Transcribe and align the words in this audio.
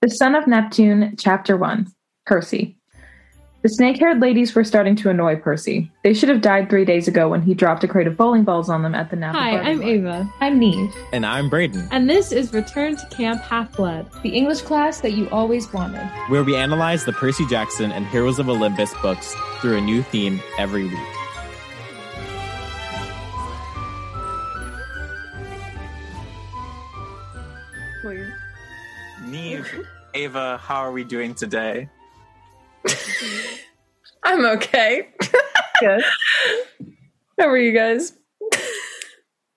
The 0.00 0.10
Son 0.10 0.34
of 0.36 0.46
Neptune, 0.46 1.16
Chapter 1.18 1.56
1 1.56 1.86
Percy. 2.24 2.76
The 3.62 3.68
snake 3.68 3.98
haired 3.98 4.20
ladies 4.20 4.54
were 4.54 4.62
starting 4.62 4.94
to 4.96 5.10
annoy 5.10 5.34
Percy. 5.34 5.90
They 6.04 6.14
should 6.14 6.28
have 6.28 6.40
died 6.40 6.70
three 6.70 6.84
days 6.84 7.08
ago 7.08 7.28
when 7.28 7.42
he 7.42 7.52
dropped 7.54 7.82
a 7.82 7.88
crate 7.88 8.06
of 8.06 8.16
bowling 8.16 8.44
balls 8.44 8.70
on 8.70 8.82
them 8.82 8.94
at 8.94 9.10
the 9.10 9.16
Napa. 9.16 9.36
Hi, 9.36 9.58
I'm 9.58 9.80
Bar. 9.80 9.88
Ava. 9.88 10.32
I'm 10.40 10.58
Neve. 10.60 10.94
And 11.12 11.26
I'm 11.26 11.50
Braden, 11.50 11.88
And 11.90 12.08
this 12.08 12.30
is 12.30 12.52
Return 12.52 12.94
to 12.96 13.06
Camp 13.08 13.40
Half 13.42 13.72
Blood, 13.72 14.08
the 14.22 14.28
English 14.28 14.60
class 14.60 15.00
that 15.00 15.14
you 15.14 15.28
always 15.30 15.72
wanted. 15.72 16.06
where 16.28 16.44
we 16.44 16.54
analyze 16.54 17.04
the 17.04 17.12
Percy 17.12 17.44
Jackson 17.46 17.90
and 17.90 18.06
Heroes 18.06 18.38
of 18.38 18.48
Olympus 18.48 18.94
books 19.02 19.34
through 19.60 19.78
a 19.78 19.80
new 19.80 20.02
theme 20.04 20.40
every 20.58 20.84
week. 20.84 21.17
Ava, 30.18 30.58
how 30.58 30.78
are 30.78 30.90
we 30.90 31.04
doing 31.04 31.32
today? 31.32 31.88
I'm 34.24 34.44
okay. 34.46 35.10
Good. 35.78 36.02
How 37.38 37.46
are 37.46 37.56
you 37.56 37.72
guys? 37.72 38.14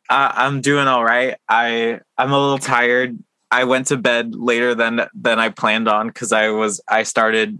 Uh, 0.07 0.31
I'm 0.35 0.61
doing 0.61 0.87
all 0.87 1.03
right. 1.03 1.35
I 1.49 1.99
I'm 2.15 2.31
a 2.31 2.39
little 2.39 2.59
tired. 2.59 3.17
I 3.49 3.63
went 3.63 3.87
to 3.87 3.97
bed 3.97 4.35
later 4.35 4.75
than 4.75 5.01
than 5.15 5.39
I 5.39 5.49
planned 5.49 5.87
on 5.87 6.07
because 6.09 6.31
I 6.31 6.49
was 6.49 6.79
I 6.87 7.03
started 7.03 7.59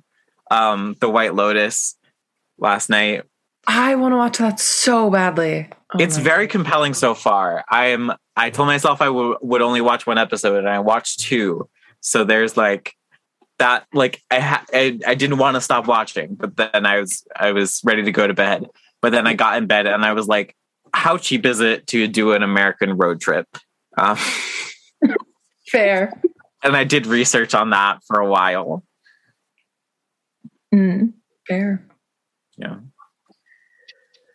um 0.52 0.96
the 1.00 1.10
White 1.10 1.34
Lotus 1.34 1.98
last 2.60 2.88
night. 2.88 3.24
I 3.66 3.96
want 3.96 4.12
to 4.12 4.18
watch 4.18 4.38
that 4.38 4.60
so 4.60 5.10
badly. 5.10 5.70
Oh 5.92 5.98
it's 6.00 6.18
my 6.18 6.24
very 6.24 6.48
compelling 6.48 6.94
so 6.94 7.16
far. 7.16 7.66
I 7.68 7.88
am. 7.88 8.14
I 8.36 8.52
told 8.52 8.68
myself 8.68 9.02
I 9.02 9.06
w- 9.08 9.38
would 9.42 9.64
only 9.64 9.82
watch 9.82 10.06
one 10.06 10.20
episode, 10.20 10.60
and 10.60 10.70
I 10.70 10.78
watched 10.80 11.22
two. 11.22 11.68
So 12.02 12.24
there's 12.24 12.58
like 12.58 12.94
that. 13.60 13.86
Like 13.94 14.22
I 14.30 14.40
ha- 14.40 14.66
I, 14.74 15.00
I 15.08 15.16
didn't 15.16 15.38
want 15.38 15.56
to 15.56 15.62
stop 15.62 15.88
watching, 15.88 16.36
but 16.36 16.58
then 16.58 16.86
I 16.86 17.00
was 17.00 17.24
I 17.36 17.52
was 17.52 17.82
ready 17.84 18.04
to 18.04 18.12
go 18.12 18.28
to 18.28 18.34
bed. 18.34 18.68
But 19.02 19.12
then 19.12 19.26
I 19.26 19.34
got 19.34 19.58
in 19.58 19.68
bed, 19.68 19.88
and 19.88 20.04
I 20.06 20.14
was 20.14 20.28
like, 20.28 20.56
"How 20.94 21.18
cheap 21.18 21.46
is 21.46 21.60
it 21.60 21.88
to 21.88 22.08
do 22.08 22.34
an 22.34 22.44
American 22.44 22.98
road 22.98 23.22
trip?" 23.22 23.48
Um, 23.98 24.18
fair. 25.68 26.22
and 26.64 26.76
I 26.76 26.84
did 26.84 27.06
research 27.08 27.54
on 27.54 27.72
that 27.72 28.00
for 28.06 28.20
a 28.20 28.28
while. 28.30 28.84
Mm. 30.74 31.14
Fair. 31.48 31.86
Yeah. 32.58 32.78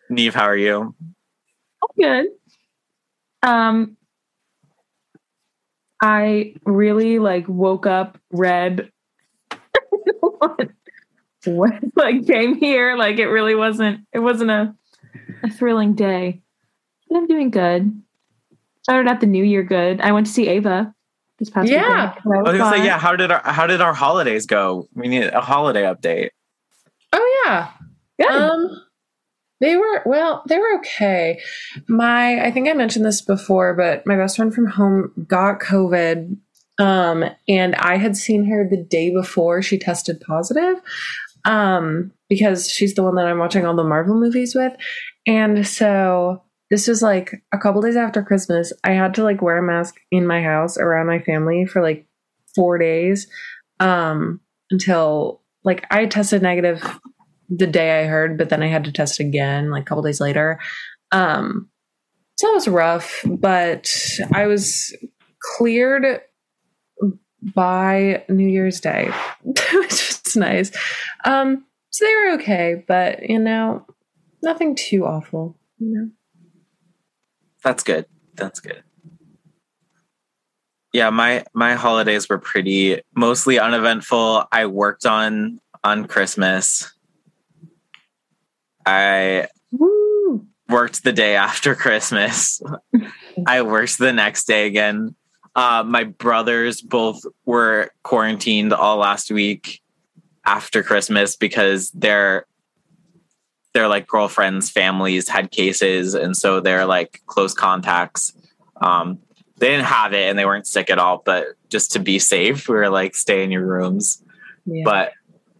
Neve, 0.09 0.35
how 0.35 0.45
are 0.45 0.57
you? 0.57 0.95
Oh, 1.83 1.87
good. 1.99 2.27
Um, 3.43 3.96
I 6.01 6.53
really 6.65 7.19
like 7.19 7.47
woke 7.47 7.85
up, 7.87 8.17
read, 8.31 8.91
what, 11.45 11.79
like 11.95 12.27
came 12.27 12.55
here. 12.55 12.95
Like 12.95 13.17
it 13.19 13.27
really 13.27 13.55
wasn't. 13.55 14.01
It 14.13 14.19
wasn't 14.19 14.51
a 14.51 14.75
a 15.43 15.49
thrilling 15.49 15.93
day. 15.95 16.41
But 17.09 17.17
I'm 17.17 17.27
doing 17.27 17.49
good. 17.49 18.01
Started 18.83 19.09
out 19.09 19.19
the 19.21 19.27
new 19.27 19.43
year 19.43 19.63
good. 19.63 20.01
I 20.01 20.11
went 20.11 20.27
to 20.27 20.33
see 20.33 20.47
Ava 20.47 20.93
this 21.39 21.49
past 21.49 21.69
Yeah. 21.69 22.13
weekend. 22.15 22.21
That 22.25 22.37
I 22.39 22.41
was 22.51 22.57
gonna 22.59 22.77
say, 22.77 22.85
yeah. 22.85 22.97
How 22.99 23.15
did 23.15 23.31
our 23.31 23.41
how 23.43 23.67
did 23.67 23.81
our 23.81 23.93
holidays 23.93 24.45
go? 24.45 24.87
We 24.93 25.07
need 25.07 25.23
a 25.25 25.41
holiday 25.41 25.83
update. 25.83 26.29
Oh 27.13 27.43
yeah. 27.45 27.69
Good. 28.19 28.29
Um 28.29 28.81
they 29.59 29.75
were 29.75 30.01
well, 30.05 30.43
they 30.47 30.57
were 30.57 30.77
okay. 30.79 31.41
My 31.87 32.45
I 32.45 32.51
think 32.51 32.69
I 32.69 32.73
mentioned 32.73 33.05
this 33.05 33.21
before, 33.21 33.73
but 33.73 34.05
my 34.05 34.15
best 34.15 34.35
friend 34.37 34.53
from 34.53 34.67
home 34.67 35.11
got 35.27 35.59
COVID. 35.59 36.37
Um, 36.79 37.25
and 37.47 37.75
I 37.75 37.97
had 37.97 38.15
seen 38.15 38.45
her 38.45 38.67
the 38.69 38.77
day 38.77 39.09
before 39.09 39.61
she 39.61 39.79
tested 39.79 40.21
positive. 40.21 40.79
Um, 41.45 42.11
because 42.29 42.69
she's 42.69 42.95
the 42.95 43.03
one 43.03 43.15
that 43.15 43.25
I'm 43.25 43.39
watching 43.39 43.65
all 43.65 43.75
the 43.75 43.83
Marvel 43.83 44.19
movies 44.19 44.53
with. 44.53 44.73
And 45.25 45.65
so 45.65 46.43
this 46.69 46.87
was 46.87 47.01
like 47.01 47.41
a 47.53 47.57
couple 47.57 47.81
days 47.81 47.95
after 47.95 48.21
Christmas. 48.21 48.73
I 48.83 48.91
had 48.91 49.13
to 49.15 49.23
like 49.23 49.41
wear 49.41 49.57
a 49.57 49.63
mask 49.63 49.95
in 50.11 50.27
my 50.27 50.43
house 50.43 50.77
around 50.77 51.07
my 51.07 51.19
family 51.19 51.65
for 51.65 51.81
like 51.81 52.05
four 52.53 52.77
days. 52.77 53.27
Um, 53.79 54.41
until 54.71 55.41
like 55.63 55.85
I 55.91 56.05
tested 56.05 56.41
negative 56.41 56.81
the 57.49 57.67
day 57.67 58.03
I 58.03 58.07
heard, 58.07 58.37
but 58.37 58.49
then 58.49 58.61
I 58.61 58.67
had 58.67 58.83
to 58.85 58.91
test 58.91 59.19
again 59.19 59.71
like 59.71 59.83
a 59.83 59.85
couple 59.85 60.03
days 60.03 60.19
later. 60.19 60.59
Um, 61.11 61.69
so 62.35 62.49
it 62.49 62.53
was 62.53 62.67
rough, 62.67 63.23
but 63.25 63.91
I 64.33 64.47
was 64.47 64.95
cleared 65.39 66.21
by 67.55 68.23
New 68.29 68.47
Year's 68.47 68.79
Day, 68.79 69.09
which 69.43 69.65
was 69.73 70.35
nice. 70.35 70.71
Um, 71.25 71.65
so 71.89 72.05
they 72.05 72.15
were 72.15 72.31
okay, 72.35 72.83
but 72.87 73.27
you 73.27 73.39
know, 73.39 73.85
nothing 74.43 74.75
too 74.75 75.05
awful. 75.05 75.57
You 75.79 75.93
know, 75.93 76.09
That's 77.63 77.83
good. 77.83 78.05
That's 78.35 78.59
good. 78.59 78.83
Yeah, 80.93 81.09
my 81.09 81.43
my 81.53 81.75
holidays 81.75 82.29
were 82.29 82.39
pretty 82.39 83.01
mostly 83.15 83.59
uneventful. 83.59 84.45
I 84.51 84.65
worked 84.67 85.05
on 85.05 85.59
on 85.83 86.05
Christmas. 86.05 86.93
I 88.87 89.47
Woo. 89.71 90.45
worked 90.69 91.03
the 91.03 91.11
day 91.11 91.35
after 91.35 91.75
Christmas. 91.75 92.61
I 93.47 93.61
worked 93.61 93.97
the 93.97 94.13
next 94.13 94.45
day 94.45 94.65
again. 94.65 95.13
Uh, 95.55 95.83
my 95.85 96.05
brothers 96.05 96.81
both 96.81 97.21
were 97.45 97.91
quarantined 98.03 98.71
all 98.73 98.97
last 98.97 99.29
week 99.29 99.81
after 100.45 100.83
Christmas 100.83 101.35
because 101.35 101.91
their 101.91 102.45
their 103.73 103.87
like 103.87 104.07
girlfriends' 104.07 104.69
families 104.69 105.27
had 105.27 105.51
cases, 105.51 106.13
and 106.13 106.35
so 106.37 106.61
they're 106.61 106.85
like 106.85 107.21
close 107.25 107.53
contacts. 107.53 108.33
Um, 108.79 109.19
they 109.57 109.69
didn't 109.69 109.85
have 109.85 110.13
it 110.13 110.29
and 110.29 110.37
they 110.39 110.45
weren't 110.45 110.67
sick 110.67 110.89
at 110.89 110.99
all, 110.99 111.21
but 111.25 111.47
just 111.69 111.91
to 111.93 111.99
be 111.99 112.19
safe, 112.19 112.69
we 112.69 112.75
were 112.75 112.89
like, 112.89 113.15
stay 113.15 113.43
in 113.43 113.51
your 113.51 113.65
rooms. 113.65 114.23
yeah. 114.65 114.83
But 114.85 115.11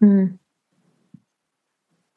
Mm. 0.01 0.37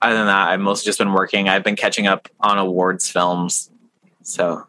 Other 0.03 0.17
than 0.17 0.27
that, 0.27 0.49
I've 0.49 0.61
mostly 0.61 0.89
just 0.89 0.99
been 0.99 1.13
working. 1.13 1.49
I've 1.49 1.65
been 1.65 1.77
catching 1.77 2.07
up 2.07 2.29
on 2.41 2.59
awards 2.59 3.09
films. 3.11 3.71
So, 4.23 4.67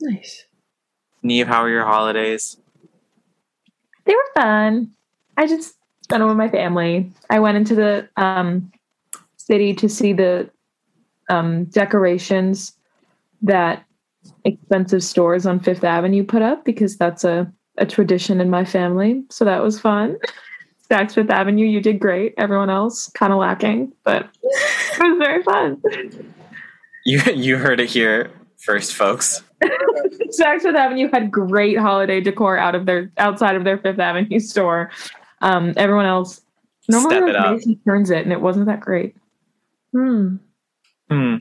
nice. 0.00 0.44
Neve, 1.22 1.46
how 1.46 1.62
are 1.62 1.70
your 1.70 1.86
holidays? 1.86 2.58
They 4.04 4.14
were 4.14 4.30
fun. 4.34 4.92
I 5.36 5.46
just 5.46 5.74
spent 6.02 6.20
them 6.20 6.28
with 6.28 6.36
my 6.36 6.50
family. 6.50 7.10
I 7.30 7.38
went 7.38 7.56
into 7.56 7.74
the 7.74 8.08
um, 8.16 8.70
city 9.36 9.74
to 9.74 9.88
see 9.88 10.12
the 10.12 10.50
um, 11.30 11.64
decorations 11.66 12.76
that 13.42 13.84
expensive 14.44 15.02
stores 15.02 15.46
on 15.46 15.60
Fifth 15.60 15.84
Avenue 15.84 16.24
put 16.24 16.42
up 16.42 16.64
because 16.64 16.96
that's 16.96 17.24
a, 17.24 17.50
a 17.78 17.86
tradition 17.86 18.40
in 18.40 18.50
my 18.50 18.64
family. 18.64 19.24
So 19.30 19.46
that 19.46 19.62
was 19.62 19.80
fun. 19.80 20.18
Saks 20.94 21.14
Fifth 21.14 21.30
Avenue, 21.30 21.66
you 21.66 21.80
did 21.80 21.98
great. 21.98 22.34
Everyone 22.38 22.70
else 22.70 23.10
kind 23.10 23.32
of 23.32 23.40
lacking, 23.40 23.92
but 24.04 24.28
it 24.42 25.00
was 25.00 25.18
very 25.18 25.42
fun. 25.42 25.82
You 27.04 27.20
you 27.34 27.56
heard 27.56 27.80
it 27.80 27.88
here 27.88 28.30
first, 28.58 28.94
folks. 28.94 29.42
Saks 29.62 30.62
Fifth 30.62 30.76
Avenue 30.76 31.10
had 31.12 31.32
great 31.32 31.76
holiday 31.78 32.20
decor 32.20 32.56
out 32.56 32.76
of 32.76 32.86
their 32.86 33.10
outside 33.18 33.56
of 33.56 33.64
their 33.64 33.78
Fifth 33.78 33.98
Avenue 33.98 34.38
store. 34.38 34.90
Um, 35.40 35.74
everyone 35.76 36.06
else 36.06 36.40
normally 36.88 37.16
Step 37.16 37.22
like 37.22 37.30
it 37.30 37.36
up. 37.36 37.56
Macy's 37.56 37.76
turns 37.84 38.10
it, 38.10 38.22
and 38.22 38.32
it 38.32 38.40
wasn't 38.40 38.66
that 38.66 38.80
great. 38.80 39.16
Hmm. 39.92 40.36
Hmm. 41.10 41.36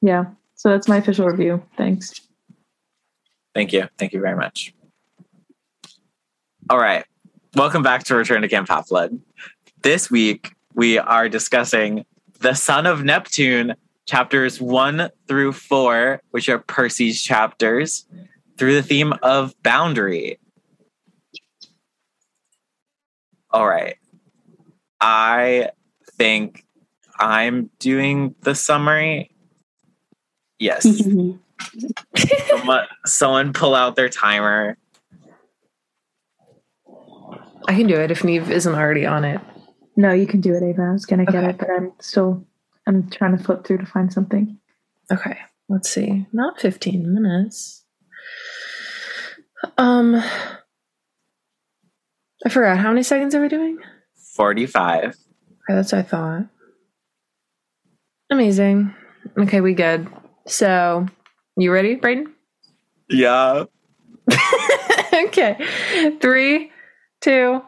Yeah, 0.00 0.24
so 0.54 0.70
that's 0.70 0.88
my 0.88 0.96
official 0.96 1.26
review. 1.26 1.62
Thanks. 1.76 2.18
Thank 3.54 3.74
you. 3.74 3.88
Thank 3.98 4.14
you 4.14 4.22
very 4.22 4.36
much. 4.36 4.72
All 6.70 6.78
right. 6.78 7.04
Welcome 7.56 7.82
back 7.82 8.04
to 8.04 8.14
Return 8.14 8.42
to 8.42 8.48
Camp 8.48 8.68
Half 8.68 8.90
Blood. 8.90 9.18
This 9.82 10.08
week, 10.08 10.54
we 10.74 10.98
are 10.98 11.28
discussing 11.28 12.06
The 12.38 12.54
Son 12.54 12.86
of 12.86 13.02
Neptune, 13.02 13.74
chapters 14.06 14.60
one 14.60 15.10
through 15.26 15.54
four, 15.54 16.22
which 16.30 16.48
are 16.48 16.60
Percy's 16.60 17.20
chapters, 17.20 18.06
through 18.56 18.74
the 18.74 18.84
theme 18.84 19.14
of 19.24 19.60
boundary. 19.64 20.38
All 23.50 23.66
right. 23.66 23.96
I 25.00 25.70
think 26.12 26.64
I'm 27.18 27.68
doing 27.80 28.36
the 28.42 28.54
summary. 28.54 29.34
Yes. 30.60 30.86
someone, 32.46 32.86
someone 33.06 33.52
pull 33.52 33.74
out 33.74 33.96
their 33.96 34.08
timer. 34.08 34.76
I 37.68 37.74
can 37.74 37.86
do 37.86 37.94
it 37.94 38.10
if 38.10 38.24
Neve 38.24 38.50
isn't 38.50 38.74
already 38.74 39.06
on 39.06 39.24
it. 39.24 39.40
no, 39.96 40.12
you 40.12 40.26
can 40.26 40.40
do 40.40 40.54
it, 40.54 40.62
Ava. 40.62 40.82
I 40.82 40.92
was 40.92 41.06
gonna 41.06 41.26
get 41.26 41.44
it, 41.44 41.58
but 41.58 41.68
I'm 41.70 41.92
still 42.00 42.44
I'm 42.86 43.08
trying 43.10 43.36
to 43.36 43.42
flip 43.42 43.64
through 43.64 43.78
to 43.78 43.86
find 43.86 44.12
something. 44.12 44.58
Okay, 45.12 45.36
let's 45.68 45.90
see. 45.90 46.26
Not 46.32 46.60
15 46.60 47.12
minutes. 47.12 47.84
Um, 49.76 50.14
I 52.44 52.48
forgot 52.48 52.78
how 52.78 52.88
many 52.88 53.02
seconds 53.02 53.34
are 53.34 53.40
we 53.42 53.48
doing? 53.48 53.78
45. 54.36 55.04
Okay, 55.04 55.14
that's 55.68 55.92
what 55.92 55.98
I 55.98 56.02
thought. 56.02 56.46
Amazing. 58.30 58.94
Okay, 59.38 59.60
we 59.60 59.74
good. 59.74 60.08
So, 60.46 61.06
you 61.56 61.70
ready, 61.72 61.96
Brayden? 61.96 62.26
Yeah. 63.08 63.64
okay. 65.12 65.56
Three, 66.20 66.70
two, 67.20 67.62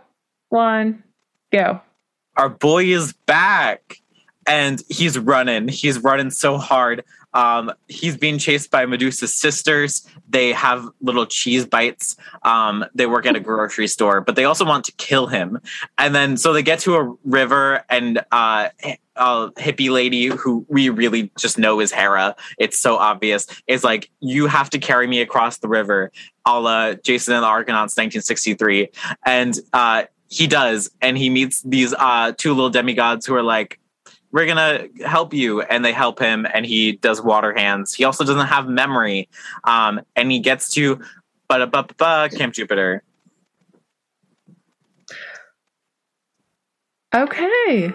one, 0.48 1.02
go. 1.52 1.80
Our 2.36 2.48
boy 2.48 2.84
is 2.84 3.12
back 3.26 3.98
and 4.46 4.82
he's 4.88 5.18
running. 5.18 5.68
He's 5.68 5.98
running 5.98 6.30
so 6.30 6.58
hard. 6.58 7.04
Um, 7.34 7.72
he's 7.88 8.16
being 8.16 8.38
chased 8.38 8.70
by 8.70 8.86
Medusa's 8.86 9.34
sisters. 9.34 10.06
They 10.28 10.52
have 10.52 10.88
little 11.00 11.26
cheese 11.26 11.66
bites. 11.66 12.16
Um, 12.42 12.84
they 12.94 13.06
work 13.06 13.26
at 13.26 13.36
a 13.36 13.40
grocery 13.40 13.88
store, 13.88 14.20
but 14.20 14.36
they 14.36 14.44
also 14.44 14.64
want 14.64 14.84
to 14.86 14.92
kill 14.92 15.26
him. 15.26 15.60
And 15.98 16.14
then 16.14 16.36
so 16.36 16.52
they 16.52 16.62
get 16.62 16.80
to 16.80 16.96
a 16.96 17.14
river, 17.24 17.84
and 17.88 18.22
uh, 18.32 18.68
a 19.16 19.50
hippie 19.52 19.90
lady 19.90 20.26
who 20.26 20.64
we 20.68 20.88
really 20.88 21.30
just 21.38 21.58
know 21.58 21.80
is 21.80 21.92
Hera. 21.92 22.34
It's 22.58 22.78
so 22.78 22.96
obvious. 22.96 23.46
Is 23.66 23.84
like, 23.84 24.10
you 24.20 24.46
have 24.46 24.70
to 24.70 24.78
carry 24.78 25.06
me 25.06 25.20
across 25.20 25.58
the 25.58 25.68
river, 25.68 26.12
a 26.46 26.60
la 26.60 26.94
Jason 26.94 27.34
and 27.34 27.42
the 27.42 27.46
Argonauts, 27.46 27.96
1963. 27.96 28.88
And 29.24 29.58
uh, 29.72 30.04
he 30.28 30.46
does, 30.46 30.90
and 31.00 31.18
he 31.18 31.28
meets 31.28 31.62
these 31.62 31.94
uh, 31.94 32.32
two 32.36 32.54
little 32.54 32.70
demigods 32.70 33.26
who 33.26 33.34
are 33.34 33.42
like, 33.42 33.78
we're 34.32 34.46
gonna 34.46 34.86
help 35.04 35.32
you 35.32 35.60
and 35.62 35.84
they 35.84 35.92
help 35.92 36.18
him 36.18 36.46
and 36.52 36.66
he 36.66 36.92
does 36.92 37.22
water 37.22 37.52
hands 37.54 37.94
he 37.94 38.04
also 38.04 38.24
doesn't 38.24 38.46
have 38.46 38.66
memory 38.68 39.28
um 39.64 40.00
and 40.16 40.32
he 40.32 40.38
gets 40.40 40.68
to 40.70 41.00
ba 41.48 41.66
ba 41.66 41.86
ba 41.96 42.28
camp 42.36 42.54
jupiter 42.54 43.02
Okay. 47.14 47.92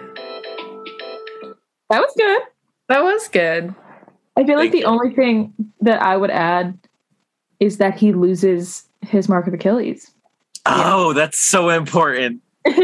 That 1.90 2.00
was 2.00 2.12
good. 2.16 2.42
That 2.88 3.02
was 3.02 3.28
good. 3.28 3.74
I 4.36 4.44
feel 4.44 4.56
like 4.56 4.70
Thank 4.70 4.82
the 4.82 4.84
only 4.84 5.12
thing 5.12 5.52
that 5.80 6.00
I 6.00 6.16
would 6.16 6.30
add 6.30 6.78
is 7.58 7.78
that 7.78 7.98
he 7.98 8.12
loses 8.12 8.84
his 9.02 9.28
mark 9.28 9.46
of 9.46 9.54
Achilles. 9.54 10.12
oh 10.66 11.12
that's 11.14 11.38
so 11.38 11.70
important 11.70 12.42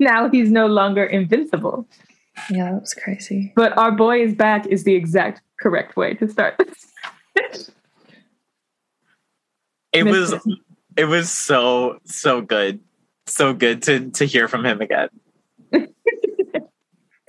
now 0.00 0.28
he's 0.30 0.50
no 0.50 0.66
longer 0.66 1.04
invincible. 1.04 1.86
Yeah, 2.50 2.72
that 2.72 2.80
was 2.80 2.94
crazy. 2.94 3.52
But 3.56 3.76
our 3.78 3.92
boy 3.92 4.22
is 4.22 4.34
back 4.34 4.66
is 4.66 4.84
the 4.84 4.94
exact 4.94 5.40
correct 5.60 5.96
way 5.96 6.14
to 6.14 6.28
start 6.28 6.54
this. 6.58 7.70
it 9.92 10.04
was 10.04 10.34
it 10.96 11.04
was 11.04 11.30
so 11.30 11.98
so 12.04 12.40
good 12.40 12.80
so 13.26 13.52
good 13.54 13.82
to 13.82 14.10
to 14.10 14.24
hear 14.24 14.48
from 14.48 14.64
him 14.66 14.80
again 14.80 15.08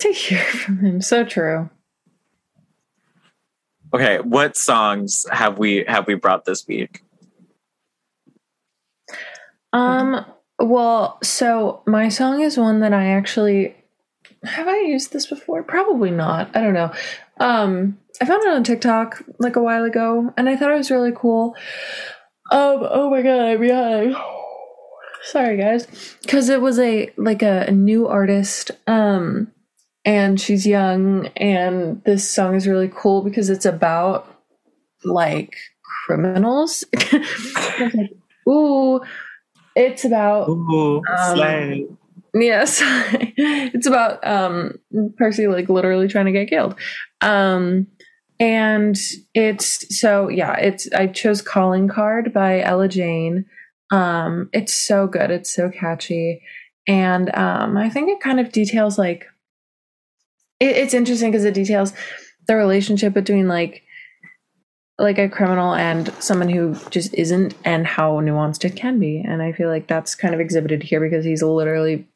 To 0.00 0.12
hear 0.12 0.42
from 0.44 0.78
him. 0.80 1.00
So 1.00 1.24
true. 1.24 1.70
okay 3.94 4.18
what 4.18 4.56
songs 4.56 5.24
have 5.30 5.58
we 5.58 5.84
have 5.88 6.06
we 6.06 6.14
brought 6.14 6.44
this 6.44 6.66
week 6.66 7.02
Um, 9.72 10.24
well, 10.58 11.18
so 11.22 11.82
my 11.86 12.08
song 12.08 12.40
is 12.40 12.56
one 12.56 12.80
that 12.80 12.92
I 12.94 13.08
actually 13.08 13.74
have 14.46 14.68
I 14.68 14.78
used 14.80 15.12
this 15.12 15.26
before? 15.26 15.62
Probably 15.62 16.10
not. 16.10 16.54
I 16.54 16.60
don't 16.60 16.74
know. 16.74 16.92
Um, 17.38 17.98
I 18.20 18.24
found 18.24 18.42
it 18.42 18.48
on 18.48 18.64
TikTok 18.64 19.22
like 19.38 19.56
a 19.56 19.62
while 19.62 19.84
ago, 19.84 20.32
and 20.36 20.48
I 20.48 20.56
thought 20.56 20.72
it 20.72 20.76
was 20.78 20.90
really 20.90 21.12
cool. 21.14 21.54
Um, 22.50 22.86
oh 22.90 23.10
my 23.10 23.22
god, 23.22 23.40
I'm 23.40 23.62
yawning. 23.64 24.16
Sorry 25.24 25.56
guys, 25.56 25.86
because 26.22 26.48
it 26.48 26.60
was 26.60 26.78
a 26.78 27.10
like 27.16 27.42
a, 27.42 27.66
a 27.68 27.72
new 27.72 28.06
artist. 28.06 28.70
Um, 28.86 29.52
and 30.04 30.40
she's 30.40 30.66
young, 30.66 31.26
and 31.36 32.02
this 32.04 32.28
song 32.30 32.54
is 32.54 32.68
really 32.68 32.90
cool 32.94 33.22
because 33.22 33.50
it's 33.50 33.66
about 33.66 34.26
like 35.04 35.56
criminals. 36.06 36.84
Like, 37.78 38.10
Ooh, 38.48 39.00
it's 39.74 40.04
about 40.04 40.48
Ooh, 40.48 41.02
Um. 41.18 41.98
Yes. 42.40 42.80
it's 42.84 43.86
about 43.86 44.26
um 44.26 44.78
Percy 45.16 45.46
like 45.46 45.68
literally 45.68 46.08
trying 46.08 46.26
to 46.26 46.32
get 46.32 46.48
killed. 46.48 46.74
Um 47.20 47.86
and 48.38 48.96
it's 49.34 49.98
so 49.98 50.28
yeah, 50.28 50.56
it's 50.58 50.92
I 50.92 51.06
chose 51.06 51.40
Calling 51.40 51.88
Card 51.88 52.32
by 52.32 52.60
Ella 52.60 52.88
Jane. 52.88 53.46
Um 53.90 54.50
it's 54.52 54.74
so 54.74 55.06
good. 55.06 55.30
It's 55.30 55.54
so 55.54 55.70
catchy. 55.70 56.42
And 56.86 57.34
um 57.34 57.76
I 57.76 57.88
think 57.88 58.10
it 58.10 58.20
kind 58.20 58.38
of 58.38 58.52
details 58.52 58.98
like 58.98 59.26
it, 60.60 60.76
it's 60.76 60.94
interesting 60.94 61.30
because 61.30 61.44
it 61.44 61.54
details 61.54 61.92
the 62.46 62.56
relationship 62.56 63.14
between 63.14 63.48
like 63.48 63.82
like 64.98 65.18
a 65.18 65.28
criminal 65.28 65.74
and 65.74 66.12
someone 66.20 66.48
who 66.48 66.74
just 66.90 67.12
isn't 67.14 67.54
and 67.64 67.86
how 67.86 68.14
nuanced 68.20 68.64
it 68.64 68.74
can 68.76 68.98
be 68.98 69.18
and 69.18 69.42
i 69.42 69.52
feel 69.52 69.68
like 69.68 69.86
that's 69.86 70.14
kind 70.14 70.32
of 70.32 70.40
exhibited 70.40 70.82
here 70.82 71.00
because 71.00 71.22
he's 71.22 71.42
literally 71.42 72.06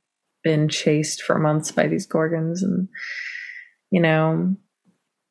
been 0.42 0.68
chased 0.68 1.22
for 1.22 1.38
months 1.38 1.70
by 1.72 1.86
these 1.86 2.06
gorgons 2.06 2.62
and 2.62 2.88
you 3.90 4.00
know 4.00 4.54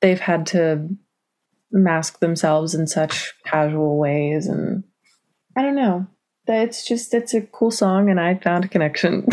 they've 0.01 0.19
had 0.19 0.45
to 0.45 0.87
mask 1.71 2.19
themselves 2.19 2.73
in 2.73 2.87
such 2.87 3.33
casual 3.45 3.97
ways 3.97 4.47
and 4.47 4.83
i 5.57 5.61
don't 5.61 5.75
know 5.75 6.05
it's 6.47 6.85
just 6.85 7.13
it's 7.13 7.33
a 7.33 7.41
cool 7.41 7.71
song 7.71 8.09
and 8.09 8.19
i 8.19 8.35
found 8.35 8.65
a 8.65 8.67
connection 8.67 9.25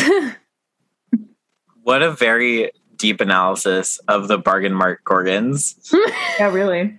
what 1.82 2.02
a 2.02 2.10
very 2.10 2.70
deep 2.96 3.20
analysis 3.20 3.98
of 4.08 4.28
the 4.28 4.38
bargain 4.38 4.74
mart 4.74 5.00
gorgons 5.04 5.76
yeah, 6.38 6.50
really. 6.52 6.98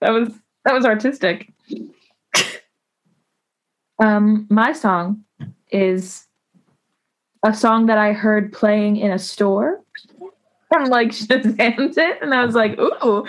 That 0.00 0.10
was 0.10 0.30
that 0.64 0.74
was 0.74 0.84
artistic. 0.84 1.52
Um, 4.00 4.46
my 4.48 4.74
song 4.74 5.24
is 5.72 6.27
a 7.42 7.54
song 7.54 7.86
that 7.86 7.98
I 7.98 8.12
heard 8.12 8.52
playing 8.52 8.96
in 8.96 9.10
a 9.10 9.18
store. 9.18 9.80
I'm 10.74 10.88
like 10.88 11.08
Shazammed 11.12 11.96
it, 11.96 12.22
and 12.22 12.34
I 12.34 12.44
was 12.44 12.54
like, 12.54 12.78
"Ooh!" 12.78 13.26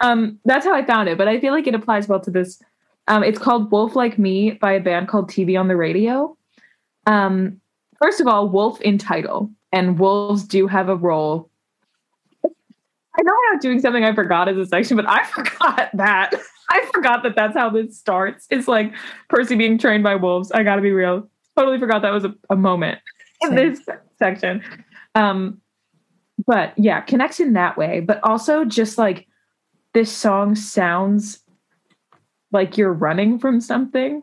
Um, 0.00 0.38
that's 0.44 0.64
how 0.64 0.74
I 0.74 0.84
found 0.84 1.08
it. 1.08 1.18
But 1.18 1.28
I 1.28 1.40
feel 1.40 1.52
like 1.52 1.66
it 1.66 1.74
applies 1.74 2.08
well 2.08 2.20
to 2.20 2.30
this. 2.30 2.60
Um, 3.08 3.22
it's 3.22 3.38
called 3.38 3.70
"Wolf 3.70 3.94
Like 3.94 4.18
Me" 4.18 4.52
by 4.52 4.72
a 4.72 4.80
band 4.80 5.08
called 5.08 5.30
TV 5.30 5.58
on 5.58 5.68
the 5.68 5.76
Radio. 5.76 6.36
Um, 7.06 7.60
first 7.98 8.20
of 8.20 8.26
all, 8.26 8.48
wolf 8.48 8.80
in 8.80 8.98
title, 8.98 9.50
and 9.72 9.98
wolves 9.98 10.44
do 10.44 10.66
have 10.66 10.88
a 10.88 10.96
role 10.96 11.50
I 13.18 13.22
know 13.22 13.32
I'm 13.52 13.58
doing 13.58 13.80
something 13.80 14.04
I 14.04 14.14
forgot 14.14 14.48
as 14.48 14.56
a 14.56 14.66
section, 14.66 14.96
but 14.96 15.08
I 15.08 15.24
forgot 15.34 15.90
that. 15.94 16.32
I 16.70 16.88
forgot 16.92 17.22
that 17.24 17.36
that's 17.36 17.54
how 17.54 17.68
this 17.70 17.98
starts. 17.98 18.46
It's 18.50 18.68
like 18.68 18.92
Percy 19.28 19.56
being 19.56 19.78
trained 19.78 20.02
by 20.02 20.14
wolves. 20.14 20.50
I 20.52 20.62
got 20.62 20.76
to 20.76 20.82
be 20.82 20.92
real. 20.92 21.28
Totally 21.56 21.78
forgot 21.78 22.02
that 22.02 22.12
was 22.12 22.24
a, 22.24 22.34
a 22.48 22.56
moment. 22.56 22.98
This 23.50 23.80
section. 24.18 24.62
Um, 25.14 25.60
but 26.46 26.72
yeah, 26.76 27.00
connects 27.00 27.40
in 27.40 27.52
that 27.54 27.76
way. 27.76 28.00
But 28.00 28.20
also 28.22 28.64
just 28.64 28.98
like 28.98 29.26
this 29.94 30.12
song 30.12 30.54
sounds 30.54 31.40
like 32.50 32.76
you're 32.76 32.92
running 32.92 33.38
from 33.38 33.60
something. 33.60 34.22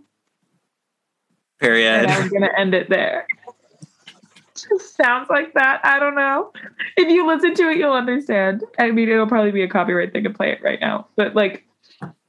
period 1.59 2.03
And 2.03 2.11
I'm 2.11 2.29
gonna 2.29 2.49
end 2.57 2.73
it 2.73 2.89
there. 2.89 3.27
Just 4.55 4.97
sounds 4.97 5.29
like 5.29 5.53
that. 5.53 5.79
I 5.85 5.99
don't 5.99 6.15
know. 6.15 6.51
If 6.97 7.09
you 7.09 7.25
listen 7.25 7.53
to 7.55 7.69
it, 7.69 7.77
you'll 7.77 7.93
understand. 7.93 8.63
I 8.77 8.91
mean, 8.91 9.07
it'll 9.07 9.25
probably 9.25 9.51
be 9.51 9.61
a 9.61 9.69
copyright 9.69 10.11
thing 10.11 10.25
to 10.25 10.29
play 10.29 10.51
it 10.51 10.61
right 10.61 10.81
now. 10.81 11.07
But 11.15 11.33
like, 11.33 11.65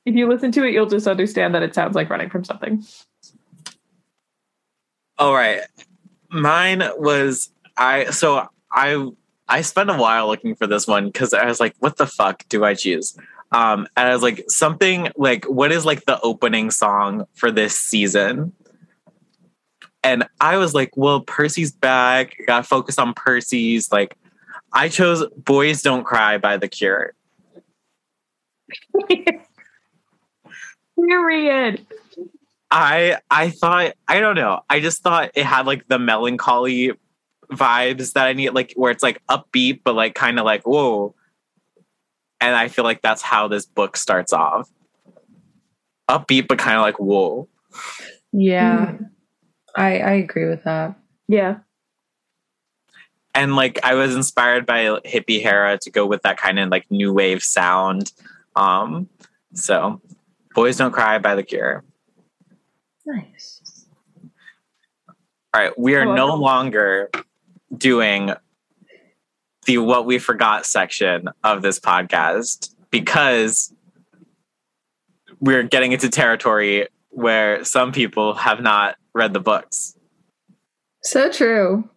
if 0.07 0.15
you 0.15 0.29
listen 0.29 0.53
to 0.53 0.65
it, 0.65 0.73
you'll 0.73 0.89
just 0.89 1.09
understand 1.09 1.57
that 1.57 1.65
it 1.65 1.75
sounds 1.75 1.97
like 1.97 2.09
running 2.09 2.31
from 2.31 2.45
something. 2.45 2.85
All 5.19 5.35
right. 5.35 5.61
Mine 6.31 6.83
was 6.97 7.51
I 7.77 8.11
so 8.11 8.49
I 8.73 9.11
I 9.49 9.63
spent 9.63 9.91
a 9.91 9.97
while 9.97 10.29
looking 10.29 10.55
for 10.55 10.67
this 10.67 10.87
one 10.87 11.07
because 11.07 11.35
I 11.35 11.47
was 11.47 11.61
like, 11.61 11.75
what 11.81 11.97
the 11.97 12.07
fuck 12.07 12.45
do 12.49 12.65
I 12.65 12.75
choose? 12.75 13.19
Um, 13.53 13.89
and 13.97 14.09
I 14.09 14.13
was 14.13 14.23
like, 14.23 14.45
something 14.49 15.09
like 15.17 15.45
what 15.47 15.73
is 15.73 15.85
like 15.85 16.05
the 16.05 16.21
opening 16.21 16.71
song 16.71 17.27
for 17.35 17.51
this 17.51 17.75
season? 17.75 18.53
And 20.03 20.25
I 20.41 20.57
was 20.57 20.75
like, 20.75 20.97
well, 20.97 21.21
Percy's 21.21 21.73
back. 21.73 22.37
Gotta 22.47 22.63
focus 22.63 22.99
on 22.99 23.13
Percy's. 23.13 23.93
Like, 23.93 24.17
I 24.73 24.89
chose 24.89 25.27
Boys 25.37 25.83
Don't 25.83 26.05
Cry 26.05 26.39
by 26.39 26.57
The 26.57 26.69
Cure. 26.69 27.13
Period. 30.97 31.87
I 32.71 33.19
I 33.31 33.50
thought 33.50 33.95
I 34.09 34.21
don't 34.21 34.37
know. 34.37 34.61
I 34.71 34.81
just 34.81 35.03
thought 35.03 35.31
it 35.35 35.45
had 35.45 35.67
like 35.67 35.89
the 35.89 35.99
melancholy 35.99 36.93
vibes 37.53 38.12
that 38.12 38.27
I 38.27 38.33
need, 38.33 38.50
like 38.50 38.73
where 38.77 38.93
it's 38.93 39.03
like 39.03 39.21
upbeat, 39.29 39.81
but 39.85 39.95
like 39.95 40.15
kind 40.15 40.39
of 40.39 40.45
like 40.45 40.67
whoa. 40.67 41.15
And 42.41 42.55
I 42.55 42.69
feel 42.69 42.85
like 42.85 43.03
that's 43.03 43.23
how 43.23 43.49
this 43.49 43.67
book 43.67 43.97
starts 43.97 44.33
off. 44.33 44.71
upbeat 46.09 46.49
but 46.49 46.59
kind 46.59 46.77
of 46.77 46.83
like 46.83 46.99
whoa. 46.99 47.49
Yeah. 48.33 48.97
I 49.77 49.99
I 50.00 50.12
agree 50.12 50.47
with 50.47 50.65
that. 50.65 50.97
Yeah. 51.29 51.59
And 53.35 53.55
like 53.57 53.79
I 53.85 53.95
was 53.95 54.15
inspired 54.17 54.67
by 54.67 54.85
hippie 55.05 55.41
Hera 55.43 55.79
to 55.79 55.91
go 55.91 56.07
with 56.07 56.23
that 56.23 56.37
kind 56.37 56.59
of 56.59 56.69
like 56.69 56.91
new 56.91 57.12
wave 57.12 57.43
sound. 57.43 58.12
Um 58.57 59.09
so 59.55 60.00
Boys 60.55 60.77
Don't 60.77 60.93
Cry 60.93 61.19
by 61.19 61.35
The 61.35 61.43
Cure. 61.45 61.85
Nice. 63.14 63.87
All 65.52 65.61
right, 65.61 65.76
we 65.79 65.95
are 65.97 66.07
Oh, 66.07 66.14
no 66.14 66.35
longer 66.37 67.11
doing 67.76 68.33
the 69.67 69.79
what 69.79 70.07
we 70.07 70.19
forgot 70.19 70.64
section 70.64 71.29
of 71.45 71.62
this 71.62 71.79
podcast 71.81 72.75
because 72.90 73.73
we're 75.40 75.62
getting 75.64 75.93
into 75.93 76.09
territory 76.09 76.88
where 77.09 77.64
some 77.64 77.93
people 77.93 78.35
have 78.35 78.61
not 78.61 78.97
read 79.14 79.33
the 79.33 79.40
books. 79.40 79.97
So 81.02 81.31
true. 81.33 81.88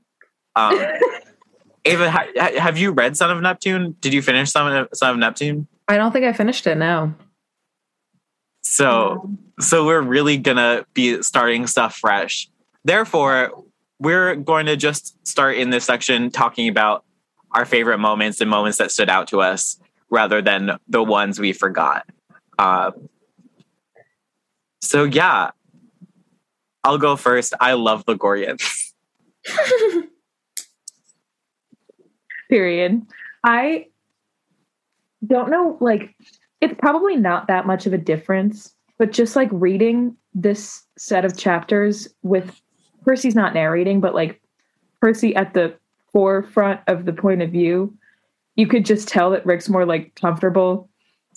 Um, 0.55 0.77
Ava, 1.85 2.09
ha- 2.09 2.25
ha- 2.37 2.59
have 2.59 2.77
you 2.77 2.91
read 2.91 3.17
Son 3.17 3.29
of 3.29 3.41
Neptune? 3.41 3.95
Did 3.99 4.13
you 4.13 4.21
finish 4.21 4.49
Son 4.51 4.75
of, 4.75 4.89
Son 4.93 5.11
of 5.11 5.17
Neptune? 5.17 5.67
I 5.87 5.97
don't 5.97 6.11
think 6.11 6.25
I 6.25 6.33
finished 6.33 6.65
it 6.65 6.77
now. 6.77 7.13
So, 8.63 9.29
so 9.59 9.85
we're 9.85 10.01
really 10.01 10.37
gonna 10.37 10.85
be 10.93 11.21
starting 11.21 11.67
stuff 11.67 11.97
fresh. 11.97 12.49
Therefore, 12.83 13.63
we're 13.99 14.35
going 14.35 14.65
to 14.65 14.75
just 14.75 15.15
start 15.27 15.55
in 15.55 15.69
this 15.69 15.85
section 15.85 16.31
talking 16.31 16.67
about 16.67 17.05
our 17.51 17.65
favorite 17.65 17.99
moments 17.99 18.41
and 18.41 18.49
moments 18.49 18.77
that 18.79 18.91
stood 18.91 19.09
out 19.09 19.27
to 19.29 19.41
us, 19.41 19.79
rather 20.09 20.41
than 20.41 20.71
the 20.87 21.03
ones 21.03 21.39
we 21.39 21.53
forgot. 21.53 22.05
Um, 22.59 23.09
so 24.81 25.05
yeah, 25.05 25.51
I'll 26.83 26.97
go 26.97 27.15
first. 27.15 27.53
I 27.59 27.73
love 27.73 28.05
the 28.05 28.15
Gorgons. 28.15 28.93
Period. 32.49 33.01
I 33.43 33.87
don't 35.25 35.49
know, 35.49 35.77
like, 35.79 36.15
it's 36.63 36.75
probably 36.79 37.17
not 37.17 37.47
that 37.47 37.67
much 37.67 37.85
of 37.85 37.91
a 37.91 37.97
difference, 37.97 38.73
but 38.97 39.11
just 39.11 39.35
like 39.35 39.49
reading 39.51 40.15
this 40.33 40.83
set 40.97 41.25
of 41.25 41.35
chapters 41.37 42.07
with 42.21 42.61
Percy's 43.03 43.35
not 43.35 43.53
narrating, 43.53 43.99
but 43.99 44.15
like 44.15 44.41
Percy 45.01 45.35
at 45.35 45.53
the 45.53 45.75
forefront 46.13 46.79
of 46.87 47.03
the 47.03 47.11
point 47.11 47.41
of 47.41 47.51
view, 47.51 47.93
you 48.55 48.65
could 48.65 48.85
just 48.85 49.09
tell 49.09 49.29
that 49.31 49.45
Rick's 49.45 49.67
more 49.67 49.85
like 49.85 50.15
comfortable 50.15 50.89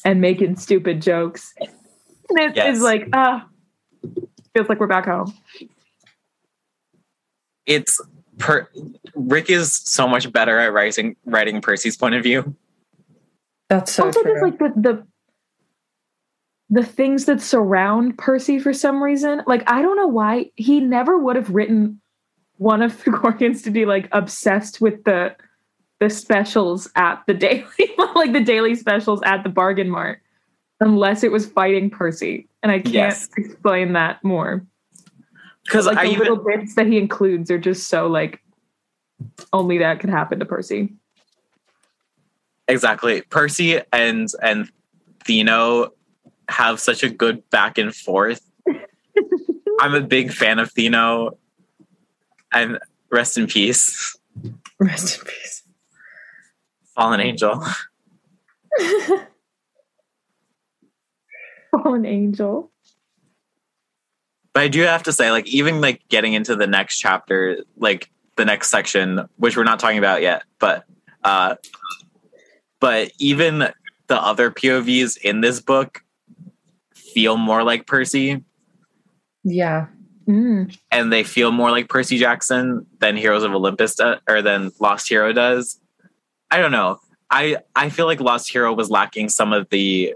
and 0.05 0.21
making 0.21 0.55
stupid 0.57 1.03
jokes. 1.03 1.53
And 1.59 2.39
it 2.39 2.55
Yes. 2.55 2.77
is 2.77 2.83
like, 2.83 3.09
ah, 3.13 3.49
feels 4.55 4.69
like 4.69 4.79
we're 4.79 4.87
back 4.87 5.07
home. 5.07 5.35
It's 7.67 8.01
per- 8.39 8.69
Rick 9.17 9.51
is 9.51 9.73
so 9.73 10.07
much 10.07 10.31
better 10.33 10.57
at 10.61 10.73
writing 10.73 11.17
writing 11.25 11.61
Percy's 11.61 11.97
point 11.97 12.15
of 12.15 12.23
view. 12.23 12.55
That's 13.69 13.93
so 13.93 14.05
also 14.05 14.23
true. 14.23 14.33
just 14.35 14.43
like 14.45 14.59
the 14.61 14.73
the 14.81 15.07
the 16.71 16.85
things 16.85 17.27
that 17.27 17.41
surround 17.41 18.19
Percy 18.19 18.59
for 18.59 18.73
some 18.73 19.03
reason. 19.03 19.43
Like 19.47 19.63
I 19.71 19.83
don't 19.83 19.97
know 19.97 20.07
why 20.09 20.51
he 20.57 20.81
never 20.81 21.17
would 21.19 21.37
have 21.37 21.51
written 21.51 22.01
one 22.59 22.83
of 22.83 23.03
the 23.05 23.11
Gorgons 23.11 23.63
to 23.63 23.71
be 23.71 23.85
like 23.85 24.09
obsessed 24.13 24.81
with 24.81 25.05
the 25.05 25.35
the 26.01 26.11
specials 26.11 26.91
at 26.97 27.23
the 27.27 27.35
daily 27.47 27.65
like 28.15 28.33
the 28.33 28.43
daily 28.45 28.75
specials 28.75 29.21
at 29.25 29.43
the 29.43 29.49
bargain 29.49 29.89
mart 29.89 30.21
unless 30.81 31.23
it 31.23 31.33
was 31.33 31.47
fighting 31.47 31.89
Percy. 31.89 32.49
And 32.63 32.71
I 32.71 32.81
can't 32.81 32.95
Yes. 32.95 33.29
explain 33.37 33.95
that 33.95 34.23
more. 34.23 34.67
Because 35.65 35.87
Like 35.87 35.97
I 35.99 36.05
the 36.05 36.11
even 36.11 36.19
little 36.29 36.45
bits 36.45 36.75
that 36.75 36.87
he 36.87 36.99
includes 36.99 37.51
are 37.51 37.59
just 37.59 37.89
so 37.89 38.07
like 38.09 38.43
only 39.53 39.79
that 39.79 40.01
could 40.01 40.11
happen 40.11 40.39
to 40.41 40.45
Percy. 40.45 40.93
exactly 42.69 43.23
Percy 43.23 43.81
and 43.93 44.29
and 44.43 44.69
Stheno 45.25 45.91
have 46.49 46.81
such 46.81 47.03
a 47.03 47.09
good 47.11 47.49
back 47.51 47.79
and 47.79 47.95
forth. 47.95 48.41
I'm 49.81 49.95
a 49.95 50.01
big 50.01 50.33
fan 50.33 50.59
of 50.59 50.73
Stheno, 50.73 51.37
and 52.53 52.79
rest 53.11 53.37
in 53.39 53.47
peace, 53.47 54.17
Rest 54.79 55.19
in 55.19 55.25
peace. 55.27 55.63
fallen 56.95 57.21
angel. 57.21 57.63
Fallen 61.71 62.07
angel. 62.07 62.71
But 64.55 64.63
I 64.63 64.69
do 64.69 64.81
have 64.83 65.03
to 65.05 65.13
say, 65.13 65.31
like, 65.31 65.47
even 65.47 65.81
like 65.81 66.01
getting 66.09 66.33
into 66.33 66.57
the 66.57 66.67
next 66.67 66.99
chapter, 66.99 67.59
like 67.77 68.11
the 68.37 68.45
next 68.45 68.71
section, 68.71 69.29
which 69.37 69.57
we're 69.57 69.65
not 69.65 69.79
talking 69.79 69.99
about 69.99 70.23
yet, 70.23 70.45
but 70.59 70.85
uh 71.25 71.57
but 72.81 73.11
even 73.19 73.69
the 74.07 74.23
other 74.23 74.51
POVs 74.51 75.17
in 75.19 75.41
this 75.41 75.61
book 75.61 76.03
feel 77.17 77.39
more 77.39 77.63
like 77.65 77.87
Percy 77.87 78.45
Yeah. 79.43 79.87
Mm. 80.29 80.77
and 80.91 81.11
they 81.11 81.25
feel 81.25 81.51
more 81.51 81.71
like 81.71 81.89
Percy 81.89 82.19
Jackson 82.19 82.85
than 83.01 83.17
Heroes 83.17 83.43
of 83.43 83.55
Olympus 83.55 83.95
do- 83.95 84.17
or 84.29 84.43
than 84.43 84.71
Lost 84.81 85.09
Hero 85.09 85.33
does. 85.33 85.81
I 86.51 86.59
don't 86.59 86.73
know. 86.73 86.99
I 87.31 87.57
I 87.75 87.89
feel 87.89 88.05
like 88.05 88.21
Lost 88.21 88.51
Hero 88.51 88.75
was 88.75 88.91
lacking 88.91 89.31
some 89.31 89.55
of 89.55 89.67
the 89.71 90.15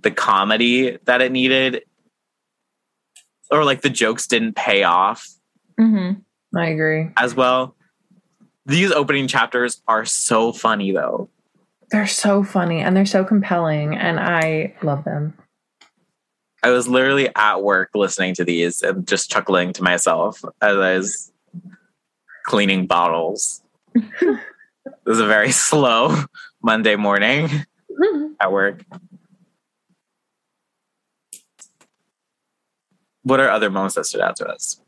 the 0.00 0.10
comedy 0.10 0.96
that 1.04 1.20
it 1.20 1.32
needed 1.32 1.82
or 3.50 3.62
like 3.64 3.82
the 3.82 3.90
jokes 3.90 4.26
didn't 4.26 4.54
pay 4.56 4.84
off 4.84 5.28
hmm 5.78 6.12
I 6.56 6.66
agree. 6.68 7.10
as 7.18 7.34
well. 7.34 7.76
These 8.64 8.90
opening 8.92 9.26
chapters 9.28 9.82
are 9.86 10.04
so 10.06 10.52
funny 10.52 10.92
though. 10.92 11.28
They're 11.90 12.06
so 12.06 12.42
funny 12.42 12.80
and 12.80 12.96
they're 12.96 13.04
so 13.06 13.22
compelling 13.24 13.94
and 13.96 14.18
I 14.18 14.74
love 14.82 15.04
them. 15.04 15.34
I 16.62 16.70
was 16.70 16.86
literally 16.88 17.28
at 17.34 17.62
work 17.62 17.90
listening 17.94 18.34
to 18.36 18.44
these 18.44 18.82
and 18.82 19.06
just 19.06 19.30
chuckling 19.30 19.72
to 19.74 19.82
myself 19.82 20.44
as 20.60 20.76
I 20.76 20.96
was 20.96 21.32
cleaning 22.44 22.86
bottles. 22.86 23.62
it 23.94 24.38
was 25.04 25.20
a 25.20 25.26
very 25.26 25.50
slow 25.52 26.16
Monday 26.62 26.96
morning 26.96 27.48
at 28.40 28.52
work. 28.52 28.84
What 33.24 33.40
are 33.40 33.50
other 33.50 33.70
moments 33.70 33.94
that 33.96 34.06
stood 34.06 34.20
out 34.20 34.36
to 34.36 34.46
us? 34.48 34.80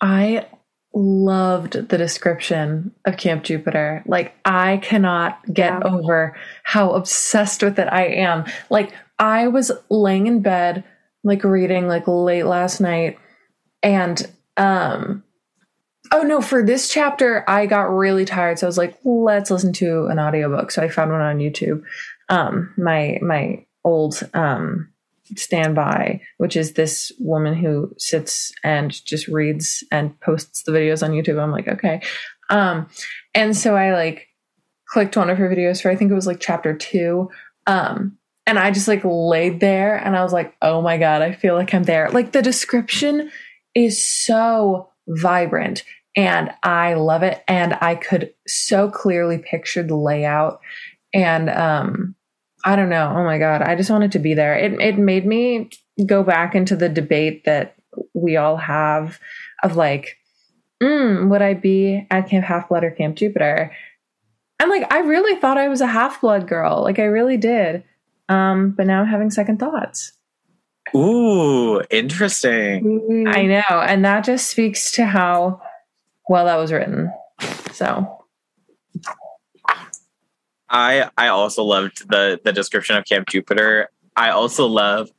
I 0.00 0.46
loved 0.94 1.88
the 1.88 1.98
description 1.98 2.92
of 3.04 3.16
Camp 3.16 3.44
Jupiter. 3.44 4.02
Like, 4.06 4.34
I 4.44 4.78
cannot 4.78 5.40
get 5.52 5.72
Yeah. 5.72 5.80
over 5.84 6.36
how 6.64 6.92
obsessed 6.92 7.62
with 7.62 7.78
it 7.78 7.88
I 7.90 8.06
am. 8.06 8.44
Like, 8.70 8.92
I 9.18 9.48
was 9.48 9.72
laying 9.88 10.26
in 10.26 10.40
bed, 10.40 10.84
like 11.24 11.44
reading 11.44 11.88
like 11.88 12.06
late 12.06 12.44
last 12.44 12.80
night, 12.80 13.18
and 13.82 14.30
um 14.56 15.24
oh 16.12 16.22
no, 16.22 16.40
for 16.40 16.64
this 16.64 16.88
chapter, 16.88 17.44
I 17.48 17.66
got 17.66 17.94
really 17.94 18.24
tired. 18.24 18.58
So 18.58 18.66
I 18.66 18.68
was 18.68 18.78
like, 18.78 18.98
let's 19.04 19.50
listen 19.50 19.72
to 19.74 20.06
an 20.06 20.18
audiobook. 20.18 20.70
So 20.70 20.82
I 20.82 20.88
found 20.88 21.10
one 21.10 21.20
on 21.20 21.38
YouTube. 21.38 21.82
Um, 22.28 22.72
my 22.76 23.18
my 23.22 23.64
old 23.84 24.28
um 24.34 24.92
standby, 25.36 26.20
which 26.38 26.56
is 26.56 26.72
this 26.72 27.12
woman 27.18 27.54
who 27.54 27.92
sits 27.98 28.52
and 28.64 29.04
just 29.04 29.28
reads 29.28 29.84
and 29.92 30.18
posts 30.20 30.62
the 30.62 30.72
videos 30.72 31.02
on 31.02 31.12
YouTube. 31.12 31.40
I'm 31.42 31.52
like, 31.52 31.68
okay. 31.68 32.00
Um, 32.50 32.88
and 33.34 33.56
so 33.56 33.76
I 33.76 33.92
like 33.92 34.28
clicked 34.88 35.16
one 35.16 35.28
of 35.28 35.36
her 35.38 35.50
videos 35.50 35.82
for 35.82 35.90
I 35.90 35.96
think 35.96 36.10
it 36.10 36.14
was 36.14 36.26
like 36.26 36.40
chapter 36.40 36.74
two. 36.74 37.30
Um, 37.66 38.16
and 38.48 38.58
I 38.58 38.70
just 38.70 38.88
like 38.88 39.02
laid 39.04 39.60
there 39.60 39.96
and 39.96 40.16
I 40.16 40.22
was 40.22 40.32
like, 40.32 40.54
oh 40.62 40.80
my 40.80 40.96
God, 40.96 41.20
I 41.20 41.32
feel 41.32 41.54
like 41.54 41.74
I'm 41.74 41.82
there. 41.82 42.10
Like 42.10 42.32
the 42.32 42.40
description 42.40 43.30
is 43.74 44.02
so 44.08 44.88
vibrant 45.06 45.84
and 46.16 46.50
I 46.62 46.94
love 46.94 47.22
it. 47.22 47.44
And 47.46 47.76
I 47.82 47.94
could 47.94 48.32
so 48.46 48.90
clearly 48.90 49.36
picture 49.36 49.82
the 49.82 49.96
layout. 49.96 50.60
And 51.12 51.50
um 51.50 52.14
I 52.64 52.74
don't 52.74 52.88
know. 52.88 53.12
Oh 53.14 53.22
my 53.22 53.36
god, 53.36 53.60
I 53.60 53.76
just 53.76 53.90
wanted 53.90 54.12
to 54.12 54.18
be 54.18 54.32
there. 54.32 54.54
It 54.54 54.80
it 54.80 54.98
made 54.98 55.26
me 55.26 55.68
go 56.06 56.22
back 56.22 56.54
into 56.54 56.74
the 56.74 56.88
debate 56.88 57.44
that 57.44 57.76
we 58.14 58.38
all 58.38 58.56
have 58.56 59.20
of 59.62 59.76
like, 59.76 60.16
mm, 60.82 61.28
would 61.28 61.42
I 61.42 61.52
be 61.52 62.06
at 62.10 62.30
Camp 62.30 62.46
Half 62.46 62.70
Blood 62.70 62.84
or 62.84 62.92
Camp 62.92 63.16
Jupiter? 63.16 63.72
And 64.58 64.70
like, 64.70 64.90
I 64.90 65.00
really 65.00 65.38
thought 65.38 65.58
I 65.58 65.68
was 65.68 65.82
a 65.82 65.86
half 65.86 66.22
blood 66.22 66.48
girl. 66.48 66.82
Like, 66.82 66.98
I 66.98 67.04
really 67.04 67.36
did. 67.36 67.84
Um, 68.28 68.70
but 68.70 68.86
now 68.86 69.00
I'm 69.00 69.06
having 69.06 69.30
second 69.30 69.58
thoughts. 69.58 70.12
Ooh, 70.94 71.82
interesting. 71.90 73.26
I 73.28 73.44
know, 73.44 73.80
and 73.80 74.04
that 74.04 74.24
just 74.24 74.48
speaks 74.48 74.92
to 74.92 75.04
how 75.04 75.60
well 76.28 76.46
that 76.46 76.56
was 76.56 76.72
written. 76.72 77.12
So 77.72 78.24
I 80.68 81.10
I 81.16 81.28
also 81.28 81.62
loved 81.62 82.08
the 82.08 82.40
the 82.42 82.52
description 82.52 82.96
of 82.96 83.04
Camp 83.04 83.28
Jupiter. 83.28 83.90
I 84.16 84.30
also 84.30 84.66
love 84.66 85.10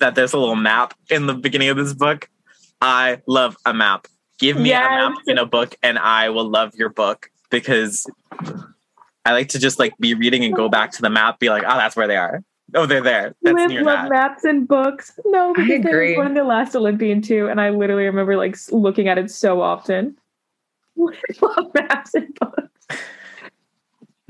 that 0.00 0.14
there's 0.14 0.32
a 0.32 0.38
little 0.38 0.56
map 0.56 0.94
in 1.10 1.26
the 1.26 1.34
beginning 1.34 1.68
of 1.68 1.76
this 1.76 1.94
book. 1.94 2.28
I 2.80 3.22
love 3.26 3.56
a 3.64 3.72
map. 3.72 4.06
Give 4.38 4.56
me 4.56 4.72
a 4.72 4.80
map 4.80 5.14
in 5.26 5.38
a 5.38 5.46
book, 5.46 5.76
and 5.82 5.98
I 5.98 6.30
will 6.30 6.48
love 6.48 6.74
your 6.74 6.88
book 6.88 7.30
because 7.50 8.06
I 9.24 9.32
like 9.32 9.48
to 9.50 9.58
just 9.58 9.78
like 9.78 9.96
be 9.98 10.14
reading 10.14 10.44
and 10.44 10.54
go 10.54 10.68
back 10.68 10.92
to 10.92 11.02
the 11.02 11.10
map, 11.10 11.38
be 11.38 11.48
like, 11.50 11.62
oh, 11.66 11.76
that's 11.76 11.96
where 11.96 12.06
they 12.06 12.16
are. 12.16 12.42
Oh, 12.74 12.86
they're 12.86 13.00
there. 13.02 13.34
That's 13.42 13.54
Liv 13.56 13.68
near 13.70 13.82
love 13.82 14.04
that. 14.04 14.10
maps 14.10 14.44
and 14.44 14.66
books. 14.66 15.12
No, 15.26 15.50
I 15.50 15.52
because 15.52 15.82
there 15.82 15.92
agree. 15.92 16.10
was 16.10 16.18
one 16.18 16.26
in 16.28 16.34
the 16.34 16.44
last 16.44 16.74
Olympian 16.74 17.22
too, 17.22 17.46
and 17.48 17.60
I 17.60 17.70
literally 17.70 18.04
remember 18.04 18.36
like 18.36 18.56
looking 18.70 19.08
at 19.08 19.18
it 19.18 19.30
so 19.30 19.60
often. 19.60 20.16
Liv 20.96 21.16
love 21.40 21.72
maps 21.74 22.14
and 22.14 22.34
books. 22.38 22.70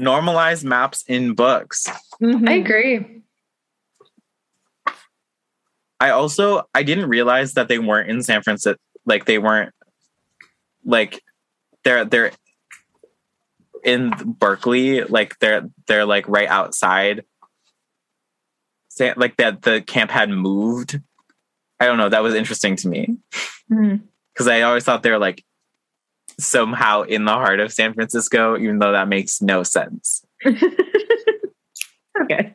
Normalize 0.01 0.65
maps 0.65 1.05
in 1.07 1.35
books. 1.35 1.87
Mhm. 2.21 2.49
I 2.49 2.53
agree. 2.55 3.23
I 6.01 6.11
also 6.11 6.69
I 6.75 6.83
didn't 6.83 7.09
realize 7.09 7.55
that 7.55 7.69
they 7.69 7.79
weren't 7.79 8.11
in 8.11 8.23
San 8.23 8.43
Francisco. 8.43 8.79
Like 9.07 9.25
they 9.27 9.39
weren't 9.39 9.73
like 10.85 11.23
they're 11.85 12.05
they're 12.05 12.33
in 13.85 14.13
Berkeley. 14.39 15.03
Like 15.03 15.39
they're 15.39 15.69
they're 15.87 16.05
like 16.05 16.29
right 16.29 16.49
outside. 16.49 17.25
Like 18.99 19.37
that 19.37 19.63
the 19.63 19.83
camp 19.83 20.11
had 20.11 20.31
moved. 20.31 21.01
I 21.81 21.87
don't 21.87 21.99
know. 21.99 22.09
That 22.09 22.23
was 22.23 22.35
interesting 22.35 22.77
to 22.77 22.89
me 22.89 23.17
hmm. 23.69 23.97
because 24.33 24.47
I 24.47 24.63
always 24.63 24.85
thought 24.85 25.03
they 25.03 25.11
were 25.11 25.19
like 25.19 25.45
somehow 26.39 27.03
in 27.03 27.25
the 27.25 27.33
heart 27.33 27.61
of 27.61 27.73
San 27.73 27.95
Francisco, 27.95 28.57
even 28.57 28.79
though 28.79 28.93
that 28.93 29.09
makes 29.09 29.43
no 29.43 29.63
sense. 29.63 30.25
okay. 30.47 32.55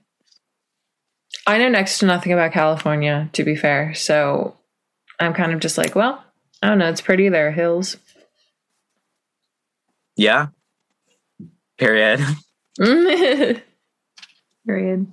I 1.45 1.57
know 1.57 1.69
next 1.69 1.99
to 1.99 2.05
nothing 2.05 2.31
about 2.31 2.53
California, 2.53 3.29
to 3.33 3.43
be 3.43 3.55
fair. 3.55 3.93
So 3.95 4.55
I'm 5.19 5.33
kind 5.33 5.51
of 5.51 5.59
just 5.59 5.77
like, 5.77 5.95
well, 5.95 6.23
I 6.61 6.69
don't 6.69 6.77
know. 6.77 6.89
It's 6.89 7.01
pretty. 7.01 7.29
There 7.29 7.47
are 7.47 7.51
hills. 7.51 7.97
Yeah. 10.15 10.47
Period. 11.79 12.21
Period. 14.67 15.11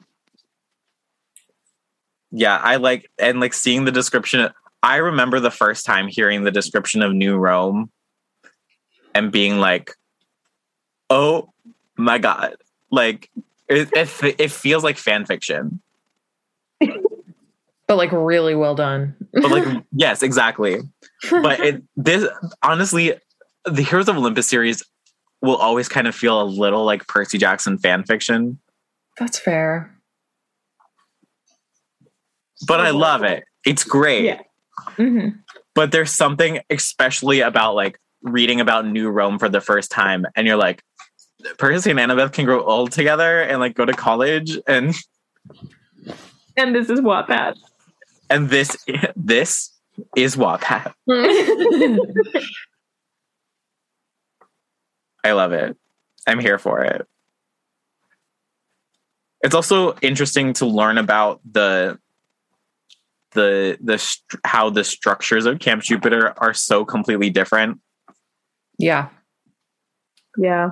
yeah 2.31 2.61
i 2.63 2.77
like 2.77 3.11
and 3.19 3.41
like 3.41 3.55
seeing 3.55 3.85
the 3.87 3.93
description 3.93 4.51
i 4.83 4.97
remember 4.97 5.41
the 5.41 5.51
first 5.51 5.87
time 5.87 6.07
hearing 6.07 6.45
the 6.45 6.51
description 6.51 7.03
of 7.03 7.13
new 7.13 7.37
rome 7.37 7.91
and 9.15 9.33
being 9.33 9.59
like 9.59 9.93
oh 11.09 11.49
my 11.97 12.19
god 12.19 12.57
like 12.91 13.31
it, 13.69 13.89
it, 13.93 14.37
it 14.39 14.51
feels 14.51 14.85
like 14.85 14.99
fan 14.99 15.25
fiction 15.25 15.81
but 16.81 17.97
like 17.97 18.13
really 18.13 18.55
well 18.55 18.75
done. 18.75 19.17
but 19.33 19.51
like 19.51 19.83
yes 19.93 20.23
exactly 20.23 20.81
but 21.31 21.59
it 21.61 21.83
this 21.97 22.29
honestly 22.63 23.15
the 23.65 23.83
heroes 23.83 24.09
of 24.09 24.17
olympus 24.17 24.47
series 24.47 24.83
will 25.47 25.57
always 25.57 25.89
kind 25.89 26.07
of 26.07 26.15
feel 26.15 26.41
a 26.43 26.45
little 26.45 26.85
like 26.85 27.07
percy 27.07 27.39
jackson 27.39 27.79
fan 27.79 28.05
fiction 28.05 28.59
That's 29.19 29.39
fair. 29.39 29.97
but 32.67 32.81
i 32.81 32.91
love 32.91 33.23
it 33.23 33.45
it's 33.65 33.85
great 33.85 34.25
Yeah. 34.25 34.41
hmm 34.97 35.29
but 35.75 35.93
there's 35.93 36.11
something 36.13 36.61
especially 36.71 37.41
about 37.41 37.75
like 37.75 37.99
reading 38.23 38.61
about 38.61 38.87
new 38.87 39.09
rome 39.11 39.39
for 39.39 39.49
the 39.49 39.61
first 39.61 39.91
time 39.91 40.27
and 40.35 40.47
you're 40.47 40.57
like 40.57 40.83
percy 41.59 41.91
and 41.91 41.99
annabeth 42.01 42.33
can 42.33 42.45
grow 42.45 42.63
old 42.65 42.91
together 42.93 43.41
and 43.43 43.61
like 43.61 43.75
go 43.75 43.85
to 43.85 43.93
college 43.93 44.59
and 44.67 44.95
And 46.57 46.75
this 46.75 46.89
is 46.91 47.01
Wattpad. 47.01 47.55
and 48.31 48.49
this 48.49 48.77
this 49.15 49.71
is 50.17 50.37
wattpad 50.37 50.93
i 55.27 55.33
love 55.33 55.53
it 55.53 55.77
i'm 56.27 56.39
here 56.39 56.59
for 56.59 56.83
it 56.83 57.07
it's 59.43 59.55
also 59.55 59.95
interesting 60.03 60.53
to 60.53 60.67
learn 60.67 60.99
about 60.99 61.41
the 61.51 61.99
the 63.33 63.77
the 63.83 63.99
str- 63.99 64.39
how 64.45 64.71
the 64.71 64.85
structures 64.85 65.47
of 65.47 65.59
camp 65.59 65.83
jupiter 65.83 66.33
are 66.39 66.55
so 66.55 66.85
completely 66.85 67.31
different 67.31 67.81
yeah. 68.79 69.09
yeah. 70.37 70.71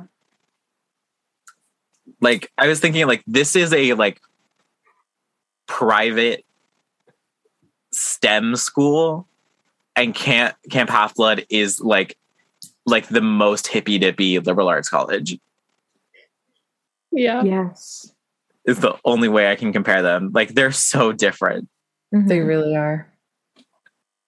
like 2.21 2.51
I 2.59 2.69
was 2.69 2.81
thinking 2.81 3.07
like 3.07 3.23
this 3.27 3.57
is 3.57 3.73
a 3.73 3.95
like 3.95 4.21
private 5.67 6.45
STEM 7.93 8.57
school 8.57 9.27
and 9.97 10.14
Camp 10.14 10.57
Camp 10.71 10.90
Half 10.90 11.14
Blood 11.14 11.47
is 11.49 11.81
like 11.81 12.17
like 12.87 13.09
the 13.09 13.20
most 13.20 13.66
hippy 13.68 13.99
dippy 13.99 14.38
liberal 14.38 14.68
arts 14.68 14.88
college 14.88 15.38
Yeah. 17.12 17.42
Yes. 17.42 18.12
is 18.64 18.81
the 18.81 18.97
only 19.05 19.29
way 19.29 19.51
I 19.51 19.57
can 19.57 19.73
compare 19.73 20.03
them. 20.03 20.31
Like 20.35 20.55
they're 20.55 20.73
so 20.73 21.12
different, 21.12 21.68
Mhm. 22.14 22.29
They 22.29 22.40
really 22.40 22.77
are. 22.77 23.07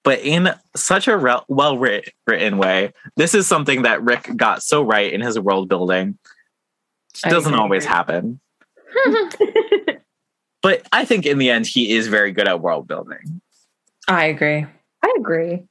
but 0.05 0.21
in 0.21 0.51
such 0.77 1.09
a 1.09 1.16
re- 1.16 1.40
well 1.49 1.79
written 1.79 2.59
way. 2.59 2.92
This 3.16 3.35
is 3.35 3.47
something 3.47 3.83
that 3.83 4.03
Rick 4.03 4.37
got 4.37 4.62
so 4.62 4.83
right 4.83 5.12
in 5.12 5.21
his 5.21 5.38
world 5.38 5.69
building. 5.69 6.16
I 7.25 7.31
Doesn't 7.31 7.55
always 7.55 7.85
happen, 7.85 8.40
but 10.62 10.83
I 10.92 11.05
think 11.05 11.27
in 11.27 11.38
the 11.38 11.51
end 11.51 11.66
he 11.66 11.92
is 11.97 12.09
very 12.09 12.31
good 12.33 12.47
at 12.49 12.61
world 12.61 12.87
building. 12.87 13.40
I 14.09 14.27
agree. 14.27 14.66
I 15.03 15.14
agree. 15.19 15.64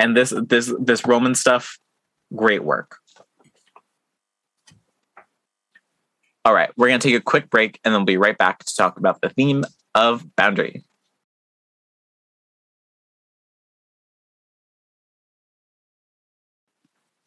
And 0.00 0.16
this 0.16 0.32
this 0.48 0.72
this 0.80 1.06
roman 1.06 1.34
stuff 1.34 1.78
great 2.34 2.64
work. 2.64 2.96
All 6.44 6.54
right 6.54 6.70
we're 6.76 6.88
going 6.88 6.98
to 6.98 7.08
take 7.08 7.16
a 7.16 7.22
quick 7.22 7.50
break 7.50 7.78
and 7.84 7.92
then 7.92 8.00
we'll 8.00 8.06
be 8.06 8.16
right 8.16 8.36
back 8.36 8.64
to 8.64 8.74
talk 8.74 8.98
about 8.98 9.20
the 9.20 9.28
theme 9.28 9.62
of 9.94 10.24
boundary. 10.36 10.82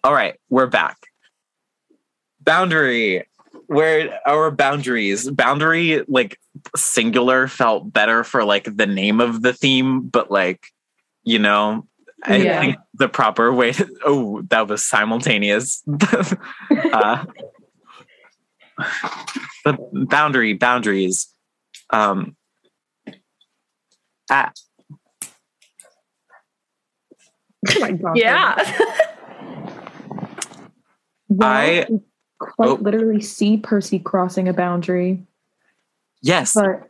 All 0.04 0.14
right 0.14 0.36
we're 0.50 0.68
back. 0.68 0.98
Boundary 2.42 3.26
where 3.68 4.20
our 4.26 4.50
boundaries 4.50 5.30
boundary 5.30 6.04
like 6.08 6.40
singular 6.76 7.48
felt 7.48 7.94
better 7.94 8.24
for 8.24 8.44
like 8.44 8.68
the 8.76 8.88
name 8.88 9.22
of 9.22 9.42
the 9.44 9.54
theme 9.54 10.02
but 10.02 10.30
like 10.30 10.68
you 11.24 11.40
know 11.40 11.88
i 12.26 12.38
Yeah. 12.38 12.60
think 12.62 12.76
the 12.96 13.10
proper 13.10 13.52
way 13.54 13.72
to 13.74 13.88
oh 14.06 14.42
that 14.50 14.68
was 14.68 14.86
simultaneous 14.86 15.84
uh, 16.94 17.26
the 19.66 19.78
boundary 20.10 20.54
boundaries 20.54 21.34
um 21.90 22.36
ah, 24.32 24.52
Oh 27.70 27.80
my 27.80 27.92
god. 27.94 28.18
Yeah. 28.18 28.56
Well, 31.30 31.50
I- 31.50 31.88
quite 32.40 32.70
oh. 32.70 32.74
literally 32.82 33.22
see 33.22 33.56
Percy 33.58 34.00
crossing 34.00 34.50
a 34.50 34.54
boundary, 34.54 35.26
yes 36.22 36.54
but 36.56 36.90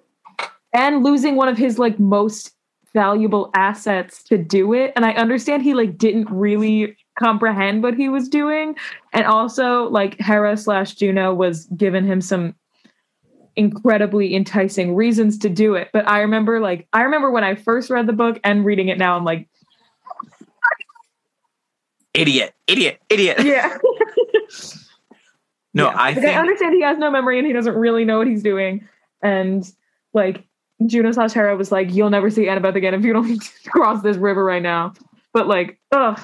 and 0.74 1.04
losing 1.04 1.36
one 1.36 1.48
of 1.48 1.58
his 1.58 1.78
like 1.78 2.00
most 2.00 2.52
valuable 2.94 3.50
assets 3.56 4.24
to 4.24 4.38
do 4.38 4.74
it. 4.74 4.94
And 4.96 5.06
I 5.06 5.12
understand 5.14 5.64
he 5.64 5.74
like 5.74 5.98
didn't 5.98 6.30
really 6.30 6.96
comprehend 7.20 7.84
what 7.84 7.96
he 7.96 8.10
was 8.10 8.28
doing, 8.30 8.76
and 9.14 9.26
also 9.26 9.90
like 9.90 10.20
Hera 10.20 10.58
slash 10.58 10.96
Juno 10.96 11.34
was 11.34 11.66
giving 11.78 12.06
him 12.06 12.22
some 12.22 12.56
incredibly 13.56 14.36
enticing 14.36 14.96
reasons 14.96 15.38
to 15.40 15.50
do 15.50 15.76
it. 15.76 15.90
But 15.94 16.08
I 16.08 16.20
remember 16.22 16.60
like 16.60 16.88
I 16.94 17.02
remember 17.04 17.32
when 17.32 17.44
I 17.44 17.56
first 17.56 17.90
read 17.90 18.08
the 18.08 18.14
book 18.14 18.40
and 18.44 18.66
reading 18.66 18.88
it 18.90 18.98
now, 18.98 19.16
I'm 19.16 19.26
like, 19.26 19.48
idiot 22.14 22.54
idiot 22.68 23.00
idiot 23.10 23.38
yeah. 23.44 23.76
no 25.74 25.86
Yeah. 25.86 25.96
i 25.98 26.10
Like, 26.12 26.16
think 26.16 26.28
I 26.28 26.40
understand 26.40 26.76
he 26.76 26.82
has 26.82 26.98
no 26.98 27.10
memory 27.10 27.38
and 27.40 27.48
he 27.48 27.54
doesn't 27.54 27.76
really 27.76 28.06
know 28.06 28.20
what 28.20 28.28
he's 28.28 28.44
doing. 28.44 28.88
And 29.24 29.64
like 30.14 30.46
Juno 30.90 31.12
slash 31.12 31.34
Hera 31.34 31.56
was 31.56 31.72
like, 31.72 31.94
You'll 31.94 32.10
never 32.10 32.30
see 32.30 32.44
Annabeth 32.46 32.76
again 32.76 32.94
if 32.94 33.04
you 33.04 33.14
don't 33.14 33.42
cross 33.68 34.02
this 34.02 34.18
river 34.18 34.44
right 34.44 34.62
now. 34.62 34.94
But 35.34 35.48
like, 35.48 35.80
ugh. 35.92 36.20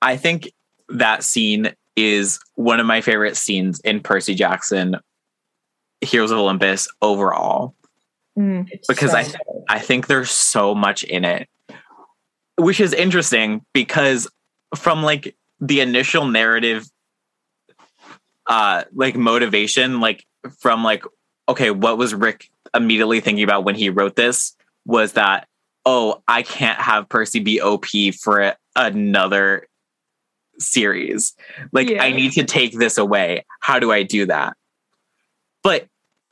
I 0.00 0.16
think 0.16 0.50
that 0.88 1.22
scene 1.22 1.72
is 1.96 2.40
one 2.54 2.80
of 2.80 2.86
my 2.86 3.00
favorite 3.00 3.36
scenes 3.36 3.80
in 3.80 4.00
Percy 4.00 4.34
Jackson 4.34 4.96
Heroes 6.00 6.30
of 6.30 6.38
Olympus 6.38 6.88
overall 7.00 7.74
Mm. 8.38 8.66
because 8.88 9.12
I 9.12 9.26
I 9.68 9.78
think 9.78 10.06
there's 10.06 10.30
so 10.30 10.74
much 10.74 11.02
in 11.02 11.26
it. 11.26 11.50
Which 12.56 12.80
is 12.80 12.94
interesting 12.94 13.62
because 13.74 14.26
from 14.74 15.02
like 15.02 15.36
the 15.60 15.80
initial 15.80 16.26
narrative 16.26 16.86
uh 18.46 18.84
like 18.94 19.16
motivation 19.16 20.00
like 20.00 20.24
from 20.60 20.82
like 20.82 21.04
okay 21.46 21.70
what 21.70 21.98
was 21.98 22.14
Rick 22.14 22.50
immediately 22.74 23.20
thinking 23.20 23.44
about 23.44 23.64
when 23.64 23.74
he 23.74 23.90
wrote 23.90 24.16
this 24.16 24.56
was 24.84 25.12
that, 25.12 25.46
oh, 25.84 26.22
I 26.28 26.42
can't 26.42 26.78
have 26.78 27.08
Percy 27.08 27.40
be 27.40 27.60
OP 27.60 27.86
for 28.20 28.54
another 28.76 29.66
series. 30.58 31.34
Like, 31.72 31.88
Yeah. 31.88 32.02
I 32.02 32.12
need 32.12 32.32
to 32.32 32.44
take 32.44 32.78
this 32.78 32.98
away. 32.98 33.44
How 33.60 33.78
do 33.78 33.92
I 33.92 34.02
do 34.02 34.26
that? 34.26 34.56
But 35.62 35.86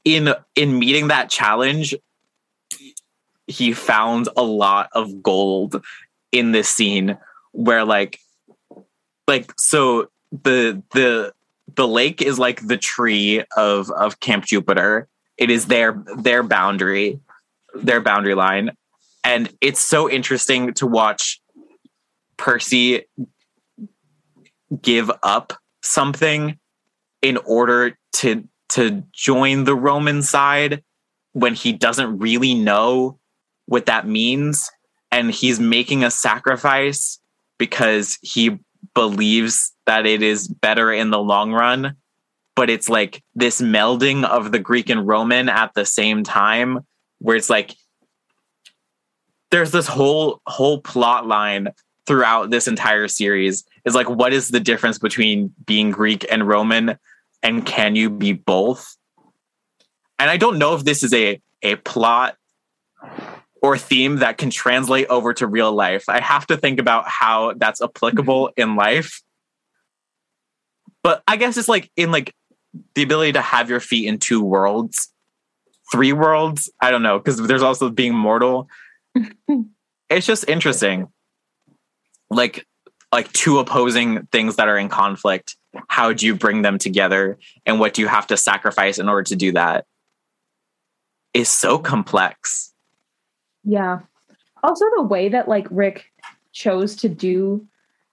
in 0.05 0.35
in 0.57 0.79
meeting 0.79 1.09
that 1.09 1.31
challenge, 1.31 1.95
he 3.47 3.73
found 3.73 4.29
a 4.37 4.43
lot 4.43 4.89
of 4.93 5.23
gold 5.23 5.85
in 6.33 6.53
this 6.53 6.69
scene 6.69 7.19
where 7.53 7.85
like 7.85 8.19
like 9.27 9.53
so 9.59 10.09
the 10.31 10.83
the 10.93 11.33
the 11.75 11.87
lake 11.87 12.23
is 12.23 12.39
like 12.39 12.67
the 12.67 12.77
tree 12.77 13.45
of 13.57 13.91
of 13.91 14.21
camp 14.21 14.45
jupiter 14.45 15.09
it 15.41 15.51
is 15.51 15.67
their 15.67 16.05
their 16.19 16.45
boundary 16.45 17.19
their 17.75 18.01
boundary 18.01 18.35
line. 18.35 18.73
And 19.25 19.53
it's 19.61 19.81
so 19.81 20.09
interesting 20.09 20.75
to 20.75 20.87
watch 20.87 21.41
percy 22.37 23.03
give 24.81 25.11
up 25.23 25.53
something 25.83 26.59
in 27.23 27.37
order 27.39 27.99
to 28.15 28.45
to 28.71 29.03
join 29.13 29.65
the 29.65 29.75
roman 29.75 30.23
side 30.23 30.83
when 31.33 31.55
he 31.55 31.73
doesn't 31.73 32.19
really 32.19 32.55
know 32.55 33.19
what 33.67 33.87
that 33.87 34.07
means. 34.07 34.71
And 35.11 35.31
he's 35.31 35.59
making 35.59 36.05
a 36.05 36.11
sacrifice 36.11 37.19
because 37.59 38.17
he 38.23 38.59
believes 38.95 39.73
that 39.87 40.07
it 40.07 40.23
is 40.23 40.49
better 40.49 40.93
in 40.93 41.11
the 41.11 41.19
long 41.19 41.53
run 41.53 41.97
but 42.57 42.71
it's 42.71 42.89
like 42.89 43.23
this 43.35 43.61
melding 43.61 44.25
of 44.25 44.53
the 44.53 44.59
greek 44.59 44.91
and 44.91 45.07
roman 45.07 45.49
at 45.49 45.73
the 45.75 45.85
same 45.85 46.23
time 46.23 46.81
where 47.19 47.37
it's 47.37 47.51
like 47.51 47.75
there's 49.51 49.71
this 49.71 49.87
whole 49.87 50.41
whole 50.47 50.81
plot 50.81 51.27
line 51.27 51.69
throughout 52.07 52.51
this 52.51 52.67
entire 52.67 53.09
series 53.09 53.65
is 53.85 53.95
like 53.95 54.09
what 54.09 54.33
is 54.33 54.49
the 54.49 54.61
difference 54.61 54.99
between 54.99 55.53
being 55.67 55.91
greek 55.91 56.25
and 56.31 56.47
roman 56.47 56.97
and 57.43 57.65
can 57.67 57.95
you 57.95 58.11
be 58.11 58.33
both 58.33 58.97
and 60.19 60.31
i 60.31 60.37
don't 60.37 60.59
know 60.59 60.75
if 60.75 60.85
this 60.85 61.03
is 61.03 61.13
a 61.15 61.41
a 61.63 61.77
plot 61.77 62.37
or 63.63 63.77
theme 63.77 64.17
that 64.17 64.39
can 64.39 64.51
translate 64.51 65.07
over 65.09 65.35
to 65.35 65.47
real 65.47 65.73
life. 65.73 66.09
I 66.09 66.21
have 66.21 66.47
to 66.49 66.57
think 66.57 66.81
about 66.81 67.05
how 67.07 67.55
that's 67.57 67.83
applicable 67.83 68.49
mm-hmm. 68.49 68.71
in 68.71 68.77
life. 68.77 69.23
But 71.03 71.23
I 71.27 71.37
guess 71.37 71.57
it's 71.57 71.69
like 71.69 71.91
in 71.97 72.11
like 72.11 72.35
the 72.95 73.03
ability 73.03 73.33
to 73.33 73.41
have 73.41 73.69
your 73.69 73.81
feet 73.81 74.07
in 74.07 74.19
two 74.19 74.43
worlds, 74.43 75.13
three 75.91 76.13
worlds. 76.13 76.71
I 76.81 76.91
don't 76.91 77.03
know 77.03 77.19
because 77.19 77.39
there's 77.39 77.63
also 77.63 77.91
being 77.91 78.15
mortal. 78.15 78.69
it's 80.11 80.27
just 80.27 80.49
interesting, 80.49 81.09
like 82.31 82.67
like 83.13 83.33
two 83.33 83.59
opposing 83.59 84.27
things 84.27 84.57
that 84.57 84.69
are 84.69 84.79
in 84.79 84.89
conflict. 84.89 85.57
How 85.89 86.13
do 86.13 86.27
you 86.27 86.35
bring 86.35 86.63
them 86.63 86.79
together, 86.79 87.39
and 87.67 87.81
what 87.81 87.95
do 87.95 88.03
you 88.03 88.09
have 88.09 88.27
to 88.29 88.37
sacrifice 88.37 88.99
in 88.99 89.09
order 89.09 89.25
to 89.25 89.37
do 89.37 89.53
that? 89.53 89.87
Is 91.33 91.49
so 91.49 91.79
complex. 91.79 92.73
Yeah. 93.65 94.01
Also, 94.63 94.85
the 94.97 95.03
way 95.03 95.29
that 95.29 95.49
like 95.49 95.67
Rick 95.71 96.07
chose 96.53 96.97
to 96.97 97.09
do 97.09 97.67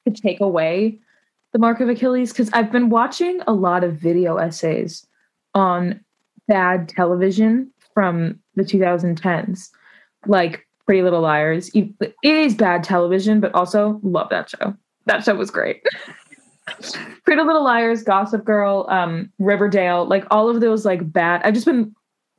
to 0.06 0.12
take 0.12 0.40
away 0.40 1.00
the 1.58 1.62
mark 1.62 1.80
of 1.80 1.90
Achilles, 1.90 2.32
because 2.32 2.52
I've 2.54 2.72
been 2.72 2.92
watching 2.92 3.42
a 3.48 3.52
lot 3.52 3.84
of 3.84 3.96
video 3.96 4.38
essays 4.38 5.08
on 5.56 6.00
bad 6.48 6.88
television 6.88 7.72
from 7.96 8.40
the 8.54 8.62
2010s, 8.62 9.72
like 10.28 10.68
Pretty 10.86 11.02
Little 11.02 11.22
Liars. 11.22 11.72
It 11.74 11.90
is 12.22 12.54
bad 12.54 12.84
television, 12.84 13.40
but 13.40 13.56
also 13.56 14.00
love 14.04 14.30
that 14.30 14.52
show. 14.52 14.76
That 15.08 15.24
show 15.24 15.34
was 15.34 15.50
great. 15.50 15.82
Pretty 17.26 17.42
Little 17.42 17.64
Liars, 17.64 18.04
Gossip 18.04 18.46
Girl, 18.46 18.86
um, 18.90 19.32
Riverdale, 19.40 20.06
like 20.06 20.26
all 20.30 20.50
of 20.50 20.62
those 20.62 20.86
like 20.86 21.12
bad. 21.12 21.42
I've 21.44 21.56
just 21.56 21.66
been 21.66 21.96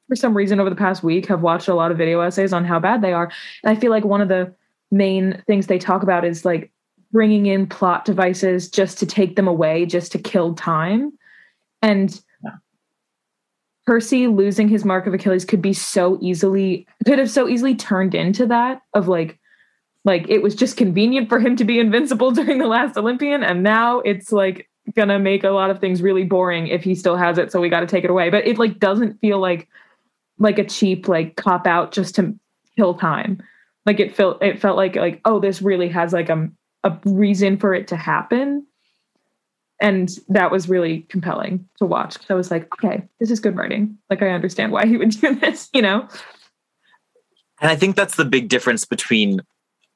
for 0.06 0.14
some 0.14 0.36
reason 0.36 0.60
over 0.60 0.70
the 0.70 0.76
past 0.76 1.02
week 1.02 1.26
have 1.26 1.42
watched 1.42 1.66
a 1.66 1.74
lot 1.74 1.90
of 1.90 1.98
video 1.98 2.20
essays 2.20 2.52
on 2.52 2.64
how 2.64 2.78
bad 2.78 3.02
they 3.02 3.12
are 3.12 3.30
and 3.62 3.76
i 3.76 3.78
feel 3.78 3.90
like 3.90 4.06
one 4.06 4.22
of 4.22 4.28
the 4.28 4.50
main 4.90 5.42
things 5.46 5.66
they 5.66 5.76
talk 5.76 6.02
about 6.02 6.24
is 6.24 6.46
like 6.46 6.72
bringing 7.12 7.46
in 7.46 7.66
plot 7.66 8.04
devices 8.04 8.68
just 8.68 8.98
to 8.98 9.06
take 9.06 9.36
them 9.36 9.48
away 9.48 9.86
just 9.86 10.12
to 10.12 10.18
kill 10.18 10.54
time. 10.54 11.12
And 11.80 12.20
percy 13.86 14.26
losing 14.26 14.68
his 14.68 14.84
mark 14.84 15.06
of 15.06 15.14
achilles 15.14 15.46
could 15.46 15.62
be 15.62 15.72
so 15.72 16.18
easily 16.20 16.86
could 17.06 17.18
have 17.18 17.30
so 17.30 17.48
easily 17.48 17.74
turned 17.74 18.14
into 18.14 18.44
that 18.44 18.82
of 18.92 19.08
like 19.08 19.38
like 20.04 20.28
it 20.28 20.42
was 20.42 20.54
just 20.54 20.76
convenient 20.76 21.26
for 21.26 21.40
him 21.40 21.56
to 21.56 21.64
be 21.64 21.78
invincible 21.78 22.30
during 22.32 22.58
the 22.58 22.66
last 22.66 22.98
olympian 22.98 23.42
and 23.42 23.62
now 23.62 24.00
it's 24.00 24.30
like 24.30 24.68
gonna 24.94 25.18
make 25.18 25.44
a 25.44 25.50
lot 25.50 25.70
of 25.70 25.80
things 25.80 26.02
really 26.02 26.24
boring 26.24 26.68
if 26.68 26.82
he 26.82 26.94
still 26.94 27.16
has 27.16 27.38
it 27.38 27.52
so 27.52 27.60
we 27.60 27.68
got 27.68 27.80
to 27.80 27.86
take 27.86 28.04
it 28.04 28.10
away. 28.10 28.30
But 28.30 28.46
it 28.46 28.58
like 28.58 28.78
doesn't 28.78 29.20
feel 29.20 29.38
like 29.38 29.68
like 30.38 30.58
a 30.58 30.64
cheap 30.64 31.08
like 31.08 31.36
cop 31.36 31.66
out 31.66 31.92
just 31.92 32.14
to 32.16 32.34
kill 32.76 32.94
time. 32.94 33.42
Like 33.86 34.00
it 34.00 34.14
felt 34.14 34.42
it 34.42 34.60
felt 34.60 34.76
like 34.76 34.96
like 34.96 35.20
oh 35.24 35.40
this 35.40 35.62
really 35.62 35.88
has 35.88 36.12
like 36.12 36.28
a, 36.28 36.48
a 36.84 36.96
reason 37.04 37.58
for 37.58 37.74
it 37.74 37.88
to 37.88 37.96
happen 37.96 38.66
and 39.80 40.18
that 40.28 40.50
was 40.50 40.68
really 40.68 41.00
compelling 41.08 41.68
to 41.78 41.86
watch 41.86 42.14
so 42.14 42.26
i 42.30 42.34
was 42.34 42.50
like 42.50 42.68
okay 42.74 43.02
this 43.20 43.30
is 43.30 43.40
good 43.40 43.56
writing 43.56 43.96
like 44.10 44.22
i 44.22 44.28
understand 44.30 44.72
why 44.72 44.86
he 44.86 44.96
would 44.96 45.10
do 45.20 45.34
this 45.36 45.68
you 45.72 45.82
know 45.82 46.08
And 47.60 47.68
I 47.70 47.74
think 47.74 47.96
that's 47.96 48.14
the 48.14 48.24
big 48.24 48.48
difference 48.48 48.84
between 48.84 49.40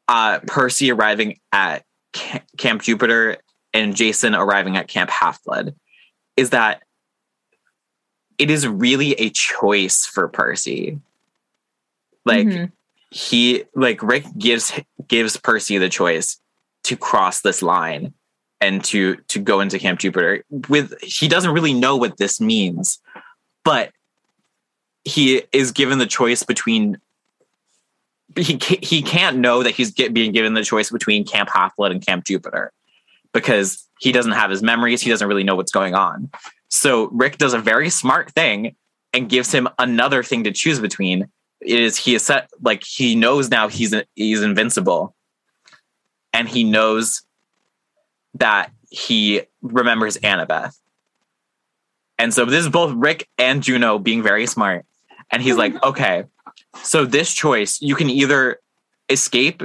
uh, 0.08 0.40
Percy 0.48 0.90
arriving 0.90 1.38
at 1.52 1.84
Camp 2.58 2.82
Jupiter 2.82 3.36
and 3.72 3.94
Jason 3.94 4.34
arriving 4.34 4.76
at 4.76 4.88
Camp 4.88 5.10
Half 5.10 5.44
Blood 5.44 5.76
is 6.36 6.50
that 6.50 6.82
it 8.38 8.50
is 8.50 8.66
really 8.66 9.12
a 9.12 9.30
choice 9.30 10.04
for 10.04 10.26
Percy. 10.26 10.98
Like 12.24 12.48
Mhm. 12.48 12.72
he 13.10 13.62
like 13.76 14.02
Rick 14.02 14.24
gives 14.36 14.72
gives 15.06 15.36
Percy 15.36 15.78
the 15.78 15.88
choice 15.88 16.40
to 16.84 16.96
cross 16.96 17.40
this 17.40 17.62
line 17.62 18.12
and 18.60 18.84
to 18.84 19.16
to 19.28 19.38
go 19.38 19.60
into 19.60 19.78
Camp 19.78 20.00
Jupiter 20.00 20.44
with 20.68 20.94
he 21.02 21.28
doesn't 21.28 21.52
really 21.52 21.74
know 21.74 21.96
what 21.96 22.16
this 22.16 22.40
means 22.40 23.00
but 23.64 23.92
he 25.04 25.42
is 25.52 25.72
given 25.72 25.98
the 25.98 26.06
choice 26.06 26.42
between 26.42 26.98
he 28.36 28.58
ca- 28.58 28.78
he 28.82 29.02
can't 29.02 29.38
know 29.38 29.62
that 29.62 29.74
he's 29.74 29.90
get, 29.90 30.14
being 30.14 30.32
given 30.32 30.54
the 30.54 30.64
choice 30.64 30.90
between 30.90 31.24
Camp 31.24 31.50
Half 31.52 31.74
and 31.78 32.04
Camp 32.04 32.24
Jupiter 32.24 32.72
because 33.32 33.88
he 34.00 34.12
doesn't 34.12 34.32
have 34.32 34.50
his 34.50 34.62
memories. 34.62 35.02
He 35.02 35.10
doesn't 35.10 35.26
really 35.26 35.44
know 35.44 35.54
what's 35.54 35.72
going 35.72 35.94
on. 35.94 36.30
So 36.68 37.08
Rick 37.08 37.38
does 37.38 37.54
a 37.54 37.58
very 37.58 37.90
smart 37.90 38.32
thing 38.32 38.74
and 39.12 39.28
gives 39.28 39.52
him 39.52 39.68
another 39.78 40.22
thing 40.22 40.44
to 40.44 40.52
choose 40.52 40.80
between. 40.80 41.28
It 41.60 41.80
is 41.80 41.96
he 41.96 42.14
is 42.14 42.22
set 42.22 42.48
like 42.60 42.82
he 42.84 43.14
knows 43.14 43.50
now 43.50 43.68
he's 43.68 43.94
he's 44.14 44.42
invincible, 44.42 45.14
and 46.32 46.48
he 46.48 46.64
knows 46.64 47.22
that 48.34 48.70
he 48.90 49.42
remembers 49.60 50.16
Annabeth. 50.18 50.74
And 52.18 52.32
so 52.32 52.44
this 52.44 52.64
is 52.64 52.70
both 52.70 52.92
Rick 52.94 53.28
and 53.38 53.62
Juno 53.62 53.98
being 53.98 54.22
very 54.22 54.46
smart. 54.46 54.84
And 55.30 55.42
he's 55.42 55.56
like, 55.56 55.82
okay, 55.84 56.24
so 56.82 57.04
this 57.04 57.32
choice, 57.32 57.80
you 57.80 57.94
can 57.94 58.08
either 58.10 58.58
escape 59.08 59.62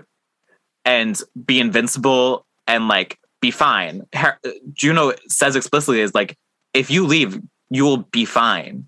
and 0.86 1.22
be 1.46 1.60
invincible 1.60 2.46
and 2.68 2.88
like 2.88 3.20
be 3.42 3.52
fine. 3.52 4.06
Her- 4.14 4.40
Juno 4.74 5.14
says 5.28 5.56
explicitly 5.56 6.02
is 6.02 6.14
like, 6.14 6.38
if 6.74 6.90
you 6.90 7.06
leave, 7.06 7.40
you 7.70 7.84
will 7.84 7.98
be 7.98 8.26
fine, 8.26 8.88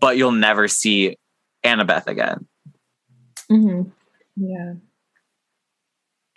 but 0.00 0.16
you'll 0.16 0.32
never 0.32 0.68
see 0.68 1.16
Annabeth 1.64 2.06
again. 2.06 2.46
Mhm. 3.50 3.90
Yeah. 4.36 4.74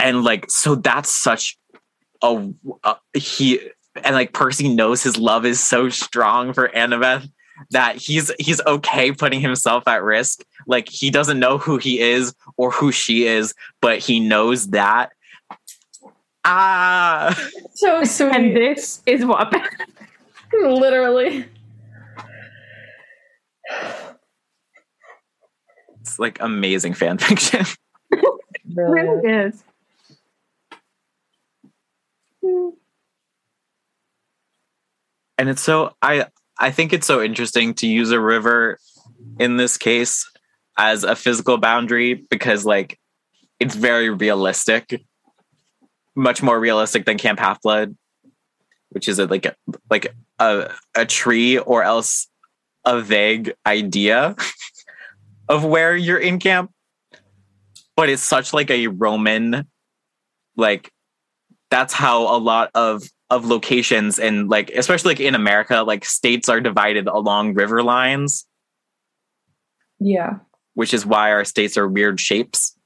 And 0.02 0.24
like, 0.24 0.50
so 0.50 0.76
that's 0.76 1.14
such 1.14 1.58
a, 2.22 2.50
a 2.84 2.96
he 3.18 3.60
and 4.04 4.16
like 4.16 4.34
Percy 4.34 4.68
knows 4.74 5.04
his 5.04 5.18
love 5.18 5.46
is 5.46 5.60
so 5.60 5.90
strong 5.90 6.54
for 6.54 6.70
Annabeth 6.70 7.30
that 7.72 7.96
he's 7.98 8.32
he's 8.40 8.62
okay 8.66 9.12
putting 9.12 9.40
himself 9.42 9.88
at 9.88 10.02
risk. 10.04 10.44
Like 10.68 10.88
he 10.90 11.10
doesn't 11.12 11.40
know 11.40 11.58
who 11.58 11.78
he 11.78 12.00
is 12.00 12.34
or 12.58 12.72
who 12.72 12.92
she 12.92 13.26
is, 13.28 13.54
but 13.82 14.00
he 14.00 14.20
knows 14.20 14.70
that. 14.70 15.12
Ah, 16.44 17.38
So 17.76 18.04
sweet. 18.04 18.34
and 18.34 18.56
this 18.56 19.02
is 19.06 19.24
what 19.26 19.54
Literally. 20.54 21.46
it's 26.02 26.18
like 26.20 26.40
amazing 26.42 26.94
fan 26.94 27.18
fiction. 27.18 27.66
Really. 28.74 29.02
really 29.02 29.48
is 29.48 29.64
and 35.42 35.50
it's 35.50 35.64
so 35.64 35.96
I 36.04 36.28
I 36.60 36.70
think 36.70 36.94
it's 36.94 37.08
so 37.08 37.20
interesting 37.20 37.74
to 37.76 37.88
use 37.88 38.12
a 38.12 38.20
river 38.20 38.78
in 39.40 39.58
this 39.58 39.76
case 39.76 40.30
as 40.78 41.04
a 41.04 41.16
physical 41.16 41.58
boundary 41.58 42.14
because 42.14 42.64
like 42.64 43.00
it's 43.60 43.74
very 43.74 44.12
realistic, 44.12 45.02
much 46.16 46.44
more 46.44 46.60
realistic 46.60 47.06
than 47.06 47.18
Camp 47.18 47.40
Half 47.40 47.60
Blood, 47.64 47.98
which 48.90 49.08
is 49.08 49.18
a, 49.18 49.26
like 49.26 49.48
a, 49.48 49.56
like 49.90 50.14
a 50.38 50.72
a 50.94 51.08
tree 51.08 51.58
or 51.58 51.82
else 51.82 52.28
a 52.86 53.02
vague 53.02 53.52
idea 53.66 54.36
of 55.50 55.66
where 55.66 55.96
you're 55.96 56.20
in 56.20 56.38
camp. 56.38 56.72
But 57.96 58.10
it's 58.10 58.22
such 58.22 58.54
like 58.54 58.70
a 58.70 58.86
Roman, 58.90 59.68
like 60.56 60.92
that's 61.72 61.96
how 61.96 62.36
a 62.36 62.38
lot 62.38 62.70
of 62.76 63.02
of 63.32 63.46
locations 63.46 64.20
and 64.20 64.50
like 64.50 64.70
especially 64.72 65.12
like 65.12 65.20
in 65.20 65.34
America, 65.34 65.82
like 65.82 66.06
states 66.06 66.50
are 66.50 66.62
divided 66.62 67.08
along 67.08 67.54
river 67.56 67.82
lines, 67.82 68.46
Yeah. 70.00 70.40
which 70.76 70.94
is 70.94 71.06
why 71.06 71.32
our 71.32 71.46
states 71.46 71.78
are 71.78 71.88
weird 71.88 72.20
shapes. 72.20 72.78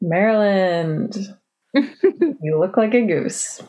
Maryland. 0.00 1.16
you 1.74 2.58
look 2.58 2.76
like 2.78 2.94
a 2.94 3.02
goose. 3.02 3.60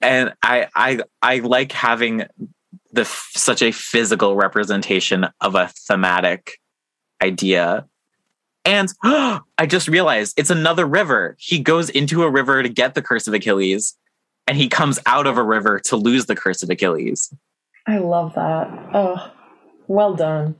and 0.00 0.34
I 0.42 0.68
I 0.74 1.00
I 1.22 1.38
like 1.38 1.72
having 1.72 2.24
the 2.92 3.04
such 3.04 3.62
a 3.62 3.72
physical 3.72 4.36
representation 4.36 5.26
of 5.40 5.54
a 5.54 5.68
thematic 5.86 6.58
idea. 7.22 7.86
And 8.68 8.92
I 9.02 9.66
just 9.66 9.88
realized 9.88 10.38
it's 10.38 10.50
another 10.50 10.84
river. 10.84 11.36
He 11.40 11.58
goes 11.58 11.88
into 11.88 12.22
a 12.22 12.30
river 12.30 12.62
to 12.62 12.68
get 12.68 12.94
the 12.94 13.00
curse 13.00 13.26
of 13.26 13.32
Achilles, 13.32 13.96
and 14.46 14.58
he 14.58 14.68
comes 14.68 14.98
out 15.06 15.26
of 15.26 15.38
a 15.38 15.42
river 15.42 15.80
to 15.86 15.96
lose 15.96 16.26
the 16.26 16.36
curse 16.36 16.62
of 16.62 16.68
Achilles. 16.68 17.32
I 17.86 17.96
love 17.96 18.34
that. 18.34 18.68
Oh, 18.92 19.32
well 19.86 20.14
done. 20.14 20.56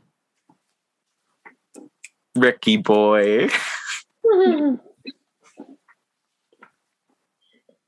Ricky 2.35 2.79
boy. 2.79 3.51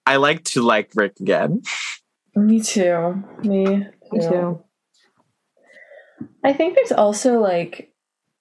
I 0.04 0.16
like 0.16 0.44
to 0.44 0.60
like 0.60 0.90
Rick 0.94 1.14
again. 1.20 1.62
Me 2.36 2.60
too. 2.60 3.24
Me 3.42 3.64
too. 3.64 3.86
Me 4.12 4.20
too. 4.20 4.62
I 6.44 6.52
think 6.52 6.74
there's 6.74 6.92
also 6.92 7.40
like 7.40 7.94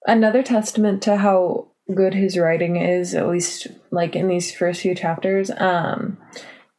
another 0.06 0.42
testament 0.42 1.02
to 1.04 1.16
how 1.16 1.69
good 1.94 2.14
his 2.14 2.38
writing 2.38 2.76
is, 2.76 3.14
at 3.14 3.28
least 3.28 3.66
like 3.90 4.16
in 4.16 4.28
these 4.28 4.52
first 4.52 4.82
few 4.82 4.94
chapters, 4.94 5.50
um, 5.56 6.18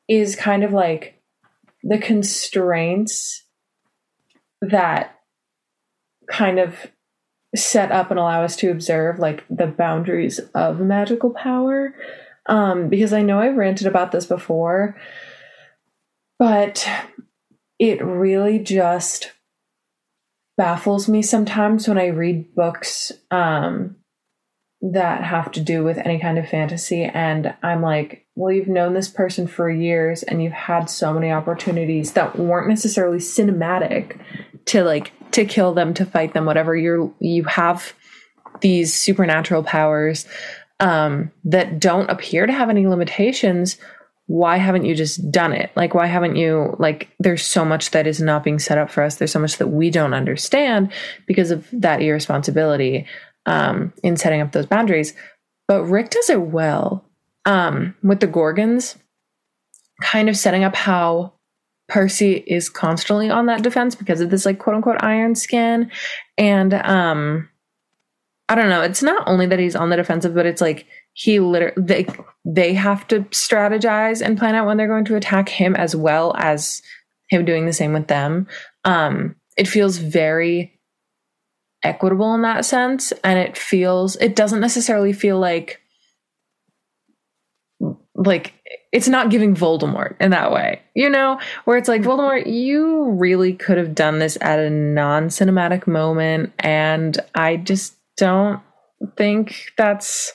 is 0.08 0.36
kind 0.36 0.64
of 0.64 0.72
like 0.72 1.22
the 1.84 1.98
constraints 1.98 3.44
that 4.62 5.20
kind 6.30 6.60
of 6.60 6.88
set 7.56 7.92
up 7.92 8.12
and 8.12 8.20
allow 8.20 8.44
us 8.44 8.56
to 8.56 8.72
observe 8.72 9.20
like 9.20 9.44
the 9.50 9.68
boundaries 9.68 10.40
of 10.56 10.80
magical 10.80 11.32
power. 11.32 11.94
Um, 12.48 12.90
because 12.90 13.14
I 13.14 13.22
know 13.22 13.40
I've 13.40 13.58
ranted 13.58 13.88
about 13.88 14.12
this 14.12 14.26
before, 14.26 14.98
but 16.40 16.88
it 17.78 18.04
really 18.04 18.60
just 18.60 19.32
baffles 20.58 21.08
me 21.08 21.22
sometimes 21.22 21.88
when 21.88 21.98
I 21.98 22.08
read 22.08 22.56
books 22.56 23.12
um, 23.30 23.96
that 24.82 25.24
have 25.24 25.52
to 25.52 25.62
do 25.62 25.84
with 25.84 25.98
any 26.00 26.20
kind 26.20 26.40
of 26.40 26.50
fantasy. 26.50 27.04
And 27.04 27.54
I'm 27.62 27.82
like, 27.82 28.26
well, 28.36 28.52
you've 28.52 28.68
known 28.68 28.94
this 28.94 29.08
person 29.08 29.46
for 29.46 29.70
years 29.70 30.24
and 30.24 30.44
you've 30.44 30.54
had 30.54 30.90
so 30.90 31.14
many 31.14 31.32
opportunities 31.32 32.14
that 32.14 32.40
weren't 32.40 32.68
necessarily 32.68 33.20
cinematic 33.20 34.20
to 34.66 34.84
like 34.84 35.14
to 35.32 35.46
kill 35.46 35.74
them, 35.74 35.94
to 35.94 36.06
fight 36.06 36.34
them, 36.34 36.46
whatever. 36.46 36.76
You're 36.76 37.12
you 37.20 37.44
have 37.44 37.94
these 38.62 38.94
supernatural 38.94 39.64
powers 39.64 40.28
um, 40.80 41.32
that 41.46 41.80
don't 41.80 42.10
appear 42.10 42.48
to 42.48 42.54
have 42.54 42.70
any 42.70 42.88
limitations 42.88 43.78
why 44.32 44.56
haven't 44.56 44.86
you 44.86 44.96
just 44.96 45.30
done 45.30 45.52
it? 45.52 45.72
Like, 45.76 45.94
why 45.94 46.06
haven't 46.06 46.38
you, 46.38 46.74
like, 46.80 47.10
there's 47.20 47.46
so 47.46 47.66
much 47.66 47.92
that 47.92 48.08
is 48.08 48.22
not 48.22 48.46
being 48.46 48.60
set 48.60 48.78
up 48.78 48.90
for 48.90 49.04
us. 49.04 49.16
There's 49.16 49.34
so 49.34 49.40
much 49.40 49.58
that 49.58 49.68
we 49.68 49.90
don't 49.90 50.14
understand 50.14 50.94
because 51.26 51.52
of 51.52 51.68
that 51.74 52.02
irresponsibility 52.02 53.06
um, 53.46 53.94
in 54.04 54.18
setting 54.18 54.42
up 54.42 54.52
those 54.52 54.66
boundaries. 54.66 55.14
But 55.68 55.84
Rick 55.84 56.10
does 56.10 56.30
it 56.30 56.42
well 56.42 57.06
um, 57.46 57.96
with 58.04 58.20
the 58.20 58.28
Gorgons, 58.28 58.98
kind 60.02 60.30
of 60.30 60.38
setting 60.38 60.64
up 60.64 60.76
how 60.76 61.34
Percy 61.88 62.44
is 62.48 62.70
constantly 62.70 63.30
on 63.30 63.46
that 63.48 63.64
defense 63.64 63.96
because 63.96 64.22
of 64.22 64.30
this, 64.30 64.46
like, 64.46 64.60
quote 64.60 64.76
unquote, 64.76 65.04
iron 65.04 65.36
skin. 65.36 65.92
And, 66.38 66.74
um, 66.74 67.50
I 68.52 68.56
don't 68.56 68.68
know. 68.68 68.82
It's 68.82 69.02
not 69.02 69.24
only 69.28 69.46
that 69.46 69.60
he's 69.60 69.78
on 69.78 69.90
the 69.90 69.96
defensive, 69.96 70.36
but 70.36 70.46
it's 70.46 70.60
like 70.60 70.86
he 71.14 71.40
literally 71.40 71.74
they 71.78 72.06
they 72.44 72.74
have 72.74 73.08
to 73.08 73.22
strategize 73.32 74.22
and 74.22 74.38
plan 74.38 74.56
out 74.56 74.66
when 74.66 74.76
they're 74.76 74.90
going 74.90 75.06
to 75.06 75.16
attack 75.16 75.48
him 75.48 75.74
as 75.74 75.96
well 75.96 76.36
as 76.38 76.82
him 77.30 77.46
doing 77.46 77.66
the 77.66 77.72
same 77.72 77.94
with 77.94 78.08
them. 78.08 78.48
Um, 78.84 79.38
it 79.56 79.70
feels 79.70 79.98
very 79.98 80.78
equitable 81.84 82.34
in 82.34 82.42
that 82.44 82.66
sense, 82.66 83.12
and 83.24 83.40
it 83.40 83.58
feels 83.58 84.16
it 84.18 84.36
doesn't 84.36 84.60
necessarily 84.60 85.14
feel 85.14 85.40
like 85.40 85.80
like 88.16 88.54
it's 88.92 89.08
not 89.08 89.32
giving 89.32 89.56
Voldemort 89.56 90.16
in 90.20 90.32
that 90.32 90.52
way, 90.52 90.82
you 90.94 91.10
know, 91.10 91.40
where 91.66 91.78
it's 91.78 91.88
like 91.88 92.02
Voldemort, 92.02 92.52
you 92.52 93.12
really 93.12 93.54
could 93.54 93.78
have 93.78 93.96
done 93.96 94.20
this 94.20 94.38
at 94.42 94.60
a 94.60 94.70
non-cinematic 94.70 95.88
moment, 95.88 96.54
and 96.60 97.18
I 97.34 97.58
just 97.58 97.96
don't 98.18 98.62
think 99.18 99.72
that's 99.78 100.34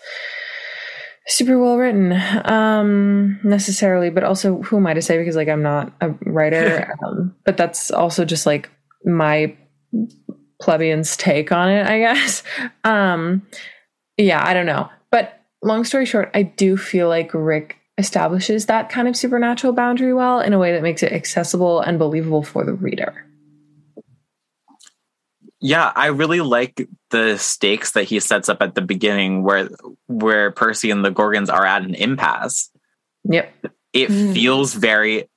super 1.29 1.59
well 1.59 1.77
written 1.77 2.13
um 2.45 3.39
necessarily. 3.45 4.11
But 4.11 4.25
also 4.25 4.63
who 4.63 4.77
am 4.79 4.87
i 4.87 4.95
to 4.95 5.03
say? 5.03 5.19
Because 5.19 5.37
like 5.37 5.49
i'm 5.49 5.63
not 5.63 5.93
a 6.01 6.11
writer 6.25 6.95
um, 7.05 7.35
but 7.45 7.57
that's 7.57 7.91
also 7.91 8.25
just 8.25 8.47
like 8.47 8.71
my 9.05 9.57
plebeian's 10.61 11.17
take 11.17 11.53
on 11.53 11.69
it 11.69 11.87
i 11.87 11.99
guess. 11.99 12.43
Um 12.85 13.47
yeah 14.17 14.43
i 14.47 14.55
don't 14.55 14.67
know. 14.67 14.89
But 15.11 15.41
long 15.63 15.85
story 15.85 16.07
short 16.07 16.31
i 16.35 16.43
do 16.43 16.77
feel 16.77 17.09
like 17.09 17.31
rick 17.35 17.77
establishes 17.99 18.67
that 18.67 18.89
kind 18.91 19.09
of 19.09 19.17
supernatural 19.17 19.73
boundary 19.73 20.13
well 20.13 20.41
in 20.41 20.53
a 20.53 20.59
way 20.59 20.73
that 20.73 20.83
makes 20.83 21.03
it 21.03 21.13
accessible 21.13 21.81
and 21.81 21.99
believable 21.99 22.43
for 22.43 22.63
the 22.65 22.75
reader. 22.75 23.25
Yeah 25.61 25.93
i 25.97 26.07
really 26.09 26.41
like 26.41 26.87
the 27.11 27.39
stakes 27.39 27.93
that 27.93 28.05
he 28.05 28.21
sets 28.21 28.49
up 28.49 28.61
at 28.61 28.75
the 28.75 28.83
beginning 28.83 29.43
where 29.43 29.69
where 30.07 30.51
percy 30.51 30.91
and 30.91 31.05
the 31.05 31.11
gorgons 31.11 31.49
are 31.51 31.65
at 31.65 31.83
an 31.83 31.95
impasse. 31.95 32.71
Yep. 33.25 33.53
It 33.93 34.11
Mm. 34.11 34.35
feels 34.35 34.75
very 34.75 35.29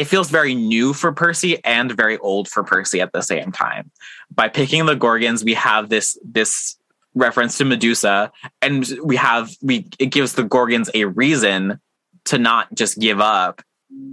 it 0.00 0.06
feels 0.06 0.30
very 0.30 0.54
new 0.54 0.94
for 0.94 1.12
percy 1.12 1.62
and 1.62 1.92
very 1.92 2.16
old 2.18 2.48
for 2.48 2.64
percy 2.64 3.02
at 3.02 3.12
the 3.12 3.20
same 3.20 3.52
time. 3.52 3.90
By 4.34 4.48
picking 4.48 4.86
the 4.86 4.96
gorgons 4.96 5.44
we 5.44 5.52
have 5.54 5.90
this 5.90 6.18
this 6.24 6.76
reference 7.14 7.58
to 7.58 7.64
medusa 7.64 8.32
and 8.62 8.88
we 9.04 9.16
have 9.16 9.50
we 9.60 9.86
it 9.98 10.06
gives 10.06 10.32
the 10.34 10.42
gorgons 10.42 10.88
a 10.94 11.04
reason 11.04 11.78
to 12.24 12.38
not 12.38 12.72
just 12.74 12.98
give 12.98 13.20
up. 13.20 13.60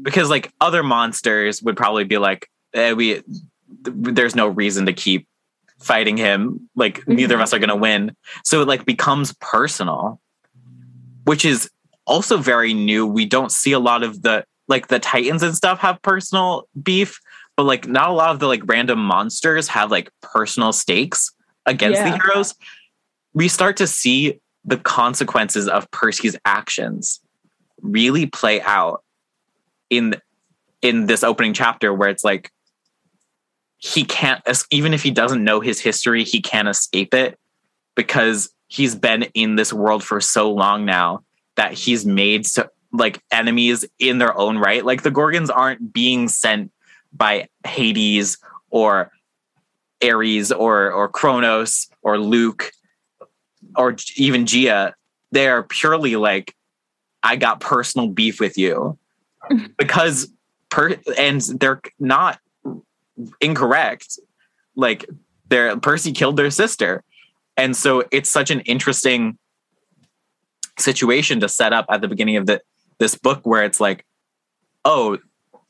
Because 0.01 0.29
like 0.29 0.51
other 0.59 0.83
monsters 0.83 1.63
would 1.63 1.77
probably 1.77 2.03
be 2.03 2.17
like 2.17 2.49
eh, 2.73 2.91
we 2.91 3.13
th- 3.13 3.23
there's 3.85 4.35
no 4.35 4.47
reason 4.47 4.87
to 4.87 4.93
keep 4.93 5.25
fighting 5.79 6.17
him. 6.17 6.69
Like 6.75 7.07
neither 7.07 7.35
of 7.35 7.41
us 7.41 7.53
are 7.53 7.59
going 7.59 7.69
to 7.69 7.75
win. 7.77 8.13
So 8.43 8.61
it 8.61 8.67
like 8.67 8.85
becomes 8.85 9.33
personal 9.39 10.19
which 11.23 11.43
is 11.43 11.69
also 12.05 12.37
very 12.37 12.73
new. 12.73 13.05
We 13.05 13.25
don't 13.25 13.51
see 13.51 13.73
a 13.73 13.79
lot 13.79 14.01
of 14.01 14.21
the 14.21 14.45
like 14.67 14.87
the 14.87 14.99
titans 14.99 15.43
and 15.43 15.55
stuff 15.55 15.79
have 15.79 16.01
personal 16.01 16.67
beef 16.81 17.19
but 17.57 17.63
like 17.63 17.87
not 17.87 18.09
a 18.09 18.13
lot 18.13 18.29
of 18.29 18.39
the 18.39 18.47
like 18.47 18.61
random 18.65 18.99
monsters 18.99 19.67
have 19.67 19.91
like 19.91 20.11
personal 20.21 20.71
stakes 20.71 21.33
against 21.65 22.01
the 22.01 22.11
heroes. 22.15 22.55
We 23.33 23.49
start 23.49 23.77
to 23.77 23.87
see 23.87 24.39
the 24.63 24.77
consequences 24.77 25.67
of 25.67 25.89
percy's 25.91 26.37
actions 26.45 27.19
really 27.81 28.27
play 28.27 28.61
out 28.61 29.03
in 29.89 30.15
in 30.81 31.07
this 31.07 31.23
opening 31.23 31.53
chapter 31.53 31.93
where 31.93 32.09
it's 32.09 32.23
like 32.23 32.51
he 33.77 34.03
can't 34.03 34.41
even 34.69 34.93
if 34.93 35.01
he 35.01 35.11
doesn't 35.11 35.43
know 35.43 35.59
his 35.59 35.79
history 35.79 36.23
he 36.23 36.41
can't 36.41 36.67
escape 36.67 37.13
it 37.13 37.39
because 37.95 38.49
he's 38.67 38.95
been 38.95 39.23
in 39.33 39.55
this 39.55 39.71
world 39.71 40.03
for 40.03 40.19
so 40.19 40.51
long 40.51 40.85
now 40.85 41.23
that 41.55 41.73
he's 41.73 42.05
made 42.05 42.45
so 42.45 42.67
like 42.91 43.21
enemies 43.31 43.85
in 43.99 44.17
their 44.17 44.37
own 44.37 44.57
right. 44.57 44.85
Like 44.85 45.03
the 45.03 45.11
gorgons 45.11 45.49
aren't 45.49 45.93
being 45.93 46.27
sent 46.27 46.71
by 47.13 47.47
hades 47.65 48.37
or 48.69 49.11
ares 50.03 50.51
or 50.51 50.91
or 50.91 51.07
kronos 51.07 51.89
or 52.01 52.19
luke 52.19 52.71
or 53.75 53.95
even 54.15 54.45
gaia. 54.45 54.91
They 55.31 55.47
are 55.47 55.63
purely 55.63 56.15
like 56.15 56.55
i 57.23 57.35
got 57.35 57.59
personal 57.59 58.07
beef 58.07 58.39
with 58.39 58.57
you. 58.57 58.97
Because 59.77 60.29
per 60.69 60.95
and 61.17 61.41
they're 61.41 61.81
not 61.99 62.39
incorrect. 63.39 64.19
Like 64.75 65.05
their 65.47 65.77
Percy 65.77 66.11
killed 66.11 66.37
their 66.37 66.51
sister. 66.51 67.03
And 67.55 67.75
so 67.75 68.03
it's 68.11 68.29
such 68.29 68.51
an 68.51 68.59
interesting 68.61 69.37
situation 70.77 71.39
to 71.39 71.49
set 71.49 71.73
up 71.73 71.85
at 71.89 72.01
the 72.01 72.07
beginning 72.07 72.37
of 72.37 72.45
the 72.45 72.61
this 72.99 73.15
book 73.15 73.41
where 73.45 73.63
it's 73.63 73.79
like, 73.79 74.05
oh, 74.85 75.17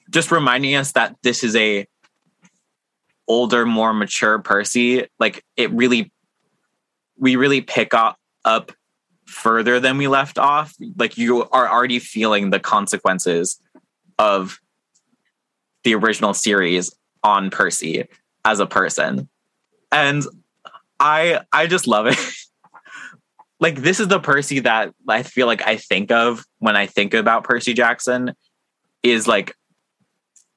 just 0.10 0.32
reminding 0.32 0.76
us 0.76 0.94
that 0.94 1.16
this 1.24 1.44
is 1.44 1.56
a 1.56 1.86
older, 3.28 3.66
more 3.66 3.94
mature 3.94 4.40
Percy. 4.40 5.08
Like 5.20 5.44
it 5.56 5.72
really 5.72 6.12
we 7.18 7.36
really 7.36 7.62
pick 7.62 7.94
up 7.94 8.18
up 8.46 8.72
further 9.26 9.80
than 9.80 9.98
we 9.98 10.08
left 10.08 10.38
off. 10.38 10.74
Like 10.98 11.18
you 11.18 11.44
are 11.50 11.70
already 11.70 12.00
feeling 12.00 12.50
the 12.50 12.60
consequences 12.60 13.62
of 14.18 14.60
the 15.84 15.96
original 15.96 16.34
series 16.34 16.94
on 17.24 17.50
Percy 17.50 18.06
as 18.46 18.60
a 18.60 18.66
person. 18.66 19.28
And 19.92 20.24
I 21.00 21.42
I 21.52 21.68
just 21.68 21.88
love 21.88 22.08
it. 22.08 22.18
like 23.60 23.78
this 23.78 24.00
is 24.00 24.08
the 24.08 24.20
Percy 24.20 24.60
that 24.60 24.93
I 25.08 25.24
feel 25.24 25.48
like 25.48 25.65
I 25.65 25.78
think 25.78 26.12
of 26.12 26.46
when 26.60 26.76
I 26.76 26.86
think 26.86 27.13
about 27.13 27.43
Percy 27.43 27.74
Jackson 27.74 28.34
is 29.04 29.28
like 29.28 29.56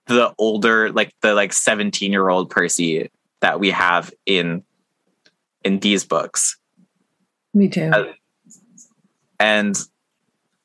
the 0.07 0.35
older 0.39 0.91
like 0.93 1.15
the 1.23 1.35
like 1.35 1.53
17 1.53 2.11
year 2.13 2.29
old 2.29 2.51
Percy 2.51 3.11
that 3.41 3.61
we 3.61 3.71
have 3.71 4.13
in 4.27 4.63
in 5.65 5.79
these 5.81 6.05
books. 6.05 6.57
Me 7.55 7.69
too. 7.69 7.91
Uh, 7.93 8.13
and 9.39 9.77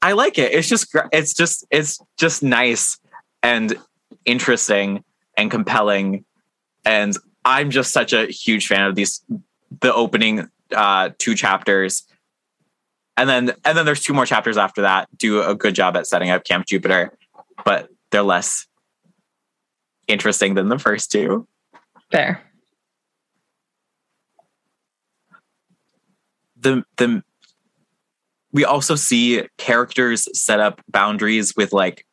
I 0.02 0.12
like 0.12 0.38
it. 0.38 0.54
It's 0.54 0.67
just 0.67 0.93
it's 1.12 1.34
just 1.34 1.65
it's 1.71 2.00
just 2.17 2.43
nice 2.43 3.00
and 3.41 3.78
interesting 4.26 5.04
and 5.38 5.50
compelling 5.50 6.26
and 6.84 7.15
I'm 7.43 7.69
just 7.69 7.93
such 7.93 8.12
a 8.13 8.26
huge 8.26 8.67
fan 8.67 8.84
of 8.84 8.95
these 8.95 9.24
the 9.82 9.93
opening 9.93 10.50
uh 10.76 11.12
two 11.17 11.36
chapters 11.36 12.04
and 13.17 13.30
then 13.30 13.54
and 13.63 13.78
then 13.78 13.86
there's 13.86 14.01
two 14.01 14.13
more 14.13 14.25
chapters 14.25 14.58
after 14.58 14.82
that 14.82 15.08
do 15.17 15.41
a 15.41 15.56
good 15.56 15.75
job 15.75 15.95
at 15.95 16.08
setting 16.08 16.30
up 16.30 16.43
camp 16.43 16.65
jupiter 16.65 17.17
but 17.63 17.89
they're 18.12 18.21
less 18.21 18.67
interesting 20.08 20.54
than 20.54 20.69
the 20.69 20.80
first 20.80 21.12
two 21.12 21.47
Fair. 22.12 22.41
the 26.56 26.84
the 26.97 27.23
we 28.56 28.63
also 28.63 28.95
see 28.95 29.43
characters 29.58 30.30
set 30.38 30.62
up 30.62 30.82
boundaries 30.89 31.58
with 31.58 31.73
like 31.73 32.06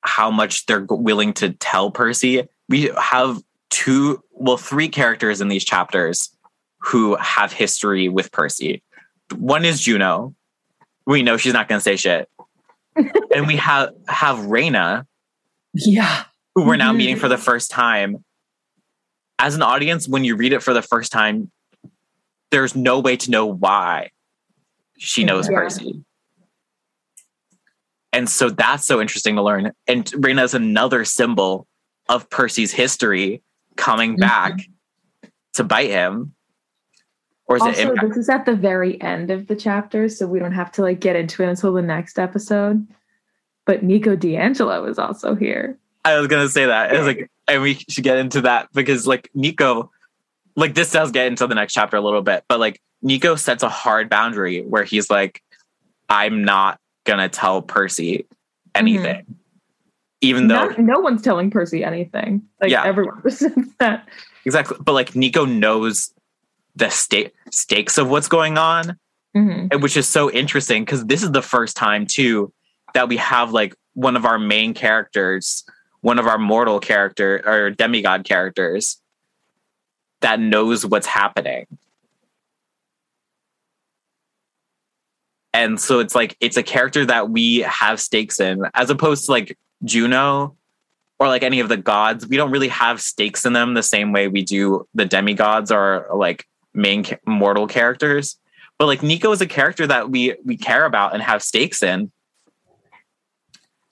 how 0.00 0.30
much 0.30 0.64
they're 0.64 0.86
willing 0.88 1.34
to 1.34 1.50
tell 1.50 1.90
Percy. 1.90 2.48
We 2.70 2.90
have 2.98 3.42
two, 3.68 4.22
well, 4.32 4.56
three 4.56 4.88
characters 4.88 5.42
in 5.42 5.48
these 5.48 5.66
chapters 5.66 6.34
who 6.78 7.16
have 7.16 7.52
history 7.52 8.08
with 8.08 8.32
Percy. 8.32 8.82
One 9.36 9.64
is 9.64 9.80
Juno. 9.80 10.34
We 11.06 11.22
know 11.22 11.36
she's 11.36 11.52
not 11.52 11.68
going 11.68 11.78
to 11.78 11.82
say 11.82 11.96
shit. 11.96 12.28
and 13.34 13.46
we 13.46 13.56
have 13.56 13.90
have 14.08 14.46
Reyna, 14.46 15.06
Yeah. 15.74 16.24
who 16.54 16.64
we're 16.66 16.76
now 16.76 16.92
Mhm. 16.92 16.96
meeting 16.96 17.16
for 17.16 17.28
the 17.28 17.38
first 17.38 17.70
time. 17.70 18.24
As 19.38 19.54
an 19.54 19.62
audience, 19.62 20.08
when 20.08 20.24
you 20.24 20.34
read 20.36 20.52
it 20.52 20.62
for 20.62 20.74
the 20.74 20.82
first 20.82 21.12
time, 21.12 21.50
there's 22.50 22.74
no 22.74 22.98
way 22.98 23.16
to 23.16 23.30
know 23.30 23.46
why 23.46 24.10
she 24.98 25.22
knows 25.24 25.48
Yeah. 25.48 25.58
Percy. 25.58 26.04
And 28.12 28.28
so 28.28 28.48
that's 28.50 28.84
so 28.86 29.00
interesting 29.00 29.36
to 29.36 29.42
learn. 29.42 29.72
And 29.86 30.10
Reyna 30.16 30.42
is 30.42 30.54
another 30.54 31.04
symbol 31.04 31.66
of 32.08 32.28
Percy's 32.30 32.72
history 32.72 33.42
coming 33.76 34.16
Mhm. 34.16 34.20
back 34.20 34.52
to 35.54 35.62
bite 35.64 35.90
him. 35.90 36.34
Or 37.48 37.56
is 37.56 37.62
it 37.62 37.68
Also, 37.68 37.90
impact? 37.90 38.08
this 38.08 38.16
is 38.18 38.28
at 38.28 38.44
the 38.44 38.54
very 38.54 39.00
end 39.00 39.30
of 39.30 39.46
the 39.46 39.56
chapter, 39.56 40.08
so 40.08 40.26
we 40.26 40.38
don't 40.38 40.52
have 40.52 40.70
to 40.72 40.82
like 40.82 41.00
get 41.00 41.16
into 41.16 41.42
it 41.42 41.48
until 41.48 41.72
the 41.72 41.82
next 41.82 42.18
episode. 42.18 42.86
But 43.64 43.82
Nico 43.82 44.16
di 44.16 44.36
Angelo 44.36 44.84
is 44.84 44.98
also 44.98 45.34
here. 45.34 45.78
I 46.04 46.18
was 46.18 46.28
gonna 46.28 46.48
say 46.48 46.66
that. 46.66 46.92
It 46.94 46.98
was 46.98 47.06
like, 47.06 47.30
and 47.48 47.62
we 47.62 47.74
should 47.88 48.04
get 48.04 48.18
into 48.18 48.42
that 48.42 48.68
because 48.74 49.06
like 49.06 49.30
Nico, 49.34 49.90
like 50.56 50.74
this 50.74 50.92
does 50.92 51.10
get 51.10 51.26
into 51.26 51.46
the 51.46 51.54
next 51.54 51.72
chapter 51.72 51.96
a 51.96 52.00
little 52.02 52.22
bit, 52.22 52.44
but 52.48 52.60
like 52.60 52.80
Nico 53.02 53.34
sets 53.34 53.62
a 53.62 53.68
hard 53.68 54.10
boundary 54.10 54.62
where 54.62 54.84
he's 54.84 55.08
like, 55.08 55.42
I'm 56.08 56.44
not 56.44 56.78
gonna 57.04 57.28
tell 57.30 57.62
Percy 57.62 58.18
mm-hmm. 58.18 58.26
anything. 58.74 59.36
Even 60.20 60.48
though 60.48 60.66
Not, 60.66 60.78
no 60.78 60.98
one's 60.98 61.22
telling 61.22 61.50
Percy 61.50 61.84
anything. 61.84 62.42
Like 62.60 62.70
Yeah. 62.70 62.84
everyone 62.84 63.20
resents 63.22 63.70
that. 63.78 64.06
exactly 64.44 64.76
but 64.80 64.92
like 64.92 65.14
Nico 65.14 65.44
knows 65.44 66.12
the 66.78 66.90
state 66.90 67.32
stakes 67.50 67.98
of 67.98 68.08
what's 68.08 68.28
going 68.28 68.56
on, 68.56 68.98
Mhm. 69.36 69.68
and 69.72 69.82
which 69.82 69.96
is 69.96 70.08
so 70.08 70.30
interesting 70.30 70.84
because 70.84 71.04
this 71.06 71.22
is 71.22 71.32
the 71.32 71.42
first 71.42 71.76
time 71.76 72.06
too 72.06 72.52
that 72.94 73.08
we 73.08 73.16
have 73.18 73.52
like 73.52 73.74
one 73.94 74.16
of 74.16 74.24
our 74.24 74.38
main 74.38 74.74
characters, 74.74 75.64
one 76.00 76.18
of 76.18 76.26
our 76.26 76.38
mortal 76.38 76.78
character 76.78 77.42
or 77.44 77.70
demigod 77.70 78.24
characters 78.24 79.00
that 80.20 80.38
knows 80.40 80.86
what's 80.86 81.06
happening. 81.06 81.66
And 85.52 85.80
so 85.80 85.98
it's 85.98 86.14
like 86.14 86.36
it's 86.40 86.56
a 86.56 86.62
character 86.62 87.04
that 87.06 87.30
we 87.30 87.60
have 87.60 88.00
stakes 88.00 88.38
in, 88.38 88.62
as 88.74 88.90
opposed 88.90 89.24
to 89.26 89.32
like 89.32 89.58
Juno 89.84 90.56
or 91.18 91.26
like 91.26 91.42
any 91.42 91.58
of 91.58 91.68
the 91.68 91.76
gods. 91.76 92.26
We 92.26 92.36
don't 92.36 92.52
really 92.52 92.68
have 92.68 93.00
stakes 93.00 93.44
in 93.44 93.52
them 93.52 93.74
the 93.74 93.82
same 93.82 94.12
way 94.12 94.28
we 94.28 94.44
do 94.44 94.86
the 94.94 95.04
demigods 95.04 95.72
or 95.72 96.06
like 96.14 96.46
main 96.74 97.04
ca- 97.04 97.18
mortal 97.26 97.66
characters. 97.66 98.38
But 98.78 98.86
like 98.86 99.02
Nico 99.02 99.32
is 99.32 99.40
a 99.40 99.46
character 99.46 99.86
that 99.86 100.10
we 100.10 100.36
we 100.44 100.56
care 100.56 100.84
about 100.84 101.14
and 101.14 101.22
have 101.22 101.42
stakes 101.42 101.82
in. 101.82 102.12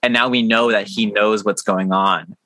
And 0.02 0.12
now 0.12 0.28
we 0.28 0.42
know 0.42 0.70
that 0.70 0.86
he 0.86 1.06
knows 1.06 1.44
what's 1.44 1.62
going 1.62 1.92
on 1.92 2.36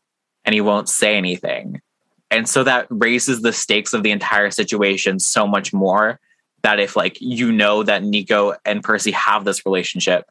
and 0.44 0.54
he 0.54 0.60
won't 0.60 0.88
say 0.88 1.16
anything. 1.16 1.82
And 2.30 2.48
so 2.48 2.64
that 2.64 2.86
raises 2.88 3.42
the 3.42 3.52
stakes 3.52 3.92
of 3.92 4.02
the 4.02 4.12
entire 4.12 4.50
situation 4.50 5.18
so 5.18 5.46
much 5.46 5.72
more 5.72 6.20
that 6.62 6.80
if 6.80 6.96
like 6.96 7.18
you 7.20 7.52
know 7.52 7.82
that 7.82 8.02
Nico 8.02 8.54
and 8.64 8.82
Percy 8.82 9.10
have 9.10 9.44
this 9.44 9.66
relationship 9.66 10.30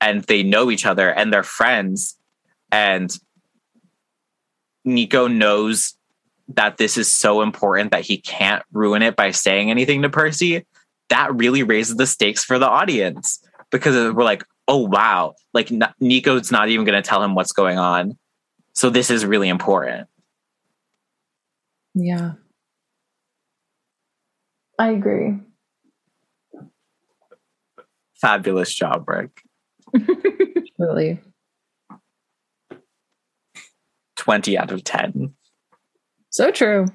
and 0.00 0.22
they 0.24 0.42
know 0.42 0.70
each 0.70 0.86
other 0.86 1.10
and 1.10 1.32
they're 1.32 1.42
friends 1.42 2.16
and 2.72 3.16
Nico 4.84 5.26
knows 5.26 5.94
that 6.48 6.76
this 6.76 6.96
is 6.96 7.10
so 7.10 7.42
important 7.42 7.90
that 7.90 8.02
he 8.02 8.18
can't 8.18 8.62
ruin 8.72 9.02
it 9.02 9.16
by 9.16 9.30
saying 9.30 9.70
anything 9.70 10.02
to 10.02 10.10
Percy, 10.10 10.64
that 11.08 11.34
really 11.34 11.62
raises 11.62 11.96
the 11.96 12.06
stakes 12.06 12.44
for 12.44 12.58
the 12.58 12.68
audience 12.68 13.42
because 13.70 13.94
we're 14.12 14.24
like, 14.24 14.44
oh 14.68 14.86
wow, 14.86 15.34
like 15.52 15.70
Nico's 16.00 16.50
not 16.50 16.68
even 16.68 16.84
going 16.84 17.00
to 17.00 17.06
tell 17.06 17.22
him 17.22 17.34
what's 17.34 17.52
going 17.52 17.78
on. 17.78 18.18
So 18.72 18.90
this 18.90 19.10
is 19.10 19.24
really 19.24 19.48
important. 19.48 20.08
Yeah. 21.94 22.32
I 24.78 24.90
agree. 24.90 25.38
Fabulous 28.20 28.72
job, 28.74 29.08
Rick. 29.08 29.42
Really. 30.78 31.20
20 34.16 34.58
out 34.58 34.72
of 34.72 34.82
10. 34.82 35.34
So 36.34 36.50
true. 36.50 36.86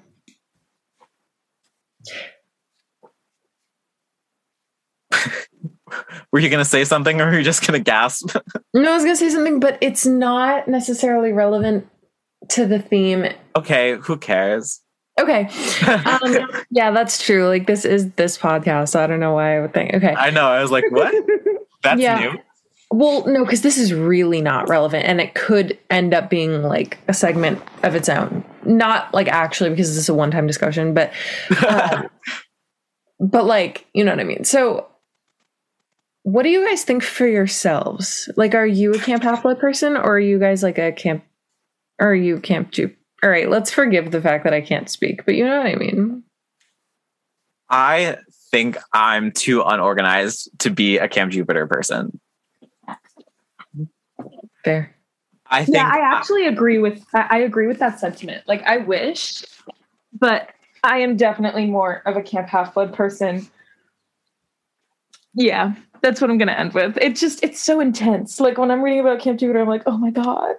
Were 6.31 6.39
you 6.39 6.49
going 6.49 6.63
to 6.63 6.69
say 6.69 6.83
something 6.83 7.19
or 7.21 7.25
were 7.27 7.37
you 7.37 7.43
just 7.43 7.65
going 7.65 7.79
to 7.79 7.83
gasp? 7.83 8.35
No, 8.73 8.91
I 8.91 8.93
was 8.93 9.03
gonna 9.03 9.15
say 9.15 9.29
something, 9.29 9.59
but 9.59 9.79
it's 9.81 10.05
not 10.05 10.67
necessarily 10.67 11.31
relevant 11.31 11.87
to 12.49 12.67
the 12.67 12.77
theme. 12.79 13.25
okay, 13.55 13.95
who 13.95 14.15
cares? 14.17 14.81
Okay. 15.19 15.49
Um, 16.05 16.37
yeah, 16.69 16.91
that's 16.91 17.17
true. 17.23 17.47
Like 17.47 17.65
this 17.65 17.83
is 17.83 18.11
this 18.11 18.37
podcast. 18.37 18.89
So 18.89 19.03
I 19.03 19.07
don't 19.07 19.19
know 19.19 19.33
why 19.33 19.57
I 19.57 19.61
would 19.61 19.73
think. 19.73 19.95
Okay. 19.95 20.13
I 20.15 20.29
know. 20.29 20.45
I 20.47 20.61
was 20.61 20.69
like, 20.69 20.83
what? 20.91 21.15
That's 21.81 21.99
Yeah. 21.99 22.19
new. 22.19 22.33
Well, 22.91 23.25
no, 23.25 23.43
because 23.43 23.63
this 23.63 23.79
is 23.79 23.91
really 23.91 24.39
not 24.41 24.69
relevant, 24.69 25.05
and 25.05 25.19
it 25.19 25.33
could 25.33 25.77
end 25.89 26.13
up 26.13 26.29
being 26.29 26.61
like 26.61 26.99
a 27.07 27.13
segment 27.13 27.59
of 27.81 27.95
its 27.95 28.07
own. 28.07 28.43
Not 28.69 29.11
like 29.13 29.27
actually 29.27 29.71
because 29.71 29.89
this 29.89 29.97
is 29.97 30.09
a 30.09 30.13
one-time 30.13 30.45
discussion, 30.45 30.93
but 30.93 31.11
um, 31.67 32.07
but 33.19 33.45
like 33.45 33.87
you 33.93 34.03
know 34.03 34.11
what 34.11 34.19
I 34.19 34.23
mean. 34.23 34.43
So, 34.43 34.87
what 36.23 36.43
do 36.43 36.49
you 36.49 36.67
guys 36.67 36.83
think 36.83 37.01
for 37.01 37.27
yourselves? 37.27 38.29
Like, 38.37 38.53
are 38.53 38.67
you 38.67 38.93
a 38.93 38.99
Camp 38.99 39.23
Half 39.23 39.41
Blood 39.41 39.59
person, 39.59 39.97
or 39.97 40.15
are 40.15 40.19
you 40.19 40.37
guys 40.37 40.61
like 40.61 40.77
a 40.77 40.91
camp? 40.91 41.23
Or 41.99 42.11
are 42.11 42.15
you 42.15 42.39
Camp 42.39 42.71
Jupe? 42.71 42.95
All 43.23 43.29
right, 43.29 43.49
let's 43.49 43.71
forgive 43.71 44.11
the 44.11 44.21
fact 44.21 44.43
that 44.43 44.53
I 44.53 44.61
can't 44.61 44.89
speak, 44.89 45.25
but 45.25 45.35
you 45.35 45.45
know 45.45 45.57
what 45.57 45.67
I 45.67 45.75
mean. 45.75 46.23
I 47.69 48.17
think 48.51 48.77
I'm 48.93 49.31
too 49.31 49.63
unorganized 49.63 50.49
to 50.59 50.69
be 50.69 50.97
a 50.97 51.07
Camp 51.07 51.31
Jupiter 51.31 51.67
person. 51.67 52.19
Fair. 54.63 54.95
I 55.49 55.65
think 55.65 55.77
yeah, 55.77 55.89
I 55.91 55.99
actually 55.99 56.45
agree 56.45 56.77
with 56.77 57.03
I, 57.13 57.39
agree 57.39 57.67
with 57.67 57.79
that 57.79 57.99
sentiment. 57.99 58.47
Like 58.47 58.63
I 58.63 58.77
wish, 58.77 59.43
but 60.13 60.49
I 60.83 60.99
am 60.99 61.17
definitely 61.17 61.65
more 61.65 62.03
of 62.05 62.15
a 62.15 62.21
Camp 62.21 62.47
Half 62.47 62.75
Blood 62.75 62.93
person. 62.93 63.47
Yeah, 65.33 65.73
that's 66.01 66.21
what 66.21 66.29
I'm 66.29 66.37
gonna 66.37 66.51
end 66.51 66.73
with. 66.73 66.97
It's 66.97 67.19
just 67.19 67.43
it's 67.43 67.59
so 67.59 67.79
intense. 67.79 68.39
Like 68.39 68.57
when 68.57 68.69
I'm 68.69 68.81
reading 68.81 68.99
about 68.99 69.19
Camp 69.19 69.39
Jupiter, 69.39 69.59
I'm 69.59 69.67
like, 69.67 69.83
oh 69.85 69.97
my 69.97 70.11
god. 70.11 70.55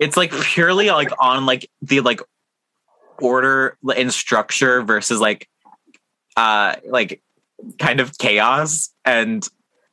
It's 0.00 0.16
like 0.16 0.32
purely 0.32 0.90
like 0.90 1.10
on 1.20 1.46
like 1.46 1.70
the 1.82 2.00
like 2.00 2.20
order 3.20 3.76
and 3.96 4.12
structure 4.12 4.82
versus 4.82 5.20
like 5.20 5.48
uh 6.36 6.76
like 6.86 7.22
kind 7.78 8.00
of 8.00 8.16
chaos 8.18 8.90
and 9.04 9.48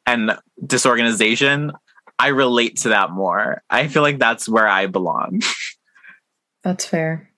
and 0.06 0.38
disorganization. 0.66 1.72
I 2.24 2.28
relate 2.28 2.78
to 2.78 2.90
that 2.90 3.12
more. 3.12 3.62
I 3.70 3.90
feel 3.90 4.02
like 4.02 4.18
that's 4.18 4.48
where 4.48 4.66
I 4.66 4.88
belong. 4.88 5.42
That's 6.64 6.86
fair. 6.86 7.30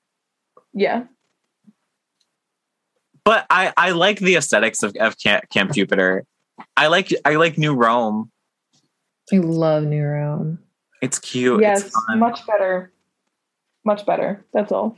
Yeah. 0.75 1.05
but 3.23 3.47
I 3.49 3.73
I 3.75 3.91
like 3.91 4.19
the 4.19 4.35
aesthetics 4.35 4.83
of, 4.83 4.95
of 4.97 5.17
Camp, 5.17 5.49
Camp 5.49 5.73
Jupiter. 5.73 6.23
I 6.77 6.85
like 6.85 7.11
I 7.25 7.37
like 7.37 7.57
New 7.57 7.73
Rome. 7.73 8.29
I 9.33 9.37
love 9.37 9.85
New 9.85 10.03
Rome. 10.05 10.59
It's 11.01 11.17
cute. 11.17 11.61
yes, 11.61 11.87
it's 11.87 12.05
fun. 12.05 12.19
much 12.19 12.45
better. 12.45 12.91
Much 13.85 14.05
better. 14.05 14.45
That's 14.53 14.71
all. 14.71 14.95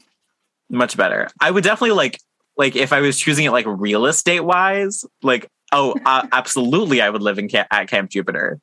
much 0.70 0.98
better. 0.98 1.30
I 1.40 1.50
would 1.50 1.64
definitely 1.64 1.96
like 1.96 2.20
like 2.58 2.76
if 2.76 2.92
I 2.92 3.00
was 3.00 3.18
choosing 3.18 3.46
it 3.46 3.52
like 3.52 3.66
real 3.66 4.06
estate 4.06 4.42
wise, 4.42 5.06
like 5.24 5.48
oh, 5.72 5.96
uh, 6.06 6.28
absolutely, 6.34 7.02
I 7.02 7.10
would 7.10 7.22
live 7.22 7.40
in 7.40 7.48
Camp, 7.48 7.70
at 7.72 7.88
Camp 7.88 8.10
Jupiter. 8.10 8.60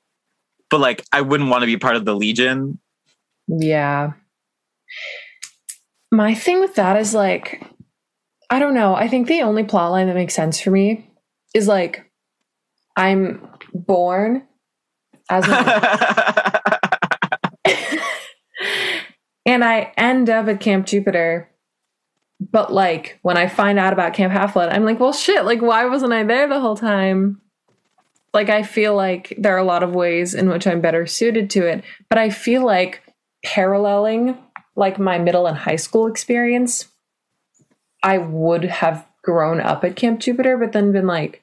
But 0.75 0.81
like, 0.81 1.05
I 1.13 1.21
wouldn't 1.21 1.51
want 1.51 1.63
to 1.63 1.67
be 1.67 1.77
part 1.77 1.95
of 1.95 2.05
the 2.05 2.17
Legion. 2.17 2.81
Yeah. 3.47 4.15
My 6.11 6.35
thing 6.35 6.59
with 6.59 6.75
that 6.75 6.97
is 6.97 7.15
like, 7.15 7.63
I 8.51 8.59
don't 8.59 8.75
know. 8.75 8.97
I 8.97 9.07
think 9.07 9.29
the 9.29 9.43
only 9.43 9.63
plot 9.63 9.93
line 9.93 10.09
that 10.09 10.17
makes 10.17 10.35
sense 10.35 10.61
for 10.61 10.73
me 10.73 11.09
is 11.55 11.69
like, 11.69 12.11
I'm 12.97 13.49
born 13.73 14.49
as 15.31 15.47
a 15.47 16.61
and 19.47 19.63
I 19.63 19.93
end 19.97 20.29
up 20.29 20.49
at 20.49 20.59
Camp 20.59 20.87
Jupiter. 20.87 21.53
But 22.41 22.73
like 22.73 23.21
when 23.23 23.37
I 23.37 23.47
find 23.47 23.79
out 23.79 23.93
about 23.93 24.15
Camp 24.15 24.33
Half 24.33 24.55
Blood, 24.55 24.71
I'm 24.71 24.85
like, 24.85 24.99
well, 24.99 25.13
shit. 25.13 25.45
Like, 25.45 25.63
why 25.63 25.85
wasn't 25.85 26.13
I 26.13 26.25
there 26.25 26.49
the 26.49 26.59
whole 26.59 26.77
time? 26.77 27.41
Like, 28.35 28.51
I 28.51 28.63
feel 28.65 28.95
like 28.95 29.33
there 29.39 29.55
are 29.55 29.59
a 29.59 29.65
lot 29.65 29.83
of 29.83 29.95
ways 29.95 30.35
in 30.35 30.49
which 30.51 30.67
I'm 30.67 30.81
better 30.81 31.07
suited 31.07 31.49
to 31.51 31.67
it. 31.67 31.85
But 32.11 32.19
I 32.19 32.31
feel 32.31 32.65
like 32.65 33.01
paralleling 33.45 34.37
like 34.77 34.99
my 34.99 35.19
middle 35.19 35.47
and 35.47 35.57
high 35.57 35.77
school 35.77 36.07
experience, 36.07 36.89
I 38.03 38.19
would 38.19 38.65
have 38.65 39.07
grown 39.23 39.61
up 39.61 39.85
at 39.85 39.97
Camp 39.97 40.21
Jupiter, 40.21 40.59
but 40.59 40.73
then 40.73 40.93
been 40.93 41.07
like, 41.07 41.43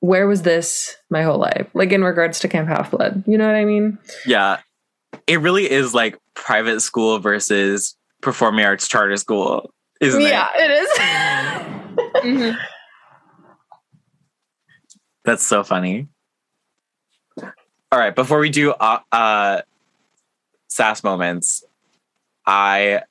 where 0.00 0.26
was 0.26 0.42
this 0.42 0.96
my 1.10 1.22
whole 1.22 1.38
life? 1.38 1.68
Like 1.74 1.92
in 1.92 2.02
regards 2.02 2.40
to 2.40 2.48
Camp 2.48 2.68
Half 2.68 2.90
Blood, 2.90 3.22
you 3.26 3.38
know 3.38 3.46
what 3.46 3.54
I 3.54 3.64
mean? 3.64 3.98
yeah, 4.26 4.58
it 5.26 5.40
really 5.40 5.70
is 5.70 5.94
like 5.94 6.18
private 6.34 6.80
school 6.80 7.18
versus 7.20 7.96
performing 8.20 8.64
arts 8.64 8.88
charter 8.88 9.16
school, 9.16 9.70
isn't 10.00 10.20
yeah, 10.20 10.48
it? 10.56 10.58
Yeah, 10.58 10.64
it 10.64 10.70
is. 10.70 10.88
Mhm. 12.22 12.58
That's 15.24 15.46
so 15.46 15.62
funny. 15.62 16.08
All 17.38 17.98
right, 17.98 18.14
before 18.14 18.38
we 18.38 18.50
do 18.50 18.72
uh, 18.72 19.00
uh 19.10 19.62
sass 20.68 21.04
moments, 21.04 21.64
I 22.46 23.02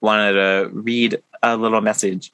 wanted 0.00 0.32
to 0.32 0.70
read 0.72 1.22
a 1.42 1.56
little 1.56 1.80
message. 1.80 2.32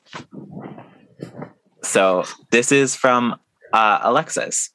So 1.82 2.24
this 2.50 2.72
is 2.72 2.96
from 2.96 3.36
uh, 3.72 4.00
Alexis. 4.02 4.70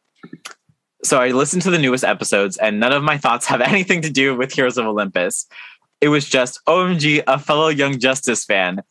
So 1.04 1.20
I 1.20 1.30
listened 1.30 1.64
to 1.64 1.72
the 1.72 1.80
newest 1.80 2.04
episodes, 2.04 2.58
and 2.58 2.80
none 2.80 2.94
of 2.94 3.04
my 3.04 3.18
thoughts 3.18 3.46
have 3.48 3.62
anything 3.74 4.02
to 4.02 4.10
do 4.10 4.36
with 4.36 4.54
Heroes 4.54 4.78
of 4.78 4.86
Olympus. 4.86 5.48
It 6.00 6.10
was 6.10 6.28
just 6.28 6.60
OMG, 6.68 7.24
a 7.28 7.40
fellow 7.40 7.70
Young 7.70 8.00
Justice 8.00 8.46
fan, 8.46 8.84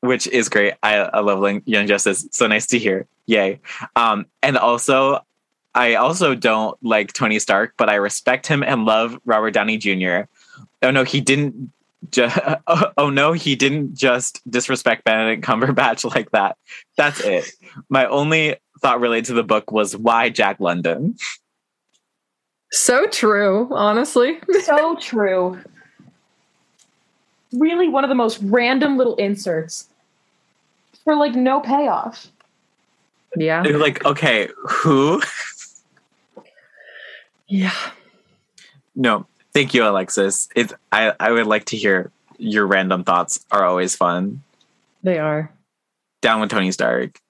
which 0.00 0.26
is 0.28 0.48
great. 0.48 0.74
I, 0.82 0.96
I 0.96 1.20
love 1.20 1.62
Young 1.66 1.86
Justice. 1.86 2.26
So 2.32 2.46
nice 2.46 2.66
to 2.68 2.78
hear. 2.78 3.06
Yay. 3.26 3.60
Um, 3.96 4.26
and 4.42 4.56
also, 4.56 5.20
I 5.74 5.94
also 5.94 6.34
don't 6.34 6.76
like 6.82 7.12
Tony 7.12 7.38
Stark, 7.38 7.74
but 7.76 7.88
I 7.88 7.96
respect 7.96 8.46
him 8.46 8.62
and 8.62 8.84
love 8.84 9.18
Robert 9.24 9.52
Downey 9.52 9.76
Jr. 9.76 10.22
Oh 10.82 10.90
no, 10.90 11.04
he 11.04 11.20
didn't. 11.20 11.72
Ju- 12.10 12.28
oh, 12.66 12.92
oh 12.96 13.10
no, 13.10 13.32
he 13.32 13.56
didn't 13.56 13.94
just 13.94 14.40
disrespect 14.50 15.04
Benedict 15.04 15.44
Cumberbatch 15.44 16.08
like 16.14 16.30
that. 16.30 16.56
That's 16.96 17.20
it. 17.20 17.50
My 17.88 18.06
only 18.06 18.56
thought 18.80 19.00
related 19.00 19.26
to 19.26 19.34
the 19.34 19.42
book 19.42 19.72
was 19.72 19.96
why 19.96 20.30
Jack 20.30 20.60
London. 20.60 21.16
so 22.70 23.06
true, 23.06 23.68
honestly. 23.72 24.38
so 24.62 24.96
true. 24.96 25.58
Really, 27.52 27.88
one 27.88 28.04
of 28.04 28.08
the 28.08 28.14
most 28.14 28.38
random 28.42 28.96
little 28.98 29.16
inserts 29.16 29.88
for 31.04 31.14
like 31.14 31.34
no 31.34 31.60
payoff. 31.60 32.26
Yeah. 33.36 33.62
They're 33.62 33.78
like, 33.78 34.04
okay, 34.04 34.48
who? 34.56 35.22
Yeah. 37.46 37.72
No, 38.94 39.26
thank 39.54 39.72
you, 39.74 39.86
Alexis. 39.86 40.48
It's 40.54 40.72
I, 40.92 41.14
I 41.18 41.32
would 41.32 41.46
like 41.46 41.66
to 41.66 41.76
hear 41.76 42.10
your 42.36 42.66
random 42.66 43.04
thoughts. 43.04 43.44
Are 43.50 43.64
always 43.64 43.96
fun. 43.96 44.42
They 45.02 45.18
are. 45.18 45.50
Down 46.20 46.40
with 46.40 46.50
Tony 46.50 46.72
Stark. 46.72 47.20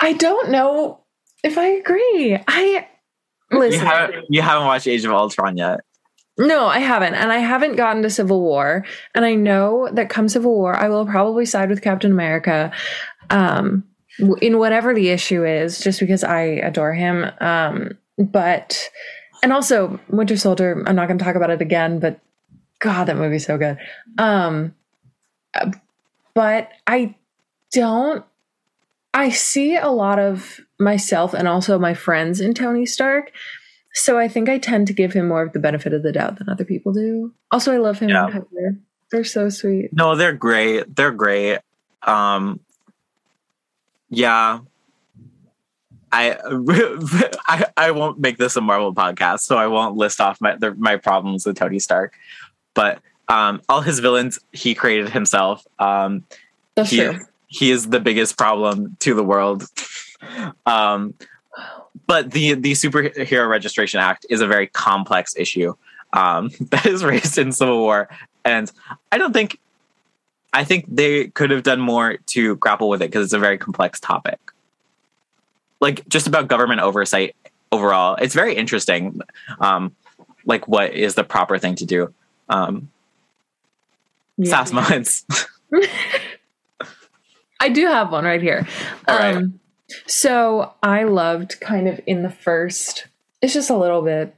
I 0.00 0.14
don't 0.14 0.50
know 0.50 1.00
if 1.44 1.58
I 1.58 1.66
agree. 1.66 2.38
I 2.48 2.86
You 3.52 3.58
listen. 3.58 3.86
haven't, 3.86 4.24
you 4.30 4.42
haven't 4.42 4.66
watched 4.66 4.86
Age 4.86 5.04
of 5.04 5.12
Ultron 5.12 5.56
yet. 5.56 5.80
No, 6.38 6.66
I 6.66 6.78
haven't. 6.78 7.14
And 7.14 7.30
I 7.30 7.38
haven't 7.38 7.76
gotten 7.76 8.02
to 8.02 8.10
Civil 8.10 8.40
War. 8.40 8.84
And 9.14 9.24
I 9.24 9.34
know 9.34 9.88
that 9.92 10.08
come 10.08 10.28
Civil 10.28 10.54
War, 10.54 10.74
I 10.74 10.88
will 10.88 11.04
probably 11.04 11.44
side 11.44 11.68
with 11.68 11.82
Captain 11.82 12.10
America 12.10 12.72
um, 13.30 13.84
in 14.40 14.58
whatever 14.58 14.94
the 14.94 15.10
issue 15.10 15.44
is, 15.44 15.78
just 15.78 16.00
because 16.00 16.24
I 16.24 16.40
adore 16.40 16.94
him. 16.94 17.26
Um, 17.40 17.98
but, 18.18 18.88
and 19.42 19.52
also 19.52 20.00
Winter 20.08 20.36
Soldier, 20.36 20.82
I'm 20.86 20.96
not 20.96 21.08
going 21.08 21.18
to 21.18 21.24
talk 21.24 21.36
about 21.36 21.50
it 21.50 21.60
again, 21.60 21.98
but 21.98 22.20
God, 22.78 23.04
that 23.04 23.16
movie's 23.16 23.46
so 23.46 23.58
good. 23.58 23.78
Um, 24.18 24.74
but 26.34 26.70
I 26.86 27.14
don't, 27.72 28.24
I 29.14 29.28
see 29.28 29.76
a 29.76 29.88
lot 29.88 30.18
of 30.18 30.60
myself 30.78 31.34
and 31.34 31.46
also 31.46 31.78
my 31.78 31.92
friends 31.92 32.40
in 32.40 32.54
Tony 32.54 32.86
Stark. 32.86 33.32
So 33.94 34.18
I 34.18 34.26
think 34.28 34.48
I 34.48 34.58
tend 34.58 34.86
to 34.86 34.92
give 34.92 35.12
him 35.12 35.28
more 35.28 35.42
of 35.42 35.52
the 35.52 35.58
benefit 35.58 35.92
of 35.92 36.02
the 36.02 36.12
doubt 36.12 36.38
than 36.38 36.48
other 36.48 36.64
people 36.64 36.92
do. 36.92 37.32
Also, 37.50 37.72
I 37.72 37.76
love 37.78 37.98
him 37.98 38.08
Yeah. 38.08 38.24
and 38.24 38.32
Heather. 38.34 38.76
They're 39.10 39.24
so 39.24 39.48
sweet. 39.50 39.90
No, 39.92 40.16
they're 40.16 40.32
great. 40.32 40.96
They're 40.96 41.10
great. 41.10 41.58
Um, 42.02 42.60
yeah. 44.08 44.60
I, 46.10 46.36
I 47.46 47.66
I 47.76 47.90
won't 47.92 48.18
make 48.18 48.36
this 48.36 48.56
a 48.56 48.60
Marvel 48.60 48.94
podcast, 48.94 49.40
so 49.40 49.56
I 49.56 49.66
won't 49.66 49.96
list 49.96 50.20
off 50.20 50.40
my 50.40 50.56
the, 50.56 50.74
my 50.74 50.96
problems 50.96 51.46
with 51.46 51.56
Tony 51.56 51.78
Stark. 51.78 52.14
But 52.74 52.98
um, 53.28 53.62
all 53.68 53.80
his 53.80 53.98
villains 53.98 54.38
he 54.52 54.74
created 54.74 55.08
himself. 55.10 55.66
Um, 55.78 56.24
That's 56.74 56.90
he, 56.90 56.98
true. 56.98 57.18
he 57.46 57.70
is 57.70 57.88
the 57.88 58.00
biggest 58.00 58.36
problem 58.36 58.96
to 59.00 59.14
the 59.14 59.24
world. 59.24 59.64
um, 60.66 61.14
but 62.12 62.30
the 62.32 62.52
the 62.52 62.72
Superhero 62.72 63.48
Registration 63.48 63.98
Act 63.98 64.26
is 64.28 64.42
a 64.42 64.46
very 64.46 64.66
complex 64.66 65.34
issue 65.34 65.74
um, 66.12 66.50
that 66.70 66.84
is 66.84 67.02
raised 67.02 67.38
in 67.38 67.52
Civil 67.52 67.78
War, 67.78 68.10
and 68.44 68.70
I 69.10 69.16
don't 69.16 69.32
think 69.32 69.58
I 70.52 70.62
think 70.62 70.84
they 70.94 71.28
could 71.28 71.50
have 71.50 71.62
done 71.62 71.80
more 71.80 72.18
to 72.18 72.56
grapple 72.56 72.90
with 72.90 73.00
it 73.00 73.06
because 73.10 73.24
it's 73.24 73.32
a 73.32 73.38
very 73.38 73.56
complex 73.56 73.98
topic. 73.98 74.38
Like 75.80 76.06
just 76.06 76.26
about 76.26 76.48
government 76.48 76.82
oversight 76.82 77.34
overall, 77.72 78.16
it's 78.16 78.34
very 78.34 78.56
interesting. 78.56 79.22
Um, 79.58 79.96
like 80.44 80.68
what 80.68 80.92
is 80.92 81.14
the 81.14 81.24
proper 81.24 81.56
thing 81.56 81.76
to 81.76 81.86
do? 81.86 82.12
Um, 82.50 82.90
Yeah. 84.36 84.50
Sass 84.50 84.70
moments. 84.80 85.24
I 87.58 87.70
do 87.70 87.86
have 87.86 88.12
one 88.12 88.24
right 88.26 88.42
here. 88.42 88.68
All 89.08 89.16
right. 89.16 89.36
Um, 89.36 89.60
so 90.06 90.72
I 90.82 91.04
loved 91.04 91.60
kind 91.60 91.88
of 91.88 92.00
in 92.06 92.22
the 92.22 92.30
first. 92.30 93.06
It's 93.40 93.54
just 93.54 93.70
a 93.70 93.76
little 93.76 94.02
bit. 94.02 94.34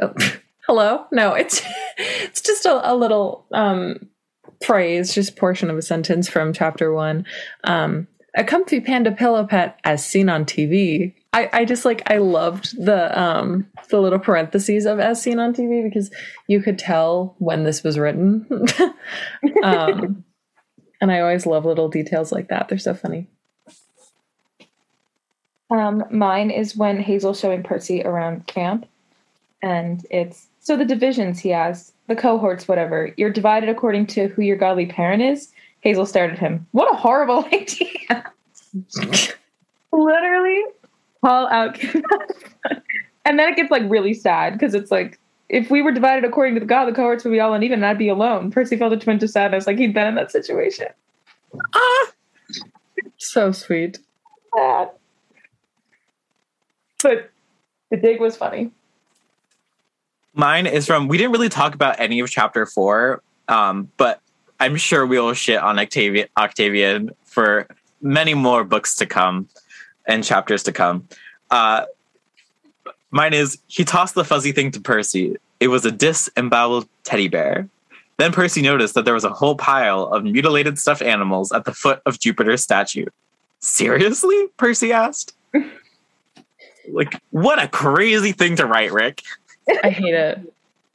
oh, 0.00 0.14
hello? 0.66 1.06
No, 1.12 1.34
it's 1.34 1.62
it's 1.98 2.40
just 2.40 2.66
a, 2.66 2.92
a 2.92 2.94
little 2.94 3.44
um, 3.52 4.08
phrase, 4.64 5.14
just 5.14 5.36
portion 5.36 5.70
of 5.70 5.76
a 5.76 5.82
sentence 5.82 6.28
from 6.28 6.52
chapter 6.52 6.92
one. 6.92 7.26
Um, 7.64 8.08
a 8.34 8.44
comfy 8.44 8.80
panda 8.80 9.12
pillow 9.12 9.46
pet 9.46 9.80
as 9.84 10.04
seen 10.04 10.28
on 10.28 10.44
TV. 10.44 11.14
I, 11.32 11.48
I 11.52 11.64
just 11.64 11.84
like 11.84 12.02
I 12.10 12.18
loved 12.18 12.82
the 12.82 13.18
um 13.18 13.66
the 13.90 14.00
little 14.00 14.18
parentheses 14.18 14.86
of 14.86 15.00
as 15.00 15.20
seen 15.22 15.38
on 15.38 15.54
TV 15.54 15.82
because 15.82 16.10
you 16.46 16.60
could 16.60 16.78
tell 16.78 17.34
when 17.38 17.64
this 17.64 17.82
was 17.82 17.98
written. 17.98 18.46
um 19.62 20.24
And 21.00 21.12
I 21.12 21.20
always 21.20 21.46
love 21.46 21.64
little 21.64 21.88
details 21.88 22.32
like 22.32 22.48
that. 22.48 22.68
They're 22.68 22.78
so 22.78 22.94
funny. 22.94 23.28
Um, 25.70 26.04
mine 26.10 26.50
is 26.50 26.76
when 26.76 26.98
Hazel's 27.00 27.40
showing 27.40 27.62
Percy 27.62 28.02
around 28.04 28.46
camp, 28.46 28.86
and 29.62 30.06
it's 30.10 30.46
so 30.60 30.76
the 30.76 30.84
divisions 30.84 31.38
he 31.40 31.48
has, 31.50 31.92
the 32.06 32.16
cohorts, 32.16 32.68
whatever. 32.68 33.12
You're 33.16 33.30
divided 33.30 33.68
according 33.68 34.06
to 34.08 34.28
who 34.28 34.42
your 34.42 34.56
godly 34.56 34.86
parent 34.86 35.22
is. 35.22 35.52
Hazel 35.80 36.06
stared 36.06 36.32
at 36.32 36.38
him. 36.38 36.66
What 36.72 36.92
a 36.92 36.96
horrible 36.96 37.44
idea! 37.52 38.32
Literally, 39.92 40.64
call 41.24 41.48
out, 41.48 41.82
and 43.24 43.38
then 43.38 43.48
it 43.48 43.56
gets 43.56 43.70
like 43.70 43.82
really 43.86 44.14
sad 44.14 44.52
because 44.52 44.74
it's 44.74 44.90
like 44.90 45.18
if 45.48 45.70
we 45.70 45.80
were 45.80 45.92
divided 45.92 46.24
according 46.24 46.54
to 46.54 46.60
the 46.60 46.66
God, 46.66 46.86
the 46.86 46.92
cohorts 46.92 47.24
would 47.24 47.30
be 47.30 47.40
all 47.40 47.54
uneven, 47.54 47.78
and 47.78 47.86
I'd 47.86 47.98
be 47.98 48.08
alone. 48.08 48.50
Percy 48.50 48.76
felt 48.76 48.92
a 48.92 48.96
twinge 48.96 49.22
of 49.22 49.30
sadness, 49.30 49.66
like 49.66 49.78
he'd 49.78 49.94
been 49.94 50.06
in 50.06 50.14
that 50.16 50.30
situation. 50.30 50.86
Ah, 51.74 52.06
So 53.16 53.52
sweet. 53.52 53.98
Sad. 54.54 54.90
But 57.02 57.30
the 57.90 57.96
dig 57.96 58.20
was 58.20 58.36
funny. 58.36 58.70
mine 60.34 60.66
is 60.66 60.86
from. 60.86 61.08
We 61.08 61.18
didn't 61.18 61.32
really 61.32 61.48
talk 61.48 61.74
about 61.74 62.00
any 62.00 62.20
of 62.20 62.30
chapter 62.30 62.66
four, 62.66 63.22
um, 63.48 63.90
but 63.96 64.20
I'm 64.60 64.76
sure 64.76 65.06
we 65.06 65.18
will 65.20 65.34
shit 65.34 65.60
on 65.60 65.78
Octavia, 65.78 66.28
Octavian 66.36 67.10
for 67.24 67.68
many 68.00 68.34
more 68.34 68.64
books 68.64 68.96
to 68.96 69.06
come 69.06 69.48
and 70.06 70.24
chapters 70.24 70.62
to 70.64 70.72
come. 70.72 71.08
Uh, 71.50 71.84
mine 73.10 73.34
is 73.34 73.58
he 73.66 73.84
tossed 73.84 74.14
the 74.14 74.24
fuzzy 74.24 74.52
thing 74.52 74.70
to 74.72 74.80
Percy. 74.80 75.36
It 75.60 75.68
was 75.68 75.84
a 75.84 75.90
disemboweled 75.92 76.88
teddy 77.04 77.28
bear. 77.28 77.68
Then 78.18 78.32
Percy 78.32 78.62
noticed 78.62 78.94
that 78.94 79.04
there 79.04 79.14
was 79.14 79.24
a 79.24 79.30
whole 79.30 79.56
pile 79.56 80.04
of 80.06 80.24
mutilated 80.24 80.78
stuffed 80.78 81.02
animals 81.02 81.52
at 81.52 81.66
the 81.66 81.72
foot 81.72 82.00
of 82.06 82.18
Jupiter's 82.18 82.62
statue. 82.62 83.06
Seriously? 83.60 84.46
Percy 84.56 84.92
asked. 84.92 85.34
like, 86.90 87.20
what 87.30 87.62
a 87.62 87.68
crazy 87.68 88.32
thing 88.32 88.56
to 88.56 88.66
write, 88.66 88.92
Rick. 88.92 89.22
I 89.82 89.90
hate 89.90 90.14
it. 90.14 90.52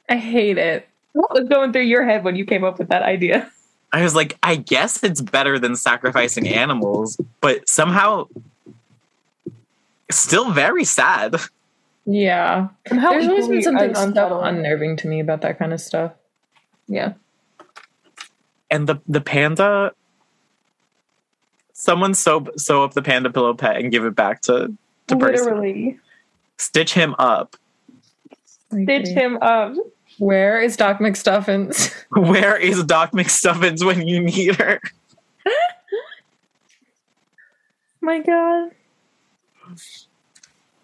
I 0.08 0.16
hate 0.16 0.58
it. 0.58 0.88
What 1.12 1.32
was 1.32 1.48
going 1.48 1.72
through 1.72 1.82
your 1.82 2.04
head 2.04 2.24
when 2.24 2.36
you 2.36 2.44
came 2.44 2.64
up 2.64 2.78
with 2.78 2.88
that 2.88 3.02
idea? 3.02 3.50
I 3.92 4.02
was 4.02 4.14
like, 4.14 4.38
I 4.42 4.56
guess 4.56 5.02
it's 5.04 5.20
better 5.20 5.58
than 5.58 5.76
sacrificing 5.76 6.48
animals, 6.48 7.20
but 7.40 7.68
somehow 7.68 8.26
still 10.10 10.50
very 10.52 10.84
sad. 10.84 11.36
Yeah. 12.06 12.68
Somehow 12.88 13.10
There's 13.10 13.28
always 13.28 13.48
been 13.48 13.62
something 13.62 13.90
un- 13.90 13.94
so 13.94 14.02
unsettling. 14.02 14.56
unnerving 14.56 14.96
to 14.98 15.08
me 15.08 15.20
about 15.20 15.42
that 15.42 15.58
kind 15.58 15.72
of 15.72 15.80
stuff. 15.80 16.12
Yeah. 16.88 17.12
And 18.70 18.88
the 18.88 19.00
the 19.06 19.20
panda 19.20 19.92
someone 21.74 22.14
sew 22.14 22.46
sew 22.56 22.84
up 22.84 22.94
the 22.94 23.02
panda 23.02 23.30
pillow 23.30 23.54
pet 23.54 23.76
and 23.76 23.90
give 23.90 24.04
it 24.04 24.14
back 24.14 24.40
to 24.42 24.72
to 25.12 25.26
Percy. 25.26 25.42
Literally. 25.44 25.98
Stitch 26.58 26.92
him 26.94 27.14
up. 27.18 27.56
Stitch 28.70 29.08
him 29.08 29.38
up. 29.42 29.74
Where 30.18 30.60
is 30.60 30.76
Doc 30.76 30.98
McStuffins? 30.98 31.92
Where 32.10 32.56
is 32.56 32.84
Doc 32.84 33.12
McStuffins 33.12 33.84
when 33.84 34.06
you 34.06 34.20
need 34.20 34.56
her? 34.56 34.80
My 38.00 38.20
God. 38.20 38.70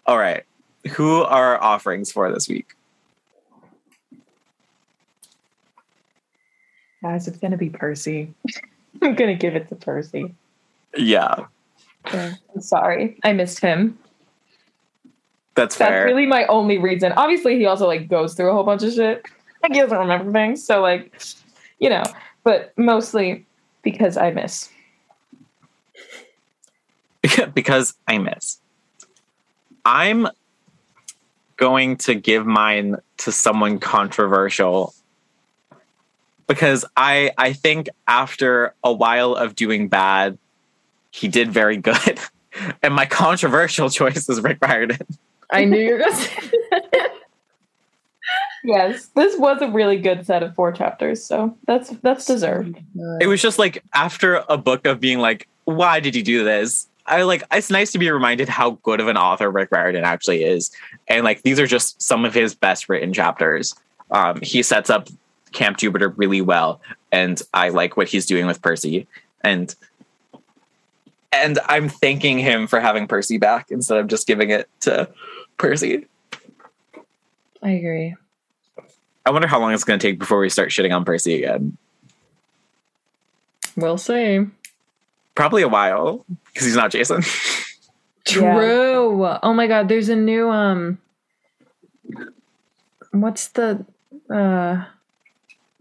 All 0.05 0.17
right. 0.17 0.43
Who 0.91 1.21
are 1.21 1.55
our 1.57 1.61
offerings 1.61 2.11
for 2.11 2.31
this 2.31 2.47
week? 2.47 2.73
Guys, 7.01 7.27
it's 7.27 7.37
gonna 7.37 7.57
be 7.57 7.69
Percy. 7.69 8.33
I'm 9.01 9.15
gonna 9.15 9.35
give 9.35 9.55
it 9.55 9.69
to 9.69 9.75
Percy. 9.75 10.33
Yeah, 10.97 11.45
Yeah. 12.11 12.33
I'm 12.53 12.61
sorry. 12.61 13.17
I 13.23 13.33
missed 13.33 13.59
him. 13.59 13.97
That's 15.59 15.75
That's 15.75 16.05
really 16.05 16.25
my 16.25 16.45
only 16.45 16.77
reason. 16.77 17.11
Obviously, 17.11 17.57
he 17.57 17.65
also 17.65 17.85
like 17.85 18.07
goes 18.07 18.33
through 18.33 18.49
a 18.49 18.53
whole 18.53 18.63
bunch 18.63 18.81
of 18.83 18.93
shit. 18.93 19.25
Like 19.61 19.73
he 19.73 19.79
doesn't 19.79 19.97
remember 19.97 20.31
things. 20.31 20.63
So 20.63 20.81
like, 20.81 21.21
you 21.79 21.89
know, 21.89 22.03
but 22.45 22.73
mostly 22.77 23.45
because 23.81 24.15
I 24.15 24.31
miss. 24.31 24.69
because 27.53 27.93
I 28.07 28.19
miss. 28.19 28.59
I'm 29.83 30.27
going 31.57 31.97
to 31.97 32.15
give 32.15 32.45
mine 32.45 32.95
to 33.17 33.33
someone 33.33 33.79
controversial 33.79 34.93
because 36.47 36.85
I 36.95 37.31
I 37.37 37.51
think 37.51 37.89
after 38.07 38.73
a 38.81 38.93
while 38.93 39.35
of 39.35 39.55
doing 39.55 39.89
bad, 39.89 40.37
he 41.11 41.27
did 41.27 41.51
very 41.51 41.75
good. 41.89 42.19
And 42.81 42.93
my 42.93 43.05
controversial 43.05 43.89
choice 43.89 44.29
is 44.29 44.41
Rick 44.41 44.59
Riordan. 44.61 44.99
I 45.51 45.65
knew 45.65 45.79
you 45.79 45.93
were 45.93 45.99
going 45.99 46.11
to 46.11 46.17
say 46.17 46.51
that. 46.71 47.13
Yes, 48.63 49.07
this 49.15 49.37
was 49.37 49.61
a 49.61 49.69
really 49.69 49.97
good 49.97 50.25
set 50.25 50.43
of 50.43 50.53
four 50.53 50.73
chapters, 50.73 51.23
so 51.23 51.57
that's 51.65 51.91
that's 52.01 52.25
deserved. 52.25 52.77
It 53.21 53.27
was 53.27 53.41
just 53.41 53.57
like 53.57 53.83
after 53.93 54.43
a 54.49 54.57
book 54.57 54.85
of 54.85 54.99
being 54.99 55.19
like, 55.19 55.47
why 55.63 56.01
did 56.01 56.13
you 56.13 56.23
do 56.23 56.43
this? 56.43 56.87
I 57.05 57.23
like 57.23 57.43
it's 57.51 57.69
nice 57.69 57.91
to 57.93 57.97
be 57.97 58.11
reminded 58.11 58.49
how 58.49 58.71
good 58.83 58.99
of 58.99 59.07
an 59.07 59.17
author 59.17 59.49
Rick 59.49 59.71
Riordan 59.71 60.03
actually 60.03 60.43
is. 60.43 60.71
And 61.07 61.23
like 61.23 61.41
these 61.43 61.59
are 61.59 61.67
just 61.67 62.01
some 62.01 62.25
of 62.25 62.33
his 62.33 62.53
best 62.53 62.89
written 62.89 63.13
chapters. 63.13 63.73
Um, 64.11 64.39
he 64.41 64.61
sets 64.61 64.89
up 64.89 65.07
Camp 65.51 65.77
Jupiter 65.77 66.09
really 66.09 66.41
well, 66.41 66.81
and 67.11 67.41
I 67.53 67.69
like 67.69 67.97
what 67.97 68.09
he's 68.09 68.25
doing 68.25 68.45
with 68.45 68.61
Percy. 68.61 69.07
And 69.41 69.73
and 71.31 71.59
I'm 71.65 71.89
thanking 71.89 72.39
him 72.39 72.67
for 72.67 72.79
having 72.79 73.07
Percy 73.07 73.37
back 73.37 73.71
instead 73.71 73.97
of 73.97 74.07
just 74.07 74.27
giving 74.27 74.49
it 74.49 74.69
to 74.81 75.09
Percy. 75.57 76.05
I 77.61 77.71
agree. 77.71 78.15
I 79.25 79.31
wonder 79.31 79.47
how 79.47 79.59
long 79.59 79.73
it's 79.73 79.83
going 79.83 79.99
to 79.99 80.07
take 80.07 80.17
before 80.17 80.39
we 80.39 80.49
start 80.49 80.69
shitting 80.69 80.95
on 80.95 81.05
Percy 81.05 81.43
again. 81.43 81.77
We'll 83.75 83.97
see. 83.97 84.45
Probably 85.35 85.61
a 85.61 85.67
while 85.67 86.25
because 86.47 86.65
he's 86.65 86.75
not 86.75 86.91
Jason. 86.91 87.21
True. 88.25 89.25
Oh 89.25 89.53
my 89.53 89.67
god, 89.67 89.87
there's 89.87 90.09
a 90.09 90.15
new 90.15 90.49
um 90.49 90.99
what's 93.11 93.47
the 93.49 93.85
uh 94.29 94.83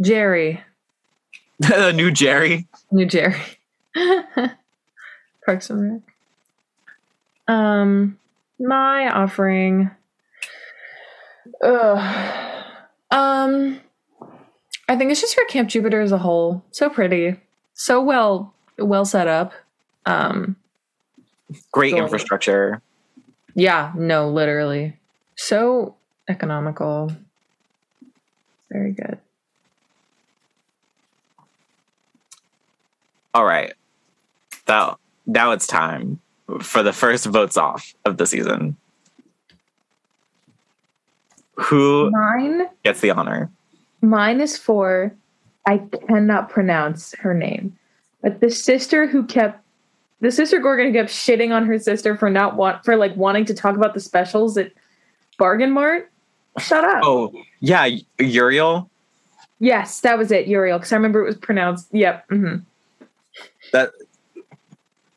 Jerry. 0.00 0.62
the 1.58 1.92
new 1.92 2.10
Jerry. 2.10 2.66
New 2.92 3.06
Jerry. 3.06 3.40
Parks 5.48 5.70
and 5.70 5.92
Rec. 5.94 6.02
Um 7.56 8.18
my 8.60 9.10
offering 9.10 9.90
Ugh. 11.64 12.64
Um 13.10 13.80
I 14.90 14.96
think 14.96 15.10
it's 15.10 15.22
just 15.22 15.34
for 15.34 15.46
Camp 15.46 15.70
Jupiter 15.70 16.02
as 16.02 16.12
a 16.12 16.18
whole. 16.18 16.62
So 16.70 16.90
pretty. 16.90 17.40
So 17.72 18.02
well 18.02 18.52
well 18.76 19.06
set 19.06 19.26
up. 19.26 19.54
Um 20.04 20.56
Great 21.72 21.94
infrastructure. 21.94 22.82
Yeah, 23.54 23.94
no, 23.96 24.28
literally. 24.28 24.98
So 25.34 25.94
economical. 26.28 27.10
Very 28.70 28.92
good. 28.92 29.18
All 33.32 33.46
right. 33.46 33.72
Now, 34.68 34.98
now 35.28 35.52
it's 35.52 35.66
time 35.66 36.18
for 36.60 36.82
the 36.82 36.92
first 36.92 37.26
votes 37.26 37.56
off 37.56 37.94
of 38.04 38.16
the 38.16 38.26
season. 38.26 38.76
Who 41.56 42.10
Mine, 42.10 42.68
gets 42.84 43.00
the 43.00 43.10
honor? 43.10 43.50
mine 44.00 44.40
is 44.40 44.56
for. 44.56 45.14
I 45.66 45.78
cannot 46.08 46.48
pronounce 46.48 47.14
her 47.18 47.34
name, 47.34 47.76
but 48.22 48.40
the 48.40 48.50
sister 48.50 49.06
who 49.06 49.24
kept 49.26 49.62
the 50.20 50.32
sister 50.32 50.58
Gorgon 50.60 50.92
kept 50.92 51.10
shitting 51.10 51.54
on 51.54 51.66
her 51.66 51.78
sister 51.78 52.16
for 52.16 52.30
not 52.30 52.56
want 52.56 52.84
for 52.84 52.96
like 52.96 53.14
wanting 53.16 53.44
to 53.46 53.54
talk 53.54 53.76
about 53.76 53.92
the 53.94 54.00
specials 54.00 54.56
at 54.56 54.72
Bargain 55.36 55.70
Mart. 55.72 56.10
Shut 56.58 56.82
up. 56.84 57.02
Oh, 57.04 57.32
yeah, 57.60 57.88
Euryale. 58.18 58.88
Yes, 59.60 60.00
that 60.00 60.16
was 60.18 60.32
it, 60.32 60.48
Euryale, 60.48 60.78
because 60.78 60.92
I 60.92 60.96
remember 60.96 61.20
it 61.22 61.26
was 61.26 61.36
pronounced. 61.36 61.88
Yep. 61.92 62.24
hmm 62.30 62.56
That 63.72 63.90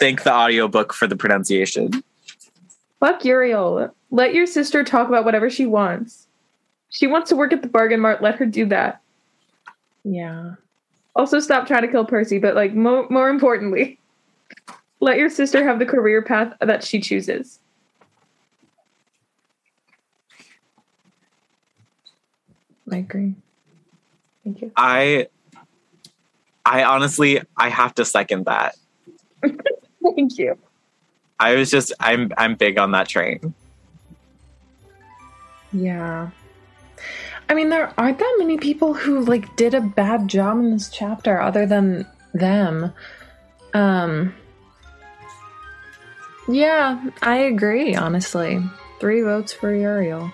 thank 0.01 0.23
the 0.23 0.33
audiobook 0.33 0.93
for 0.93 1.07
the 1.07 1.15
pronunciation. 1.15 2.03
Fuck 2.99 3.21
Euryale. 3.21 3.91
Let 4.09 4.33
your 4.33 4.47
sister 4.47 4.83
talk 4.83 5.07
about 5.07 5.23
whatever 5.23 5.49
she 5.49 5.67
wants. 5.67 6.27
She 6.89 7.05
wants 7.05 7.29
to 7.29 7.35
work 7.35 7.53
at 7.53 7.61
the 7.61 7.67
Bargain 7.67 7.99
Mart. 8.01 8.21
Let 8.21 8.35
her 8.35 8.45
do 8.47 8.65
that. 8.65 9.01
Yeah. 10.03 10.55
Also, 11.15 11.39
stop 11.39 11.67
trying 11.67 11.83
to 11.83 11.87
kill 11.87 12.03
Percy, 12.03 12.39
but 12.39 12.55
like 12.55 12.73
mo- 12.73 13.07
more 13.09 13.29
importantly, 13.29 13.99
let 14.99 15.19
your 15.19 15.29
sister 15.29 15.63
have 15.63 15.77
the 15.77 15.85
career 15.85 16.21
path 16.23 16.53
that 16.59 16.83
she 16.83 16.99
chooses. 16.99 17.59
I 22.91 22.97
agree. 22.97 23.35
Thank 24.43 24.61
you. 24.61 24.71
I 24.75 25.27
I 26.65 26.83
honestly, 26.83 27.41
I 27.55 27.69
have 27.69 27.93
to 27.95 28.05
second 28.05 28.45
that. 28.45 28.75
Thank 30.15 30.37
you. 30.37 30.57
I 31.39 31.55
was 31.55 31.71
just, 31.71 31.91
I'm, 31.99 32.31
I'm 32.37 32.55
big 32.55 32.77
on 32.77 32.91
that 32.91 33.07
train. 33.07 33.53
Yeah. 35.73 36.29
I 37.49 37.53
mean, 37.53 37.69
there 37.69 37.93
aren't 37.97 38.19
that 38.19 38.35
many 38.39 38.57
people 38.57 38.93
who 38.93 39.21
like 39.25 39.55
did 39.55 39.73
a 39.73 39.81
bad 39.81 40.27
job 40.27 40.57
in 40.59 40.71
this 40.71 40.89
chapter 40.89 41.41
other 41.41 41.65
than 41.65 42.05
them. 42.33 42.93
Um 43.73 44.33
Yeah, 46.47 47.03
I 47.21 47.37
agree, 47.37 47.95
honestly. 47.95 48.61
Three 48.99 49.21
votes 49.21 49.51
for 49.53 49.73
Euryale. 49.73 50.31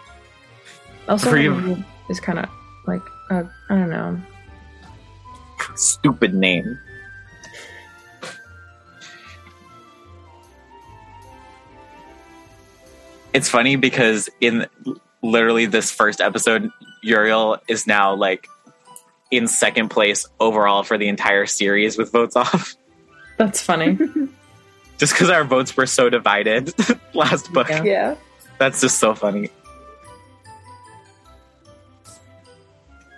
Also 1.07 1.29
Three- 1.29 1.45
Euryale 1.45 1.83
is 2.09 2.19
kind 2.19 2.39
of 2.39 2.49
like 2.85 3.01
uh, 3.29 3.43
I 3.69 3.75
don't 3.75 3.89
know. 3.89 4.19
Stupid 5.75 6.33
name. 6.33 6.77
It's 13.33 13.49
funny 13.49 13.75
because 13.75 14.29
in 14.41 14.67
literally 15.21 15.65
this 15.65 15.91
first 15.91 16.21
episode, 16.21 16.69
Euryale 17.05 17.59
is 17.67 17.87
now 17.87 18.15
like 18.15 18.47
in 19.31 19.47
second 19.47 19.89
place 19.89 20.25
overall 20.39 20.83
for 20.83 20.97
the 20.97 21.07
entire 21.07 21.45
series 21.45 21.97
with 21.97 22.11
votes 22.11 22.35
off. 22.35 22.75
That's 23.37 23.61
funny. 23.61 23.97
Just 24.97 25.13
because 25.13 25.29
our 25.29 25.43
votes 25.43 25.77
were 25.77 25.85
so 25.85 26.09
divided 26.09 26.73
last 27.13 27.53
book. 27.53 27.69
Yeah. 27.69 27.83
Yeah. 27.83 28.15
That's 28.57 28.81
just 28.81 28.97
so 28.97 29.13
funny. 29.13 29.51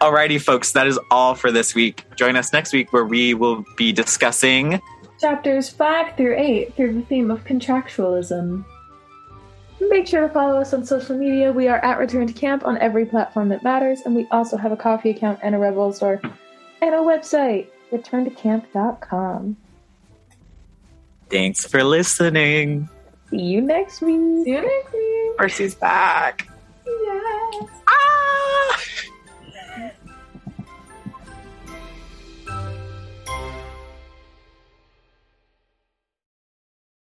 Alrighty, 0.02 0.42
folks, 0.42 0.74
that 0.74 0.88
is 0.88 1.00
all 1.10 1.36
for 1.36 1.50
this 1.50 1.74
week. 1.74 2.04
Join 2.18 2.36
us 2.36 2.52
next 2.52 2.74
week 2.74 2.92
where 2.92 3.06
we 3.06 3.34
will 3.34 3.64
be 3.78 3.94
discussing 3.94 4.82
Chapters 5.20 5.70
5 5.70 6.16
through 6.16 6.38
8 6.38 6.76
through 6.76 6.94
the 6.94 7.02
theme 7.02 7.30
of 7.30 7.44
contractualism. 7.44 8.66
Make 9.82 10.08
sure 10.08 10.22
to 10.22 10.30
follow 10.30 10.60
us 10.60 10.74
on 10.74 10.86
social 10.86 11.18
media. 11.18 11.52
We 11.52 11.68
are 11.68 11.78
at 11.78 11.98
Return 12.00 12.28
to 12.28 12.34
Camp 12.34 12.66
on 12.66 12.78
every 12.80 13.06
platform 13.06 13.50
that 13.50 13.64
matters, 13.64 14.02
and 14.06 14.16
we 14.16 14.28
also 14.30 14.58
have 14.58 14.72
a 14.72 14.78
Ko-fi 14.78 15.10
account 15.10 15.40
and 15.42 15.56
a 15.56 15.58
Rebel 15.58 15.94
store 15.94 16.22
and 16.82 16.96
a 16.96 16.98
website, 16.98 17.68
returntocamp.com. 17.92 19.58
Thanks 21.30 21.66
for 21.66 21.84
listening. 21.84 22.90
See 23.30 23.42
you 23.42 23.62
next 23.62 24.02
week. 24.02 24.44
See 24.44 24.52
you 24.52 24.62
next 24.62 24.94
week. 24.94 25.38
Percy's 25.38 25.76
back. 25.76 26.48
Yes. 26.86 27.70